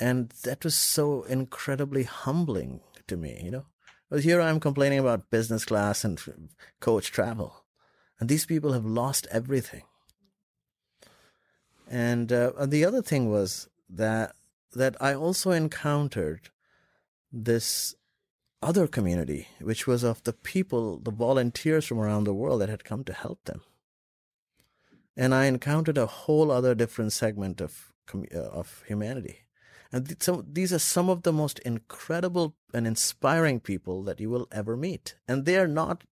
And 0.00 0.30
that 0.42 0.64
was 0.64 0.76
so 0.76 1.22
incredibly 1.22 2.04
humbling 2.04 2.80
to 3.06 3.16
me, 3.16 3.40
you 3.42 3.50
know. 3.50 3.66
Because 4.08 4.24
here 4.24 4.40
I 4.40 4.50
am 4.50 4.60
complaining 4.60 4.98
about 4.98 5.30
business 5.30 5.64
class 5.64 6.04
and 6.04 6.20
coach 6.80 7.10
travel. 7.10 7.64
And 8.18 8.28
these 8.28 8.46
people 8.46 8.72
have 8.72 8.84
lost 8.84 9.26
everything. 9.30 9.82
And, 11.90 12.32
uh, 12.32 12.52
and 12.58 12.72
the 12.72 12.84
other 12.84 13.02
thing 13.02 13.30
was 13.30 13.68
that 13.88 14.34
that 14.74 15.00
I 15.00 15.14
also 15.14 15.50
encountered 15.50 16.50
this 17.32 17.94
other 18.60 18.86
community, 18.86 19.48
which 19.60 19.86
was 19.86 20.02
of 20.02 20.22
the 20.24 20.32
people, 20.32 20.98
the 20.98 21.10
volunteers 21.10 21.86
from 21.86 21.98
around 21.98 22.24
the 22.24 22.34
world 22.34 22.60
that 22.60 22.68
had 22.68 22.84
come 22.84 23.02
to 23.04 23.12
help 23.12 23.42
them. 23.44 23.62
And 25.18 25.34
I 25.34 25.44
encountered 25.46 25.98
a 25.98 26.06
whole 26.06 26.50
other 26.50 26.74
different 26.74 27.12
segment 27.12 27.60
of 27.60 27.92
uh, 28.14 28.38
of 28.38 28.84
humanity. 28.86 29.40
And 29.92 30.06
th- 30.06 30.22
some, 30.22 30.46
these 30.50 30.72
are 30.72 30.78
some 30.78 31.08
of 31.08 31.22
the 31.22 31.32
most 31.32 31.58
incredible 31.60 32.54
and 32.72 32.86
inspiring 32.86 33.60
people 33.60 34.02
that 34.04 34.20
you 34.20 34.30
will 34.30 34.48
ever 34.52 34.76
meet. 34.76 35.16
And 35.26 35.44
they 35.44 35.58
are 35.58 35.68
not, 35.68 36.04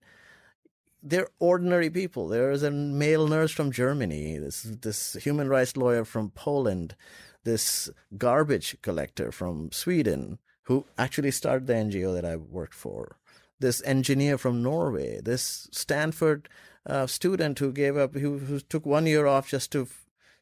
they're 1.03 1.29
ordinary 1.39 1.91
people. 1.91 2.29
There 2.29 2.51
is 2.51 2.63
a 2.63 2.71
male 2.71 3.27
nurse 3.29 3.53
from 3.53 3.71
Germany, 3.73 4.39
this, 4.39 4.63
this 4.63 5.15
human 5.15 5.49
rights 5.49 5.77
lawyer 5.77 6.05
from 6.05 6.31
Poland, 6.31 6.97
this 7.45 7.91
garbage 8.17 8.77
collector 8.83 9.31
from 9.31 9.71
Sweden, 9.73 10.39
who 10.65 10.85
actually 10.99 11.31
started 11.31 11.67
the 11.67 11.75
NGO 11.75 12.15
that 12.15 12.25
I 12.25 12.37
worked 12.37 12.75
for, 12.75 13.19
this 13.61 13.83
engineer 13.85 14.37
from 14.37 14.63
Norway, 14.63 15.21
this 15.23 15.69
Stanford 15.71 16.49
uh, 16.87 17.07
student 17.07 17.59
who 17.59 17.73
gave 17.73 17.97
up, 17.97 18.15
who, 18.15 18.39
who 18.39 18.61
took 18.61 18.87
one 18.87 19.07
year 19.07 19.27
off 19.27 19.49
just 19.49 19.73
to, 19.73 19.89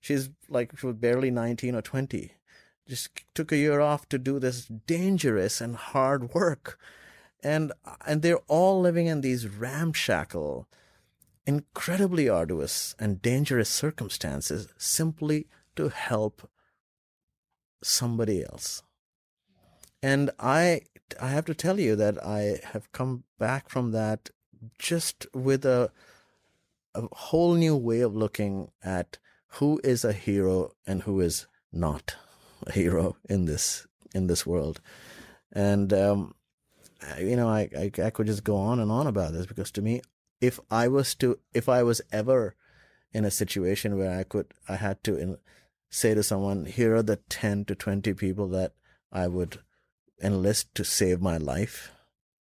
she's 0.00 0.30
like, 0.48 0.78
she 0.78 0.86
was 0.86 0.96
barely 0.96 1.30
19 1.30 1.74
or 1.74 1.82
20, 1.82 2.32
just 2.86 3.10
took 3.34 3.50
a 3.50 3.56
year 3.56 3.80
off 3.80 4.08
to 4.08 4.18
do 4.18 4.38
this 4.38 4.66
dangerous 4.66 5.60
and 5.60 5.76
hard 5.76 6.34
work. 6.34 6.78
And, 7.42 7.72
and 8.06 8.22
they're 8.22 8.40
all 8.48 8.80
living 8.80 9.06
in 9.06 9.20
these 9.20 9.48
ramshackle, 9.48 10.66
incredibly 11.46 12.28
arduous 12.28 12.94
and 12.98 13.20
dangerous 13.20 13.68
circumstances 13.68 14.68
simply 14.78 15.46
to 15.76 15.88
help 15.88 16.48
somebody 17.82 18.42
else. 18.42 18.82
And 20.02 20.30
I 20.38 20.82
I 21.20 21.28
have 21.28 21.44
to 21.46 21.54
tell 21.54 21.78
you 21.78 21.96
that 21.96 22.22
I 22.24 22.60
have 22.72 22.90
come 22.92 23.24
back 23.38 23.68
from 23.68 23.92
that 23.92 24.30
just 24.78 25.26
with 25.34 25.64
a 25.64 25.90
a 26.94 27.02
whole 27.12 27.54
new 27.54 27.76
way 27.76 28.00
of 28.00 28.14
looking 28.14 28.70
at 28.82 29.18
who 29.58 29.80
is 29.84 30.04
a 30.04 30.12
hero 30.12 30.72
and 30.86 31.02
who 31.02 31.20
is 31.20 31.46
not 31.72 32.16
a 32.66 32.72
hero 32.72 33.16
in 33.28 33.44
this 33.44 33.86
in 34.14 34.26
this 34.26 34.46
world. 34.46 34.80
And 35.52 35.92
um, 35.92 36.34
you 37.18 37.36
know, 37.36 37.48
I, 37.48 37.68
I 37.76 37.90
I 38.02 38.10
could 38.10 38.26
just 38.26 38.44
go 38.44 38.56
on 38.56 38.80
and 38.80 38.90
on 38.90 39.06
about 39.06 39.32
this 39.32 39.46
because 39.46 39.70
to 39.72 39.82
me, 39.82 40.02
if 40.40 40.58
I 40.70 40.88
was 40.88 41.14
to 41.16 41.38
if 41.52 41.68
I 41.68 41.82
was 41.82 42.00
ever 42.12 42.54
in 43.12 43.24
a 43.24 43.30
situation 43.30 43.98
where 43.98 44.16
I 44.18 44.24
could 44.24 44.52
I 44.68 44.76
had 44.76 45.02
to 45.04 45.16
in, 45.16 45.38
say 45.90 46.14
to 46.14 46.22
someone, 46.22 46.64
here 46.66 46.94
are 46.94 47.02
the 47.02 47.16
ten 47.28 47.64
to 47.66 47.74
twenty 47.74 48.14
people 48.14 48.48
that 48.48 48.72
I 49.12 49.28
would 49.28 49.60
enlist 50.22 50.74
to 50.76 50.84
save 50.84 51.20
my 51.20 51.36
life, 51.36 51.92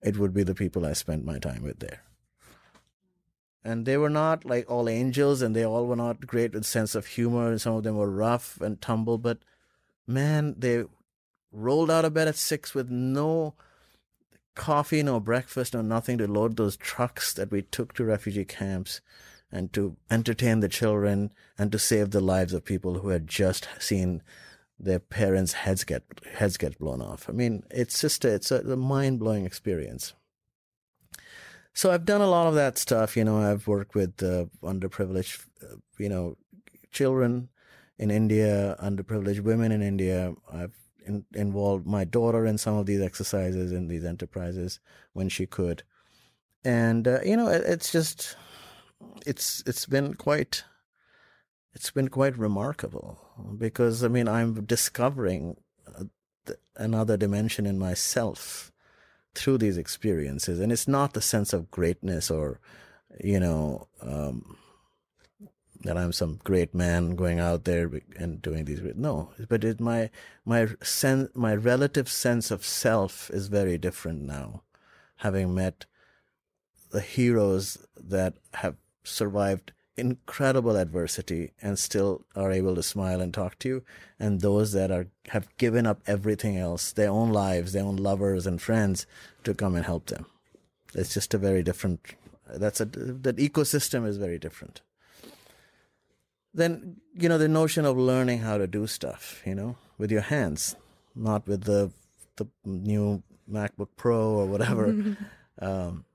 it 0.02 0.18
would 0.18 0.34
be 0.34 0.44
the 0.44 0.56
people 0.56 0.86
I 0.86 0.94
spent 0.94 1.26
my 1.26 1.40
time 1.40 1.64
with 1.64 1.80
there. 1.80 2.04
And 3.64 3.86
they 3.86 3.98
were 3.98 4.10
not 4.10 4.44
like 4.44 4.70
all 4.70 4.90
angels, 4.90 5.42
and 5.42 5.56
they 5.56 5.66
all 5.66 5.86
were 5.86 5.96
not 5.96 6.26
great 6.26 6.54
with 6.54 6.66
sense 6.66 6.96
of 6.96 7.06
humor, 7.06 7.50
and 7.50 7.62
some 7.62 7.76
of 7.76 7.84
them 7.84 7.98
were 7.98 8.10
rough 8.10 8.60
and 8.60 8.82
tumble. 8.82 9.18
But 9.18 9.40
man, 10.08 10.56
they 10.58 10.86
rolled 11.52 11.92
out 11.92 12.06
of 12.06 12.14
bed 12.14 12.28
at 12.28 12.36
six 12.36 12.74
with 12.74 12.90
no 12.90 13.54
coffee, 14.56 15.04
no 15.04 15.20
breakfast, 15.20 15.74
no 15.74 15.82
nothing 15.82 16.18
to 16.18 16.28
load 16.28 16.58
those 16.58 16.78
trucks 16.78 17.34
that 17.34 17.52
we 17.52 17.62
took 17.62 17.94
to 17.94 18.04
refugee 18.04 18.46
camps 18.46 19.02
and 19.52 19.72
to 19.74 19.98
entertain 20.10 20.60
the 20.62 20.70
children 20.70 21.32
and 21.58 21.72
to 21.72 21.80
save 21.80 22.12
the 22.12 22.22
lives 22.22 22.54
of 22.54 22.66
people 22.66 23.00
who 23.00 23.10
had 23.10 23.28
just 23.28 23.68
seen 23.80 24.22
their 24.80 25.00
parents' 25.00 25.54
heads 25.54 25.84
get 25.84 26.04
heads 26.34 26.58
get 26.58 26.80
blown 26.80 27.02
off. 27.02 27.30
I 27.30 27.34
mean, 27.34 27.64
it's 27.70 28.02
just 28.02 28.26
a, 28.26 28.34
it's 28.34 28.52
a, 28.52 28.60
a 28.62 28.78
mind 28.78 29.20
blowing 29.20 29.46
experience. 29.46 30.14
So 31.74 31.92
I've 31.92 32.06
done 32.06 32.22
a 32.22 32.30
lot 32.30 32.48
of 32.48 32.56
that 32.56 32.78
stuff. 32.78 33.16
You 33.16 33.24
know, 33.24 33.38
I've 33.38 33.68
worked 33.68 33.96
with 33.96 34.22
uh, 34.22 34.46
underprivileged, 34.62 35.46
uh, 35.64 35.78
you 35.98 36.10
know, 36.10 36.36
children 36.92 37.50
in 37.98 38.12
India, 38.12 38.76
underprivileged 38.82 39.42
women 39.42 39.72
in 39.72 39.82
India. 39.82 40.34
I've 40.52 40.76
in, 41.06 41.26
involved 41.34 41.88
my 41.88 42.04
daughter 42.04 42.46
in 42.46 42.58
some 42.58 42.76
of 42.76 42.86
these 42.86 43.02
exercises 43.02 43.72
in 43.72 43.88
these 43.88 44.06
enterprises 44.06 44.80
when 45.14 45.30
she 45.30 45.46
could, 45.46 45.84
and 46.64 47.08
uh, 47.08 47.20
you 47.24 47.38
know, 47.38 47.48
it, 47.48 47.64
it's 47.66 47.92
just 47.92 48.36
it's 49.26 49.64
it's 49.66 49.86
been 49.86 50.14
quite 50.14 50.64
it's 51.74 51.92
been 51.92 52.10
quite 52.10 52.38
remarkable 52.38 53.20
because 53.58 54.04
I 54.04 54.08
mean 54.08 54.28
I'm 54.28 54.66
discovering 54.66 55.58
uh, 55.88 56.04
another 56.76 57.18
dimension 57.18 57.66
in 57.66 57.80
myself 57.80 58.71
through 59.36 59.58
these 59.58 59.78
experiences, 59.78 60.60
and 60.60 60.72
it's 60.72 60.88
not 60.88 61.14
the 61.14 61.22
sense 61.22 61.54
of 61.54 61.72
greatness 61.72 62.30
or 62.30 62.60
you 63.24 63.40
know 63.40 63.88
um, 64.02 64.58
that 65.84 65.98
I'm 65.98 66.12
some 66.12 66.40
great 66.44 66.74
man 66.74 67.16
going 67.16 67.40
out 67.40 67.64
there 67.64 67.90
and 68.18 68.42
doing 68.42 68.66
these. 68.66 68.82
No, 68.96 69.32
but 69.50 69.64
it, 69.64 69.80
my 69.80 70.10
my 70.46 70.68
sense, 70.82 71.30
my 71.34 71.56
relative 71.56 72.10
sense 72.10 72.52
of 72.52 72.66
self 72.66 73.30
is 73.32 73.48
very 73.48 73.78
different 73.78 74.22
now, 74.22 74.64
having 75.18 75.56
met 75.56 75.86
the 76.92 77.02
heroes 77.02 77.78
that 77.96 78.36
have 78.56 78.76
survived 79.04 79.72
incredible 79.98 80.78
adversity 80.78 81.52
and 81.62 81.78
still 81.78 82.26
are 82.36 82.52
able 82.52 82.76
to 82.76 82.84
smile 82.84 83.22
and 83.22 83.34
talk 83.34 83.60
to 83.60 83.68
you. 83.68 83.84
And 84.20 84.42
those 84.42 84.72
that 84.72 84.92
are 84.92 85.08
have 85.30 85.48
given 85.58 85.86
up 85.86 86.02
everything 86.08 86.58
else 86.58 86.92
their 86.92 87.10
own 87.10 87.32
lives 87.32 87.74
their 87.74 87.84
own 87.84 87.98
lovers 87.98 88.48
and 88.48 88.62
friends 88.62 89.06
to 89.44 89.54
come 89.54 89.76
and 89.76 89.86
help 89.86 90.08
them. 90.08 90.26
It's 90.94 91.14
just 91.14 91.34
a 91.34 91.38
very 91.38 91.64
different 91.64 92.16
that's 92.48 92.82
a 92.82 92.86
that 92.86 93.38
ecosystem 93.38 94.06
is 94.08 94.18
very 94.18 94.40
different. 94.40 94.82
Then 96.54 96.98
you 97.16 97.30
know 97.30 97.38
the 97.38 97.48
notion 97.48 97.86
of 97.86 97.98
learning 97.98 98.40
how 98.40 98.58
to 98.58 98.68
do 98.68 98.88
stuff 98.88 99.42
you 99.46 99.56
know 99.56 99.76
with 99.98 100.12
your 100.12 100.22
hands 100.22 100.76
not 101.16 101.48
with 101.48 101.64
the 101.64 101.92
the 102.38 102.48
new 102.66 103.24
macbook 103.50 103.90
pro 103.96 104.20
or 104.32 104.46
whatever. 104.46 105.16
Um, 105.62 106.06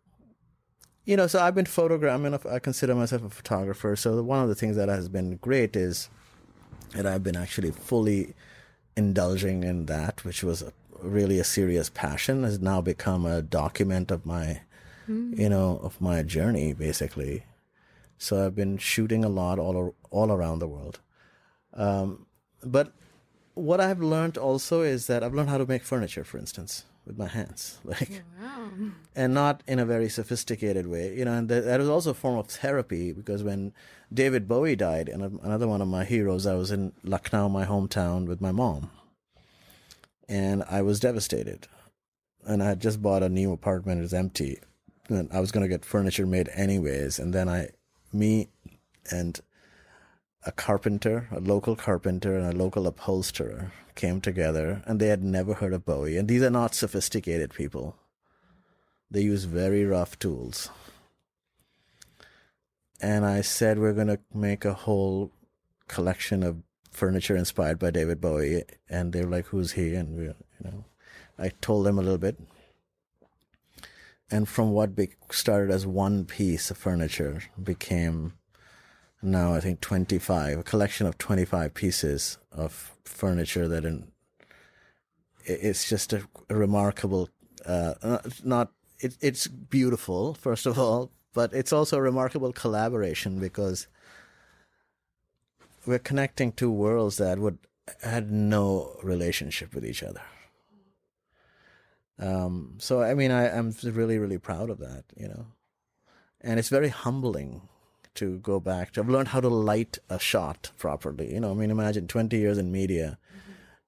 you 1.07 1.17
know, 1.17 1.29
so 1.29 1.41
I've 1.41 1.55
been 1.55 1.67
photographing. 1.67 2.39
I 2.51 2.59
consider 2.59 2.95
myself 2.95 3.23
a 3.23 3.31
photographer. 3.31 3.95
So 3.95 4.21
one 4.23 4.43
of 4.43 4.49
the 4.49 4.57
things 4.57 4.77
that 4.77 4.89
has 4.89 5.09
been 5.09 5.37
great 5.37 5.77
is 5.77 6.11
that 6.95 7.07
I've 7.07 7.23
been 7.23 7.37
actually 7.37 7.71
fully 7.71 8.35
indulging 8.97 9.63
in 9.63 9.87
that, 9.87 10.25
which 10.25 10.43
was 10.43 10.63
a, 10.63 10.73
really 11.01 11.39
a 11.39 11.45
serious 11.45 11.89
passion, 11.89 12.43
has 12.43 12.61
now 12.61 12.81
become 12.81 13.25
a 13.25 13.41
document 13.41 14.11
of 14.11 14.27
my, 14.27 14.63
mm. 15.09 15.39
you 15.39 15.49
know, 15.49 15.79
of 15.83 16.01
my 16.01 16.25
journey, 16.25 16.73
basically. 16.73 17.45
So 18.19 18.45
I've 18.45 18.57
been 18.57 18.77
shooting 18.77 19.25
a 19.25 19.29
lot 19.29 19.61
all 19.61 19.95
all 20.11 20.33
around 20.33 20.59
the 20.59 20.67
world. 20.67 21.01
Um, 21.75 22.27
but 22.65 22.93
what 23.55 23.81
I've 23.81 24.01
learned 24.01 24.39
also 24.39 24.83
is 24.83 25.07
that 25.07 25.23
I've 25.23 25.35
learned 25.35 25.51
how 25.51 25.59
to 25.59 25.67
make 25.67 25.85
furniture, 25.85 26.25
for 26.25 26.39
instance 26.39 26.85
with 27.07 27.17
my 27.17 27.29
hands, 27.29 27.79
like, 27.85 28.23
oh, 28.43 28.45
wow. 28.45 28.71
and 29.15 29.33
not 29.33 29.63
in 29.67 29.79
a 29.79 29.87
very 29.87 30.09
sophisticated 30.09 30.87
way. 30.87 31.17
You 31.17 31.25
know, 31.25 31.33
and 31.33 31.49
that 31.49 31.79
was 31.79 31.89
also 31.89 32.11
a 32.11 32.15
form 32.15 32.37
of 32.37 32.49
therapy 32.49 33.13
because 33.13 33.43
when 33.43 33.73
David 34.13 34.49
Bowie 34.49 34.77
died, 34.77 35.09
and 35.09 35.41
another 35.43 35.69
one 35.69 35.81
of 35.81 35.89
my 35.89 36.05
heroes, 36.05 36.47
I 36.47 36.55
was 36.55 36.71
in 36.71 36.93
Lucknow, 37.03 37.49
my 37.49 37.65
hometown, 37.65 38.27
with 38.27 38.41
my 38.41 38.53
mom, 38.53 38.91
and 40.29 40.65
I 40.69 40.83
was 40.83 41.01
devastated. 41.01 41.69
And 42.45 42.63
I 42.63 42.67
had 42.67 42.81
just 42.81 43.03
bought 43.03 43.23
a 43.23 43.29
new 43.29 43.53
apartment; 43.53 43.99
it 43.99 44.03
was 44.03 44.15
empty, 44.15 44.61
and 45.09 45.29
I 45.33 45.41
was 45.41 45.53
going 45.53 45.63
to 45.63 45.69
get 45.69 45.85
furniture 45.85 46.27
made 46.27 46.49
anyways. 46.55 47.19
And 47.19 47.33
then 47.33 47.49
I, 47.49 47.71
me, 48.13 48.49
and 49.11 49.41
a 50.47 50.53
carpenter, 50.53 51.29
a 51.33 51.41
local 51.41 51.75
carpenter, 51.75 52.37
and 52.37 52.47
a 52.47 52.57
local 52.57 52.87
upholsterer 52.87 53.73
came 53.97 54.21
together, 54.21 54.83
and 54.87 55.01
they 55.01 55.09
had 55.09 55.23
never 55.23 55.55
heard 55.55 55.73
of 55.73 55.85
Bowie. 55.85 56.17
And 56.17 56.29
these 56.29 56.43
are 56.43 56.51
not 56.51 56.75
sophisticated 56.75 57.53
people, 57.53 57.97
they 59.11 59.23
use 59.23 59.45
very 59.45 59.85
rough 59.85 60.19
tools. 60.19 60.71
And 63.01 63.27
I 63.27 63.41
said, 63.41 63.79
We're 63.79 63.93
going 63.93 64.07
to 64.07 64.21
make 64.33 64.65
a 64.65 64.73
whole 64.73 65.31
collection 65.89 66.43
of 66.43 66.63
furniture 66.91 67.37
inspired 67.37 67.79
by 67.79 67.91
David 67.91 68.21
Bowie. 68.21 68.65
And 68.89 69.13
they 69.13 69.25
were 69.25 69.31
like, 69.31 69.47
Who's 69.47 69.73
he? 69.73 69.95
And 69.95 70.17
we, 70.17 70.25
you 70.25 70.35
know, 70.65 70.85
I 71.39 71.51
told 71.61 71.87
them 71.87 71.99
a 71.99 72.03
little 72.03 72.19
bit. 72.19 72.39
And 74.31 74.49
from 74.49 74.73
what 74.73 74.91
started 75.31 75.71
as 75.71 75.87
one 75.87 76.25
piece 76.25 76.71
of 76.71 76.79
furniture 76.79 77.43
became 77.63 78.33
now 79.23 79.55
I 79.55 79.61
think 79.61 79.81
25, 79.81 80.59
a 80.59 80.63
collection 80.63 81.07
of 81.07 81.19
25 81.19 81.75
pieces 81.75 82.39
of 82.53 82.97
furniture 83.05 83.69
that 83.69 83.85
in, 83.85 84.09
it's 85.45 85.89
just 85.89 86.13
a, 86.13 86.23
a 86.49 86.55
remarkable, 86.55 87.29
uh, 87.65 88.19
not, 88.45 88.73
it, 88.99 89.17
it's 89.21 89.47
beautiful, 89.47 90.35
first 90.35 90.67
of 90.67 90.79
all, 90.79 91.11
but 91.33 91.53
it's 91.53 91.73
also 91.73 91.99
a 91.99 92.03
remarkable 92.03 92.53
collaboration 92.53 93.39
because 93.39 93.89
we're 95.87 95.99
connecting 95.99 96.53
two 96.53 96.71
worlds 96.71 97.19
that 97.19 97.39
would 97.39 97.59
had 98.03 98.31
no 98.33 98.97
relationship 99.03 99.75
with 99.75 99.85
each 99.85 100.03
other. 100.03 100.23
Um, 102.19 102.77
so 102.79 103.03
I 103.03 103.15
mean, 103.15 103.31
I, 103.31 103.57
I'm 103.57 103.75
really, 103.85 104.19
really 104.19 104.39
proud 104.39 104.71
of 104.71 104.79
that, 104.79 105.05
you 105.17 105.29
know, 105.29 105.47
and 106.41 106.59
it's 106.59 106.71
very 106.71 106.89
humbling 106.89 107.69
to 108.17 108.39
go 108.39 108.61
back 108.61 108.93
to. 108.93 109.01
I've 109.01 109.09
learned 109.09 109.29
how 109.29 109.41
to 109.41 109.49
light 109.49 109.99
a 110.09 110.19
shot 110.19 110.71
properly. 110.79 111.33
You 111.33 111.41
know, 111.41 111.51
I 111.51 111.55
mean, 111.55 111.71
imagine 111.71 112.09
20 112.09 112.37
years 112.37 112.59
in 112.59 112.73
media 112.73 113.19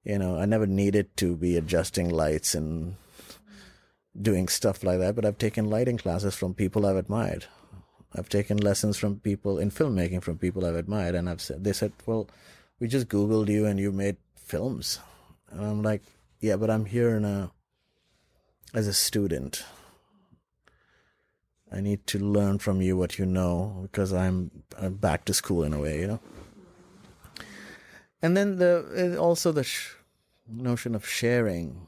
You 0.03 0.17
know, 0.17 0.37
I 0.39 0.45
never 0.45 0.65
needed 0.65 1.15
to 1.17 1.35
be 1.35 1.57
adjusting 1.57 2.09
lights 2.09 2.55
and 2.55 2.95
doing 4.19 4.47
stuff 4.47 4.83
like 4.83 4.99
that, 4.99 5.15
but 5.15 5.25
I've 5.25 5.37
taken 5.37 5.69
lighting 5.69 5.97
classes 5.97 6.35
from 6.35 6.53
people 6.53 6.85
I've 6.85 6.95
admired. 6.95 7.45
I've 8.15 8.29
taken 8.29 8.57
lessons 8.57 8.97
from 8.97 9.19
people 9.19 9.59
in 9.59 9.69
filmmaking 9.69 10.23
from 10.23 10.37
people 10.37 10.65
I've 10.65 10.75
admired, 10.75 11.15
and 11.15 11.29
I've 11.29 11.41
said 11.41 11.63
they 11.63 11.73
said, 11.73 11.91
"Well, 12.05 12.27
we 12.79 12.87
just 12.87 13.07
Googled 13.07 13.49
you 13.49 13.65
and 13.65 13.79
you 13.79 13.91
made 13.91 14.17
films," 14.35 14.99
and 15.51 15.61
I'm 15.61 15.83
like, 15.83 16.01
"Yeah, 16.39 16.55
but 16.55 16.71
I'm 16.71 16.85
here 16.85 17.19
now 17.19 17.53
as 18.73 18.87
a 18.87 18.93
student. 18.93 19.63
I 21.71 21.81
need 21.81 22.05
to 22.07 22.19
learn 22.19 22.59
from 22.59 22.81
you 22.81 22.97
what 22.97 23.19
you 23.19 23.25
know 23.25 23.79
because 23.83 24.11
I'm, 24.11 24.51
I'm 24.77 24.95
back 24.95 25.25
to 25.25 25.33
school 25.33 25.63
in 25.63 25.73
a 25.73 25.79
way, 25.79 25.99
you 26.01 26.07
know." 26.07 26.19
And 28.21 28.35
then 28.35 28.57
the 28.57 29.17
also 29.19 29.51
the 29.51 29.63
sh- 29.63 29.95
notion 30.47 30.95
of 30.95 31.07
sharing, 31.07 31.87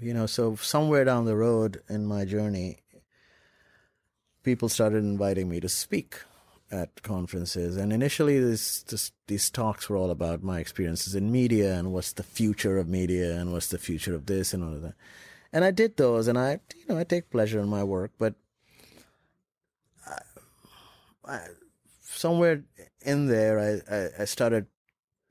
you 0.00 0.14
know. 0.14 0.26
So 0.26 0.56
somewhere 0.56 1.04
down 1.04 1.24
the 1.24 1.36
road 1.36 1.82
in 1.88 2.06
my 2.06 2.24
journey, 2.24 2.78
people 4.42 4.68
started 4.68 4.98
inviting 4.98 5.48
me 5.48 5.60
to 5.60 5.68
speak 5.68 6.20
at 6.70 7.02
conferences. 7.02 7.76
And 7.76 7.92
initially, 7.92 8.38
this, 8.38 8.82
this, 8.82 9.12
these 9.26 9.50
talks 9.50 9.88
were 9.88 9.96
all 9.96 10.10
about 10.10 10.42
my 10.42 10.58
experiences 10.58 11.14
in 11.14 11.30
media 11.30 11.74
and 11.74 11.92
what's 11.92 12.12
the 12.12 12.22
future 12.22 12.78
of 12.78 12.88
media 12.88 13.36
and 13.38 13.52
what's 13.52 13.68
the 13.68 13.78
future 13.78 14.14
of 14.14 14.26
this 14.26 14.52
and 14.52 14.64
all 14.64 14.72
of 14.72 14.82
that. 14.82 14.94
And 15.52 15.64
I 15.64 15.70
did 15.70 15.96
those, 15.96 16.26
and 16.28 16.38
I, 16.38 16.60
you 16.76 16.84
know, 16.88 16.98
I 16.98 17.04
take 17.04 17.30
pleasure 17.30 17.60
in 17.60 17.68
my 17.68 17.84
work, 17.84 18.12
but 18.18 18.34
I, 21.26 21.40
somewhere 22.00 22.64
in 23.02 23.26
there, 23.26 23.58
I, 23.58 23.94
I, 23.94 24.08
I 24.20 24.24
started 24.24 24.66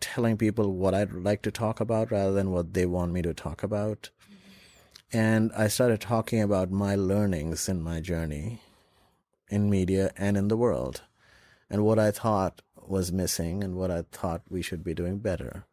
telling 0.02 0.38
people 0.38 0.74
what 0.74 0.94
I'd 0.94 1.14
like 1.14 1.42
to 1.44 1.52
talk 1.52 1.80
about 1.80 2.12
rather 2.12 2.34
than 2.34 2.52
what 2.52 2.74
they 2.74 2.86
want 2.86 3.14
me 3.14 3.22
to 3.22 3.34
talk 3.34 3.64
about. 3.64 4.10
Mm-hmm. 4.24 5.18
And 5.18 5.52
I 5.58 5.68
started 5.68 6.02
talking 6.02 6.42
about 6.42 6.72
my 6.72 6.96
learnings 6.96 7.70
in 7.70 7.82
my 7.82 8.02
journey 8.02 8.62
in 9.50 9.70
media 9.70 10.12
and 10.18 10.38
in 10.38 10.48
the 10.48 10.58
world, 10.58 11.02
and 11.70 11.84
what 11.84 12.00
I 12.00 12.12
thought 12.12 12.62
was 12.88 13.12
missing 13.12 13.64
and 13.64 13.76
what 13.76 13.92
I 13.92 14.04
thought 14.12 14.42
we 14.50 14.62
should 14.62 14.84
be 14.84 14.94
doing 14.94 15.20
better. 15.20 15.66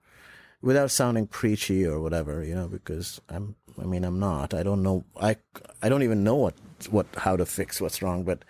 Without 0.60 0.90
sounding 0.90 1.26
preachy 1.26 1.84
or 1.84 2.00
whatever, 2.00 2.44
you 2.44 2.54
know, 2.54 2.68
because 2.68 3.20
I'm, 3.28 3.56
I 3.80 3.84
mean, 3.84 4.04
I'm 4.04 4.20
not. 4.20 4.54
I 4.54 4.62
don't 4.62 4.82
know. 4.82 5.04
I, 5.20 5.36
I 5.82 5.88
don't 5.88 6.04
even 6.04 6.22
know 6.22 6.36
what, 6.36 6.54
what, 6.90 7.06
how 7.16 7.36
to 7.36 7.44
fix 7.44 7.80
what's 7.80 8.00
wrong, 8.00 8.22
but 8.22 8.44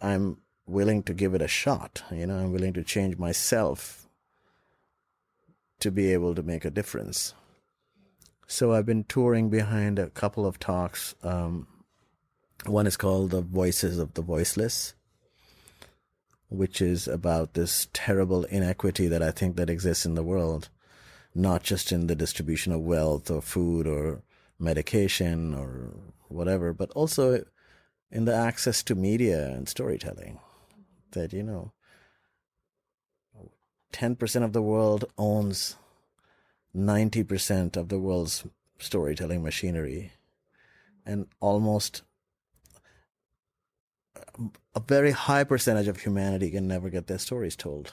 I'm 0.00 0.38
willing 0.66 1.02
to 1.04 1.14
give 1.14 1.34
it 1.34 1.42
a 1.42 1.48
shot. 1.48 2.02
You 2.10 2.26
know, 2.26 2.38
I'm 2.38 2.52
willing 2.52 2.72
to 2.74 2.82
change 2.82 3.18
myself 3.18 4.06
to 5.80 5.90
be 5.90 6.12
able 6.12 6.34
to 6.34 6.42
make 6.42 6.64
a 6.64 6.70
difference. 6.70 7.34
So 8.46 8.72
I've 8.72 8.86
been 8.86 9.04
touring 9.04 9.50
behind 9.50 9.98
a 9.98 10.10
couple 10.10 10.46
of 10.46 10.58
talks 10.58 11.14
um, 11.22 11.66
one 12.66 12.86
is 12.86 12.96
called 12.96 13.30
The 13.30 13.42
Voices 13.42 13.98
of 13.98 14.14
the 14.14 14.22
Voiceless, 14.22 14.94
which 16.48 16.80
is 16.80 17.06
about 17.06 17.52
this 17.52 17.88
terrible 17.92 18.44
inequity 18.44 19.06
that 19.08 19.22
I 19.22 19.30
think 19.32 19.56
that 19.56 19.68
exists 19.68 20.06
in 20.06 20.14
the 20.14 20.22
world, 20.22 20.70
not 21.34 21.62
just 21.62 21.92
in 21.92 22.06
the 22.06 22.14
distribution 22.14 22.72
of 22.72 22.80
wealth 22.80 23.30
or 23.30 23.42
food 23.42 23.86
or 23.86 24.22
medication 24.58 25.52
or 25.52 25.90
whatever, 26.28 26.72
but 26.72 26.90
also 26.92 27.44
in 28.10 28.24
the 28.24 28.34
access 28.34 28.82
to 28.84 28.94
media 28.94 29.48
and 29.48 29.68
storytelling. 29.68 30.38
That, 31.14 31.32
you 31.32 31.42
know, 31.42 31.72
10% 33.92 34.44
of 34.44 34.52
the 34.52 34.62
world 34.62 35.04
owns 35.16 35.76
90% 36.76 37.76
of 37.76 37.88
the 37.88 37.98
world's 37.98 38.44
storytelling 38.78 39.42
machinery, 39.42 40.12
and 41.06 41.26
almost 41.40 42.02
a 44.74 44.80
very 44.80 45.12
high 45.12 45.44
percentage 45.44 45.86
of 45.86 46.00
humanity 46.00 46.50
can 46.50 46.66
never 46.66 46.90
get 46.90 47.06
their 47.06 47.18
stories 47.18 47.54
told. 47.56 47.92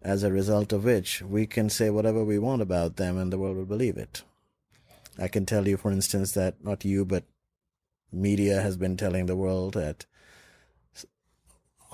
As 0.00 0.22
a 0.22 0.32
result 0.32 0.72
of 0.72 0.84
which, 0.84 1.20
we 1.22 1.46
can 1.46 1.68
say 1.68 1.90
whatever 1.90 2.24
we 2.24 2.38
want 2.38 2.62
about 2.62 2.96
them 2.96 3.18
and 3.18 3.32
the 3.32 3.38
world 3.38 3.56
will 3.56 3.66
believe 3.66 3.96
it. 3.96 4.22
I 5.18 5.28
can 5.28 5.44
tell 5.46 5.66
you, 5.66 5.76
for 5.76 5.90
instance, 5.90 6.32
that 6.32 6.64
not 6.64 6.84
you, 6.84 7.04
but 7.04 7.24
media 8.12 8.60
has 8.60 8.76
been 8.76 8.96
telling 8.96 9.26
the 9.26 9.36
world 9.36 9.74
that 9.74 10.06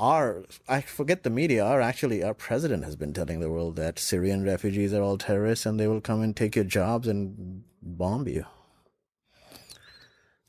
our, 0.03 0.45
I 0.69 0.81
forget 0.81 1.23
the 1.23 1.31
media, 1.31 1.65
our 1.65 1.81
actually, 1.81 2.25
our 2.25 2.35
president 2.35 2.83
has 2.85 2.97
been 2.97 3.13
telling 3.13 3.39
the 3.39 3.49
world 3.49 3.77
that 3.77 4.01
Syrian 4.01 4.43
refugees 4.43 4.93
are 4.93 5.01
all 5.01 5.17
terrorists 5.17 5.65
and 5.65 5.79
they 5.79 5.87
will 5.87 6.01
come 6.01 6.23
and 6.23 6.37
take 6.37 6.57
your 6.57 6.65
jobs 6.65 7.07
and 7.07 7.63
bomb 7.81 8.27
you. 8.27 8.45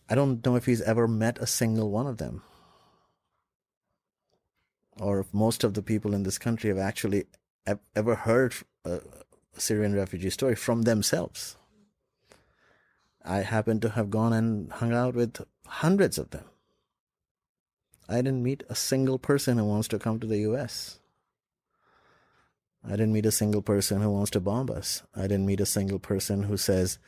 I 0.10 0.16
don't 0.16 0.44
know 0.44 0.56
if 0.56 0.66
he's 0.66 0.82
ever 0.82 1.08
met 1.08 1.38
a 1.38 1.46
single 1.46 1.92
one 1.92 2.08
of 2.08 2.18
them 2.18 2.42
or 5.00 5.20
if 5.20 5.32
most 5.32 5.64
of 5.64 5.76
the 5.76 5.84
people 5.84 6.16
in 6.16 6.24
this 6.24 6.40
country 6.40 6.70
have 6.70 6.80
actually 6.80 7.26
ever 7.96 8.16
heard 8.16 8.56
uh, 8.84 8.98
a 9.56 9.62
Syrian 9.62 9.94
refugee 9.94 10.32
story 10.32 10.56
from 10.56 10.82
themselves. 10.82 11.58
I 13.24 13.42
happen 13.42 13.80
to 13.82 13.90
have 13.90 14.10
gone 14.10 14.34
and 14.34 14.72
hung 14.72 14.94
out 14.94 15.14
with 15.14 15.46
hundreds 15.68 16.18
of 16.18 16.32
them. 16.32 16.46
I 18.08 18.18
didn't 18.18 18.44
meet 18.44 18.64
a 18.70 18.76
single 18.76 19.18
person 19.18 19.58
who 19.58 19.66
wants 19.66 19.88
to 19.90 20.00
come 20.00 20.20
to 20.20 20.28
the 20.28 20.40
US. 20.40 21.00
I 22.86 22.92
didn't 22.92 23.14
meet 23.14 23.26
a 23.26 23.32
single 23.32 23.62
person 23.62 24.02
who 24.02 24.10
wants 24.12 24.32
to 24.32 24.42
bomb 24.42 24.70
us. 24.70 25.04
I 25.16 25.22
didn't 25.24 25.46
meet 25.46 25.62
a 25.62 25.66
single 25.66 26.00
person 26.00 26.44
who 26.44 26.58
says, 26.58 27.00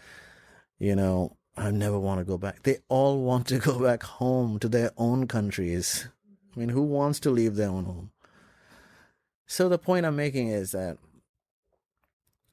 you 0.80 0.96
know, 0.96 1.36
I 1.58 1.72
never 1.72 2.00
want 2.00 2.20
to 2.20 2.26
go 2.26 2.38
back. 2.38 2.64
They 2.64 2.80
all 2.88 3.22
want 3.22 3.48
to 3.48 3.60
go 3.60 3.80
back 3.80 4.04
home 4.04 4.60
to 4.60 4.70
their 4.70 4.92
own 4.98 5.28
countries 5.28 6.08
I 6.56 6.60
mean, 6.60 6.70
who 6.70 6.84
wants 6.84 7.20
to 7.22 7.32
leave 7.32 7.56
their 7.56 7.70
own 7.70 7.86
home? 7.86 8.12
So 9.46 9.68
the 9.68 9.78
point 9.78 10.06
I'm 10.06 10.16
making 10.16 10.50
is 10.50 10.72
that 10.72 10.98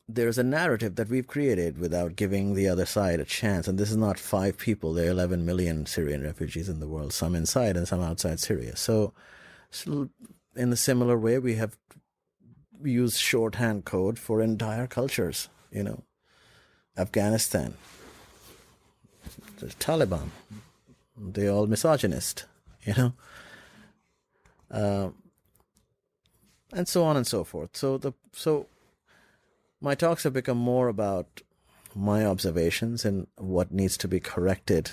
there's 0.08 0.38
a 0.38 0.42
narrative 0.42 0.96
that 0.96 1.08
we've 1.08 1.26
created 1.26 1.78
without 1.78 2.16
giving 2.16 2.54
the 2.54 2.68
other 2.68 2.86
side 2.86 3.20
a 3.20 3.24
chance. 3.24 3.68
And 3.68 3.78
this 3.78 3.90
is 3.90 3.96
not 3.96 4.18
five 4.18 4.58
people. 4.58 4.92
There 4.92 5.08
are 5.08 5.12
11 5.12 5.46
million 5.46 5.86
Syrian 5.86 6.22
refugees 6.22 6.68
in 6.68 6.80
the 6.80 6.88
world, 6.88 7.12
some 7.12 7.34
inside 7.34 7.76
and 7.76 7.86
some 7.88 8.00
outside 8.02 8.40
Syria. 8.40 8.76
So, 8.76 9.12
so 9.70 10.10
in 10.56 10.72
a 10.72 10.76
similar 10.76 11.18
way, 11.18 11.38
we 11.38 11.54
have 11.54 11.76
used 12.82 13.18
shorthand 13.18 13.84
code 13.84 14.18
for 14.18 14.42
entire 14.42 14.86
cultures, 14.86 15.48
you 15.70 15.84
know, 15.84 16.02
Afghanistan, 16.96 17.74
the 19.58 19.66
Taliban, 19.66 20.28
they're 21.16 21.50
all 21.50 21.66
misogynist, 21.66 22.44
you 22.84 22.94
know 22.94 23.12
uh, 24.72 25.10
and 26.72 26.88
so 26.88 27.04
on 27.04 27.16
and 27.16 27.26
so 27.26 27.44
forth. 27.44 27.76
So 27.76 27.98
the 27.98 28.12
so 28.32 28.66
my 29.82 29.94
talks 29.96 30.22
have 30.22 30.32
become 30.32 30.58
more 30.58 30.88
about 30.88 31.42
my 31.94 32.24
observations 32.24 33.04
and 33.04 33.26
what 33.36 33.72
needs 33.72 33.98
to 33.98 34.08
be 34.08 34.20
corrected 34.20 34.92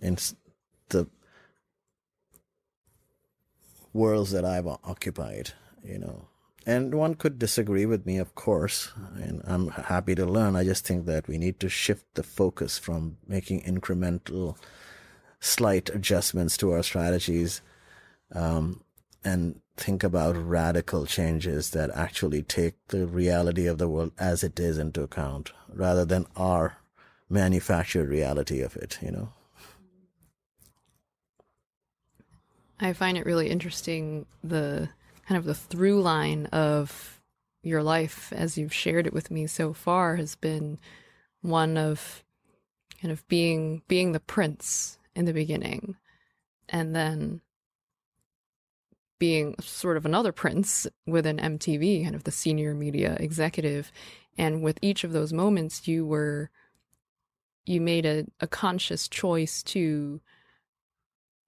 in 0.00 0.16
the 0.88 1.08
worlds 3.92 4.30
that 4.30 4.44
I've 4.44 4.66
occupied, 4.66 5.52
you 5.84 5.98
know. 5.98 6.28
And 6.64 6.94
one 6.94 7.16
could 7.16 7.40
disagree 7.40 7.84
with 7.84 8.06
me, 8.06 8.18
of 8.18 8.36
course, 8.36 8.92
and 9.16 9.42
I'm 9.44 9.68
happy 9.68 10.14
to 10.14 10.24
learn. 10.24 10.54
I 10.54 10.62
just 10.62 10.86
think 10.86 11.06
that 11.06 11.26
we 11.26 11.36
need 11.36 11.58
to 11.58 11.68
shift 11.68 12.06
the 12.14 12.22
focus 12.22 12.78
from 12.78 13.18
making 13.26 13.62
incremental, 13.62 14.56
slight 15.40 15.90
adjustments 15.90 16.56
to 16.58 16.70
our 16.70 16.84
strategies 16.84 17.60
um, 18.32 18.84
and 19.24 19.60
think 19.76 20.02
about 20.02 20.36
radical 20.36 21.06
changes 21.06 21.70
that 21.70 21.90
actually 21.94 22.42
take 22.42 22.74
the 22.88 23.06
reality 23.06 23.66
of 23.66 23.78
the 23.78 23.88
world 23.88 24.12
as 24.18 24.42
it 24.44 24.58
is 24.60 24.78
into 24.78 25.02
account 25.02 25.52
rather 25.72 26.04
than 26.04 26.26
our 26.36 26.76
manufactured 27.28 28.08
reality 28.08 28.60
of 28.60 28.76
it, 28.76 28.98
you 29.00 29.10
know. 29.10 29.32
I 32.78 32.92
find 32.92 33.16
it 33.16 33.26
really 33.26 33.48
interesting 33.48 34.26
the 34.42 34.88
kind 35.26 35.38
of 35.38 35.44
the 35.44 35.54
through 35.54 36.02
line 36.02 36.46
of 36.46 37.20
your 37.62 37.82
life 37.82 38.32
as 38.34 38.58
you've 38.58 38.74
shared 38.74 39.06
it 39.06 39.12
with 39.12 39.30
me 39.30 39.46
so 39.46 39.72
far 39.72 40.16
has 40.16 40.34
been 40.34 40.78
one 41.42 41.76
of 41.76 42.24
kind 43.00 43.12
of 43.12 43.26
being 43.28 43.82
being 43.86 44.12
the 44.12 44.20
prince 44.20 44.98
in 45.14 45.26
the 45.26 45.32
beginning 45.32 45.96
and 46.68 46.94
then 46.94 47.40
being 49.22 49.54
sort 49.60 49.96
of 49.96 50.04
another 50.04 50.32
prince 50.32 50.84
within 51.06 51.36
MTV, 51.36 52.02
kind 52.02 52.16
of 52.16 52.24
the 52.24 52.32
senior 52.32 52.74
media 52.74 53.16
executive. 53.20 53.92
And 54.36 54.64
with 54.64 54.80
each 54.82 55.04
of 55.04 55.12
those 55.12 55.32
moments, 55.32 55.86
you 55.86 56.04
were, 56.04 56.50
you 57.64 57.80
made 57.80 58.04
a, 58.04 58.24
a 58.40 58.48
conscious 58.48 59.06
choice 59.06 59.62
to 59.62 60.20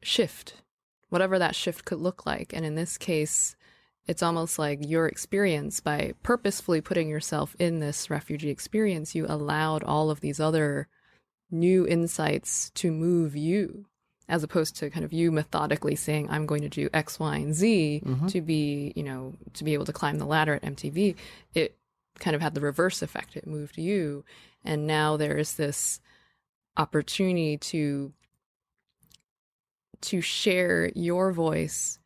shift, 0.04 0.62
whatever 1.08 1.36
that 1.36 1.56
shift 1.56 1.84
could 1.84 1.98
look 1.98 2.24
like. 2.24 2.52
And 2.52 2.64
in 2.64 2.76
this 2.76 2.96
case, 2.96 3.56
it's 4.06 4.22
almost 4.22 4.56
like 4.56 4.78
your 4.80 5.08
experience 5.08 5.80
by 5.80 6.12
purposefully 6.22 6.80
putting 6.80 7.08
yourself 7.08 7.56
in 7.58 7.80
this 7.80 8.08
refugee 8.08 8.50
experience, 8.50 9.16
you 9.16 9.26
allowed 9.28 9.82
all 9.82 10.10
of 10.10 10.20
these 10.20 10.38
other 10.38 10.86
new 11.50 11.84
insights 11.88 12.70
to 12.76 12.92
move 12.92 13.34
you 13.34 13.86
as 14.28 14.42
opposed 14.42 14.74
to 14.76 14.88
kind 14.90 15.04
of 15.04 15.12
you 15.12 15.30
methodically 15.30 15.94
saying 15.96 16.28
i'm 16.30 16.46
going 16.46 16.62
to 16.62 16.68
do 16.68 16.88
x 16.94 17.18
y 17.18 17.36
and 17.36 17.54
z 17.54 18.02
Mm-hmm. 18.04 18.26
to 18.28 18.40
be 18.40 18.92
you 18.96 19.02
know 19.02 19.34
to 19.54 19.64
be 19.64 19.74
able 19.74 19.84
to 19.84 19.92
climb 19.92 20.18
the 20.18 20.26
ladder 20.26 20.54
at 20.54 20.62
mtv 20.62 21.14
it 21.54 21.76
kind 22.18 22.34
of 22.36 22.40
had 22.42 22.54
the 22.54 22.60
reverse 22.60 23.02
effect 23.02 23.36
it 23.36 23.46
moved 23.46 23.76
you 23.78 24.24
and 24.64 24.86
now 24.86 25.16
there's 25.16 25.54
this 25.54 26.00
opportunity 26.76 27.56
to 27.58 28.12
to 30.00 30.20
share 30.20 30.90
your 30.94 31.32
voice 31.32 31.98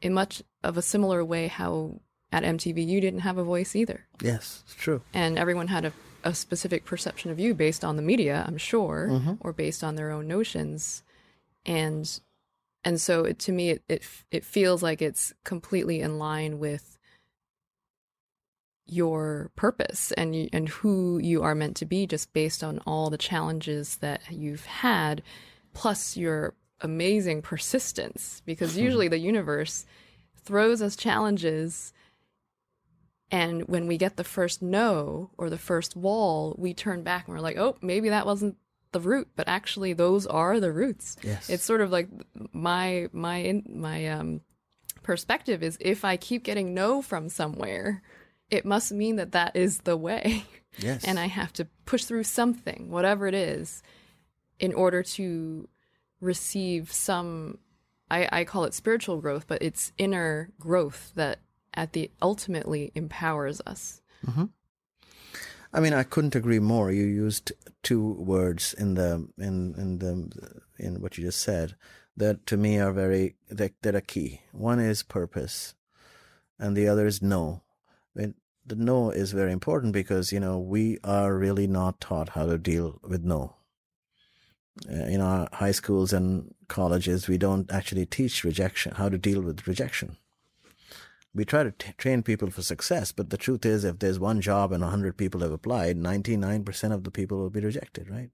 in 0.00 0.12
much 0.12 0.42
of 0.62 0.76
a 0.76 0.82
similar 0.82 1.24
way 1.24 1.46
how 1.48 2.00
at 2.32 2.42
mtv 2.42 2.86
you 2.86 3.00
didn't 3.00 3.20
have 3.20 3.38
a 3.38 3.44
voice 3.44 3.74
either 3.74 4.06
Yes, 4.20 4.62
it's 4.66 4.74
true. 4.74 5.00
and 5.14 5.38
everyone 5.38 5.68
had 5.68 5.84
a, 5.86 5.92
a 6.24 6.34
specific 6.34 6.84
perception 6.84 7.30
of 7.30 7.38
you 7.38 7.54
based 7.54 7.84
on 7.84 7.96
the 7.96 8.02
media 8.02 8.44
i'm 8.46 8.58
sure 8.58 9.08
Mm-hmm. 9.10 9.34
or 9.40 9.52
based 9.52 9.82
on 9.82 9.94
their 9.96 10.10
own 10.10 10.26
notions 10.28 11.02
and 11.66 12.20
and 12.84 13.00
so 13.00 13.24
it, 13.24 13.38
to 13.38 13.52
me 13.52 13.70
it, 13.70 13.82
it 13.88 14.02
it 14.30 14.44
feels 14.44 14.82
like 14.82 15.02
it's 15.02 15.32
completely 15.44 16.00
in 16.00 16.18
line 16.18 16.58
with 16.58 16.98
your 18.86 19.50
purpose 19.54 20.12
and 20.12 20.34
you, 20.34 20.48
and 20.52 20.68
who 20.68 21.18
you 21.18 21.42
are 21.42 21.54
meant 21.54 21.76
to 21.76 21.84
be 21.84 22.06
just 22.06 22.32
based 22.32 22.64
on 22.64 22.78
all 22.86 23.10
the 23.10 23.18
challenges 23.18 23.96
that 23.96 24.22
you've 24.30 24.64
had 24.64 25.22
plus 25.74 26.16
your 26.16 26.54
amazing 26.80 27.42
persistence. 27.42 28.40
Because 28.46 28.74
hmm. 28.74 28.80
usually 28.80 29.08
the 29.08 29.18
universe 29.18 29.84
throws 30.42 30.80
us 30.80 30.96
challenges 30.96 31.92
and 33.30 33.68
when 33.68 33.86
we 33.86 33.98
get 33.98 34.16
the 34.16 34.24
first 34.24 34.62
no 34.62 35.30
or 35.36 35.50
the 35.50 35.58
first 35.58 35.94
wall, 35.94 36.54
we 36.58 36.72
turn 36.72 37.02
back 37.02 37.26
and 37.26 37.36
we're 37.36 37.42
like, 37.42 37.58
oh, 37.58 37.76
maybe 37.82 38.08
that 38.08 38.26
wasn't 38.26 38.56
the 38.92 39.00
root, 39.00 39.28
but 39.36 39.48
actually 39.48 39.92
those 39.92 40.26
are 40.26 40.60
the 40.60 40.72
roots. 40.72 41.16
Yes. 41.22 41.50
It's 41.50 41.64
sort 41.64 41.80
of 41.80 41.90
like 41.90 42.08
my 42.52 43.08
my 43.12 43.62
my 43.68 44.08
um 44.08 44.40
perspective 45.02 45.62
is 45.62 45.78
if 45.80 46.04
I 46.04 46.16
keep 46.16 46.44
getting 46.44 46.74
no 46.74 47.02
from 47.02 47.28
somewhere, 47.28 48.02
it 48.50 48.64
must 48.64 48.92
mean 48.92 49.16
that 49.16 49.32
that 49.32 49.56
is 49.56 49.78
the 49.78 49.96
way. 49.96 50.44
Yes. 50.78 51.02
and 51.02 51.18
I 51.18 51.26
have 51.26 51.52
to 51.54 51.64
push 51.86 52.04
through 52.04 52.22
something, 52.22 52.90
whatever 52.90 53.26
it 53.26 53.34
is, 53.34 53.82
in 54.60 54.72
order 54.72 55.02
to 55.02 55.68
receive 56.20 56.92
some 56.92 57.58
I, 58.10 58.28
I 58.30 58.44
call 58.44 58.64
it 58.64 58.74
spiritual 58.74 59.20
growth, 59.20 59.46
but 59.46 59.62
it's 59.62 59.92
inner 59.98 60.50
growth 60.58 61.12
that 61.14 61.40
at 61.74 61.92
the 61.92 62.10
ultimately 62.22 62.92
empowers 62.94 63.60
us. 63.66 64.00
I 65.72 65.80
mean, 65.80 65.92
I 65.92 66.02
couldn't 66.02 66.34
agree 66.34 66.60
more. 66.60 66.90
You 66.90 67.04
used 67.04 67.52
two 67.82 68.12
words 68.14 68.74
in 68.74 68.94
the 68.94 69.28
in 69.38 69.74
in 69.76 69.98
the 69.98 70.60
in 70.78 71.00
what 71.00 71.18
you 71.18 71.24
just 71.24 71.40
said 71.40 71.76
that 72.16 72.46
to 72.46 72.56
me 72.56 72.78
are 72.78 72.92
very 72.92 73.36
that 73.50 73.72
that 73.82 73.94
are 73.94 74.00
key. 74.00 74.42
One 74.52 74.80
is 74.80 75.02
purpose, 75.02 75.74
and 76.58 76.76
the 76.76 76.88
other 76.88 77.06
is 77.06 77.20
no. 77.20 77.62
I 78.16 78.20
mean, 78.20 78.34
the 78.64 78.76
no 78.76 79.10
is 79.10 79.32
very 79.32 79.52
important 79.52 79.92
because 79.92 80.32
you 80.32 80.40
know 80.40 80.58
we 80.58 80.98
are 81.04 81.34
really 81.36 81.66
not 81.66 82.00
taught 82.00 82.30
how 82.30 82.46
to 82.46 82.58
deal 82.58 82.98
with 83.02 83.22
no. 83.24 83.54
Uh, 84.88 85.06
in 85.06 85.20
our 85.20 85.48
high 85.52 85.72
schools 85.72 86.12
and 86.12 86.54
colleges, 86.68 87.28
we 87.28 87.36
don't 87.36 87.70
actually 87.70 88.06
teach 88.06 88.44
rejection, 88.44 88.94
how 88.94 89.08
to 89.08 89.18
deal 89.18 89.40
with 89.42 89.66
rejection 89.66 90.16
we 91.38 91.44
try 91.44 91.62
to 91.62 91.70
t- 91.70 91.92
train 91.96 92.24
people 92.24 92.50
for 92.50 92.62
success, 92.62 93.12
but 93.12 93.30
the 93.30 93.36
truth 93.36 93.64
is, 93.64 93.84
if 93.84 94.00
there's 94.00 94.18
one 94.18 94.40
job 94.40 94.72
and 94.72 94.82
100 94.82 95.16
people 95.16 95.40
have 95.42 95.52
applied, 95.52 95.96
99% 95.96 96.92
of 96.92 97.04
the 97.04 97.12
people 97.12 97.38
will 97.38 97.48
be 97.48 97.60
rejected, 97.60 98.10
right? 98.10 98.30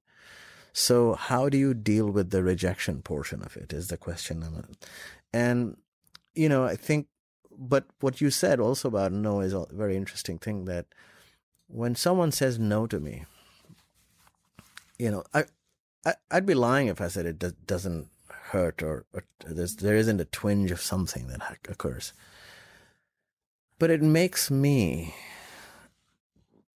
So, 0.72 1.12
how 1.12 1.50
do 1.50 1.58
you 1.58 1.74
deal 1.74 2.08
with 2.10 2.30
the 2.30 2.42
rejection 2.42 3.02
portion 3.02 3.42
of 3.42 3.58
it? 3.58 3.74
Is 3.74 3.88
the 3.88 3.98
question. 3.98 4.42
And, 5.34 5.76
you 6.34 6.48
know, 6.48 6.64
I 6.64 6.76
think, 6.76 7.08
but 7.56 7.84
what 8.00 8.22
you 8.22 8.30
said 8.30 8.58
also 8.58 8.88
about 8.88 9.12
no 9.12 9.40
is 9.40 9.52
a 9.52 9.66
very 9.70 9.96
interesting 9.98 10.38
thing 10.38 10.64
that 10.64 10.86
when 11.68 11.94
someone 11.94 12.32
says 12.32 12.58
no 12.58 12.86
to 12.86 12.98
me, 12.98 13.26
you 14.98 15.10
know, 15.10 15.24
I, 15.34 15.44
I 16.06 16.14
I'd 16.30 16.46
be 16.46 16.54
lying 16.54 16.86
if 16.86 17.02
I 17.02 17.08
said 17.08 17.26
it 17.26 17.38
do- 17.38 17.52
doesn't 17.66 18.08
hurt 18.30 18.82
or, 18.82 19.04
or 19.12 19.24
there 19.46 19.96
isn't 19.96 20.20
a 20.20 20.24
twinge 20.24 20.70
of 20.70 20.80
something 20.80 21.26
that 21.26 21.42
ha- 21.42 21.56
occurs 21.68 22.14
but 23.78 23.90
it 23.90 24.02
makes 24.02 24.50
me 24.50 25.14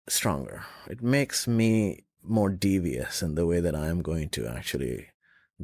stronger. 0.09 0.65
It 0.89 1.03
makes 1.03 1.47
me 1.47 2.05
more 2.23 2.51
devious 2.51 3.23
in 3.23 3.35
the 3.35 3.47
way 3.47 3.61
that 3.61 3.75
I 3.75 3.87
am 3.87 4.03
going 4.03 4.29
to 4.31 4.47
actually 4.47 5.09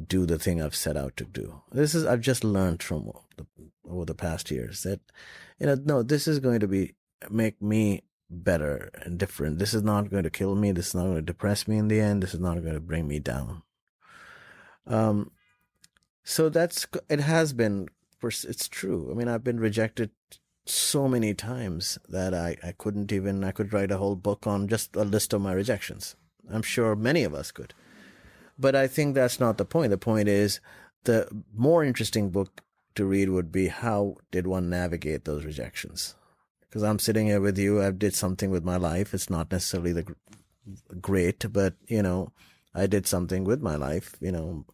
do 0.07 0.25
the 0.25 0.39
thing 0.39 0.61
I've 0.61 0.75
set 0.75 0.97
out 0.97 1.15
to 1.17 1.25
do. 1.25 1.61
This 1.71 1.95
is 1.95 2.05
I've 2.05 2.21
just 2.21 2.43
learned 2.43 2.83
from 2.83 3.11
the, 3.37 3.45
over 3.89 4.05
the 4.05 4.15
past 4.15 4.51
years 4.51 4.83
that 4.83 4.99
you 5.59 5.67
know 5.67 5.77
no, 5.83 6.03
this 6.03 6.27
is 6.27 6.39
going 6.39 6.59
to 6.59 6.67
be 6.67 6.95
make 7.29 7.61
me 7.61 8.03
better 8.29 8.89
and 9.03 9.17
different. 9.17 9.59
This 9.59 9.73
is 9.73 9.83
not 9.83 10.09
going 10.09 10.23
to 10.23 10.29
kill 10.29 10.55
me. 10.55 10.71
This 10.71 10.87
is 10.87 10.95
not 10.95 11.03
going 11.03 11.15
to 11.15 11.21
depress 11.21 11.67
me 11.67 11.77
in 11.77 11.87
the 11.87 11.99
end. 11.99 12.23
This 12.23 12.33
is 12.33 12.39
not 12.39 12.61
going 12.61 12.73
to 12.73 12.79
bring 12.79 13.07
me 13.07 13.19
down. 13.19 13.61
Um, 14.87 15.31
so 16.23 16.49
that's 16.49 16.87
it 17.09 17.19
has 17.19 17.53
been. 17.53 17.87
It's 18.23 18.67
true. 18.67 19.09
I 19.11 19.13
mean, 19.13 19.27
I've 19.27 19.43
been 19.43 19.59
rejected 19.59 20.09
so 20.65 21.07
many 21.07 21.33
times 21.33 21.97
that 22.09 22.33
I, 22.33 22.57
I 22.63 22.71
couldn't 22.71 23.11
even 23.11 23.43
I 23.43 23.51
could 23.51 23.71
write 23.71 23.91
a 23.91 23.97
whole 23.97 24.15
book 24.15 24.47
on 24.47 24.67
just 24.67 24.95
a 24.95 25.03
list 25.03 25.33
of 25.33 25.41
my 25.41 25.53
rejections. 25.53 26.15
I'm 26.51 26.63
sure 26.63 26.95
many 26.95 27.23
of 27.23 27.33
us 27.33 27.51
could. 27.51 27.73
But 28.57 28.75
I 28.75 28.87
think 28.87 29.15
that's 29.15 29.39
not 29.39 29.57
the 29.57 29.65
point. 29.65 29.91
The 29.91 29.97
point 29.97 30.27
is 30.27 30.59
the 31.03 31.27
more 31.53 31.83
interesting 31.83 32.29
book 32.29 32.61
to 32.95 33.05
read 33.05 33.29
would 33.29 33.51
be 33.51 33.67
how 33.67 34.15
did 34.31 34.47
one 34.47 34.69
navigate 34.69 35.25
those 35.25 35.45
rejections? 35.45 36.15
Because 36.61 36.83
I'm 36.83 36.99
sitting 36.99 37.27
here 37.27 37.41
with 37.41 37.57
you, 37.57 37.81
I 37.81 37.91
did 37.91 38.15
something 38.15 38.49
with 38.49 38.63
my 38.63 38.77
life. 38.77 39.13
It's 39.13 39.29
not 39.29 39.51
necessarily 39.51 39.93
the 39.93 40.15
great, 40.99 41.51
but 41.51 41.75
you 41.87 42.01
know, 42.01 42.31
I 42.73 42.87
did 42.87 43.07
something 43.07 43.43
with 43.43 43.61
my 43.61 43.75
life. 43.75 44.15
You 44.19 44.31
know, 44.31 44.65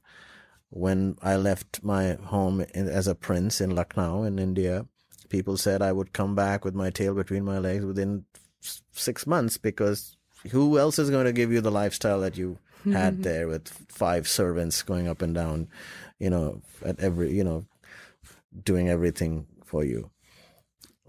when 0.69 1.17
I 1.21 1.35
left 1.35 1.83
my 1.83 2.13
home 2.23 2.61
in, 2.73 2.87
as 2.87 3.07
a 3.07 3.15
prince 3.15 3.59
in 3.59 3.75
Lucknow 3.75 4.23
in 4.23 4.39
India, 4.39 4.85
people 5.31 5.57
said 5.57 5.81
I 5.81 5.91
would 5.91 6.13
come 6.13 6.35
back 6.35 6.63
with 6.63 6.75
my 6.75 6.89
tail 6.89 7.13
between 7.15 7.43
my 7.43 7.57
legs 7.57 7.85
within 7.85 8.25
s- 8.61 8.81
six 8.91 9.25
months 9.25 9.57
because 9.57 10.17
who 10.51 10.77
else 10.77 10.99
is 10.99 11.09
going 11.09 11.25
to 11.25 11.33
give 11.33 11.51
you 11.51 11.61
the 11.61 11.71
lifestyle 11.71 12.19
that 12.21 12.37
you 12.37 12.59
had 12.91 13.23
there 13.29 13.47
with 13.47 13.67
five 13.89 14.27
servants 14.27 14.83
going 14.83 15.07
up 15.07 15.21
and 15.21 15.33
down, 15.35 15.67
you 16.19 16.29
know, 16.29 16.61
at 16.83 16.99
every, 16.99 17.31
you 17.31 17.43
know, 17.43 17.65
doing 18.63 18.89
everything 18.89 19.45
for 19.65 19.83
you. 19.83 20.09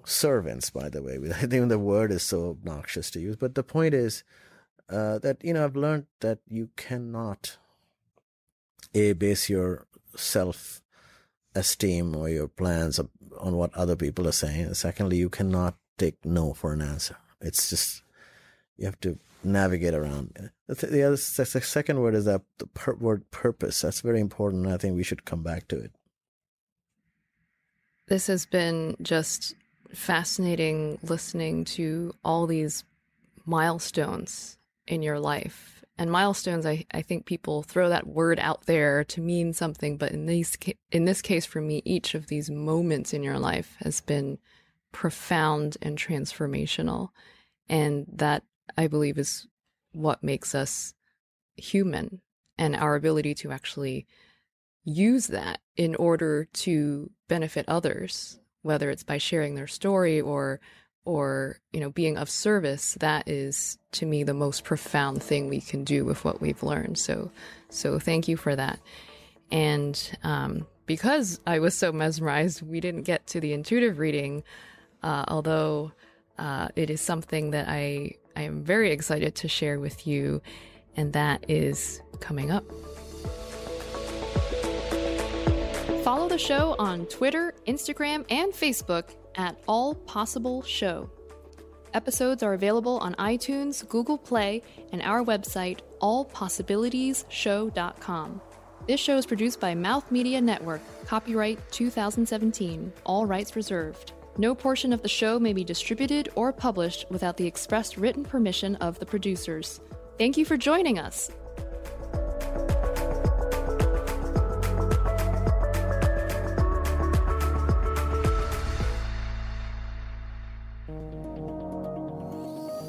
Servants, 0.05 0.71
by 0.71 0.89
the 0.89 1.03
way, 1.03 1.19
I 1.35 1.47
think 1.47 1.69
the 1.69 1.79
word 1.79 2.13
is 2.13 2.23
so 2.23 2.51
obnoxious 2.51 3.11
to 3.13 3.21
use, 3.21 3.37
but 3.37 3.55
the 3.55 3.63
point 3.63 3.95
is 3.95 4.25
uh, 4.91 5.19
that 5.21 5.39
you 5.43 5.55
know 5.55 5.65
I've 5.65 5.77
learned 5.77 6.07
that 6.21 6.41
you 6.49 6.69
cannot 6.77 7.57
a 8.95 9.15
base 9.15 9.49
your 9.49 9.87
self 10.17 10.82
esteem 11.55 12.17
or 12.17 12.29
your 12.29 12.49
plans 12.49 13.01
on 13.39 13.57
what 13.57 13.75
other 13.75 13.97
people 13.97 14.27
are 14.29 14.33
saying. 14.33 14.75
Secondly, 14.75 15.17
you 15.17 15.29
cannot 15.29 15.77
take 15.99 16.25
no 16.25 16.53
for 16.55 16.73
an 16.73 16.83
answer. 16.83 17.17
It's 17.41 17.71
just 17.71 18.03
you 18.77 18.87
have 18.87 19.01
to 19.01 19.19
navigate 19.45 19.95
around. 19.95 20.51
The, 20.67 20.87
the 20.87 21.03
other 21.03 21.17
the 21.17 21.45
second 21.45 22.01
word 22.01 22.15
is 22.15 22.25
that 22.25 22.43
the 22.59 22.67
per- 22.67 22.95
word 22.95 23.31
purpose. 23.31 23.81
That's 23.81 24.01
very 24.01 24.21
important. 24.21 24.67
I 24.67 24.77
think 24.77 24.97
we 24.97 25.03
should 25.03 25.25
come 25.25 25.43
back 25.43 25.69
to 25.69 25.79
it. 25.79 25.93
This 28.07 28.27
has 28.27 28.47
been 28.47 28.97
just 29.03 29.55
fascinating 29.93 30.99
listening 31.03 31.65
to 31.65 32.15
all 32.25 32.47
these 32.47 32.85
milestones 33.45 34.59
in 34.87 35.03
your 35.03 35.19
life. 35.19 35.82
And 35.99 36.11
milestones, 36.11 36.67
I, 36.67 36.87
I 36.93 37.03
think 37.03 37.27
people 37.27 37.63
throw 37.63 37.89
that 37.91 38.07
word 38.07 38.39
out 38.39 38.67
there 38.67 39.05
to 39.05 39.21
mean 39.21 39.53
something, 39.53 39.99
but 39.99 40.13
in 40.13 40.27
these 40.27 40.57
in 40.91 41.05
this 41.05 41.21
case 41.23 41.45
for 41.45 41.61
me, 41.61 41.83
each 41.85 42.15
of 42.15 42.29
these 42.29 42.51
moments 42.51 43.13
in 43.13 43.23
your 43.23 43.39
life 43.39 43.77
has 43.81 44.01
been 44.01 44.39
profound 44.91 45.77
and 45.83 45.99
transformational. 45.99 47.09
And 47.69 48.07
that 48.13 48.43
I 48.77 48.87
believe 48.87 49.19
is 49.19 49.47
what 49.93 50.23
makes 50.23 50.55
us 50.55 50.95
human 51.57 52.23
and 52.57 52.75
our 52.75 52.95
ability 52.95 53.35
to 53.35 53.53
actually 53.53 54.07
use 54.85 55.29
that 55.29 55.61
in 55.77 55.95
order 55.95 56.49
to 56.53 57.11
benefit 57.29 57.67
others 57.69 58.41
whether 58.63 58.91
it's 58.91 59.03
by 59.03 59.19
sharing 59.19 59.55
their 59.55 59.67
story 59.67 60.21
or 60.21 60.61
or 61.05 61.59
you 61.73 61.81
know 61.81 61.91
being 61.91 62.17
of 62.17 62.31
service 62.31 62.97
that 63.01 63.29
is 63.29 63.79
to 63.91 64.07
me 64.07 64.23
the 64.23 64.35
most 64.35 64.65
profound 64.65 65.23
thing 65.23 65.49
we 65.49 65.61
can 65.61 65.85
do 65.85 66.05
with 66.05 66.25
what 66.25 66.41
we've 66.41 66.63
learned 66.63 66.97
so 66.97 67.31
so 67.69 67.99
thank 67.99 68.29
you 68.29 68.37
for 68.37 68.55
that 68.55 68.79
and 69.51 70.17
um, 70.23 70.67
because 70.87 71.41
i 71.47 71.59
was 71.59 71.75
so 71.75 71.93
mesmerized 71.93 72.63
we 72.63 72.81
didn't 72.81 73.03
get 73.03 73.27
to 73.27 73.41
the 73.41 73.53
intuitive 73.53 73.99
reading 73.99 74.45
uh, 75.03 75.25
although 75.29 75.93
uh, 76.39 76.69
it 76.77 76.91
is 76.91 77.01
something 77.01 77.51
that 77.51 77.69
I, 77.69 78.17
I 78.37 78.43
am 78.43 78.63
very 78.63 78.91
excited 78.91 79.35
to 79.37 79.49
share 79.49 79.79
with 79.79 80.07
you, 80.07 80.43
and 80.97 81.13
that 81.13 81.45
is 81.49 82.01
coming 82.21 82.51
up. 82.51 82.65
Follow 86.03 86.29
the 86.29 86.39
show 86.39 86.75
on 86.79 87.07
Twitter, 87.07 87.55
Instagram, 87.67 88.25
and 88.31 88.53
Facebook 88.53 89.05
at 89.37 89.57
All 89.67 89.95
Possible 89.95 90.63
Show. 90.63 91.09
Episodes 91.95 92.43
are 92.43 92.55
available 92.55 92.99
on 92.99 93.15
iTunes, 93.17 93.87
Google 93.89 94.19
Play, 94.19 94.63
and 94.93 95.03
our 95.03 95.23
website, 95.23 95.81
allpossibilitiesshow.com. 96.01 98.41
This 98.89 98.99
show 98.99 99.17
is 99.17 99.27
produced 99.27 99.61
by 99.61 99.75
Mouth 99.75 100.11
Media 100.11 100.41
Network, 100.41 100.81
copyright 101.07 101.59
2017, 101.71 102.93
all 103.05 103.27
rights 103.27 103.55
reserved. 103.55 104.13
No 104.39 104.55
portion 104.55 104.93
of 104.93 105.03
the 105.03 105.09
show 105.09 105.39
may 105.39 105.53
be 105.53 105.63
distributed 105.63 106.31
or 106.35 106.53
published 106.53 107.05
without 107.11 107.37
the 107.37 107.47
express 107.47 107.99
written 107.99 108.25
permission 108.25 108.77
of 108.77 108.99
the 108.99 109.07
producers. 109.07 109.81
Thank 110.19 110.39
you 110.39 110.45
for 110.45 110.57
joining 110.57 110.99
us. 110.99 111.31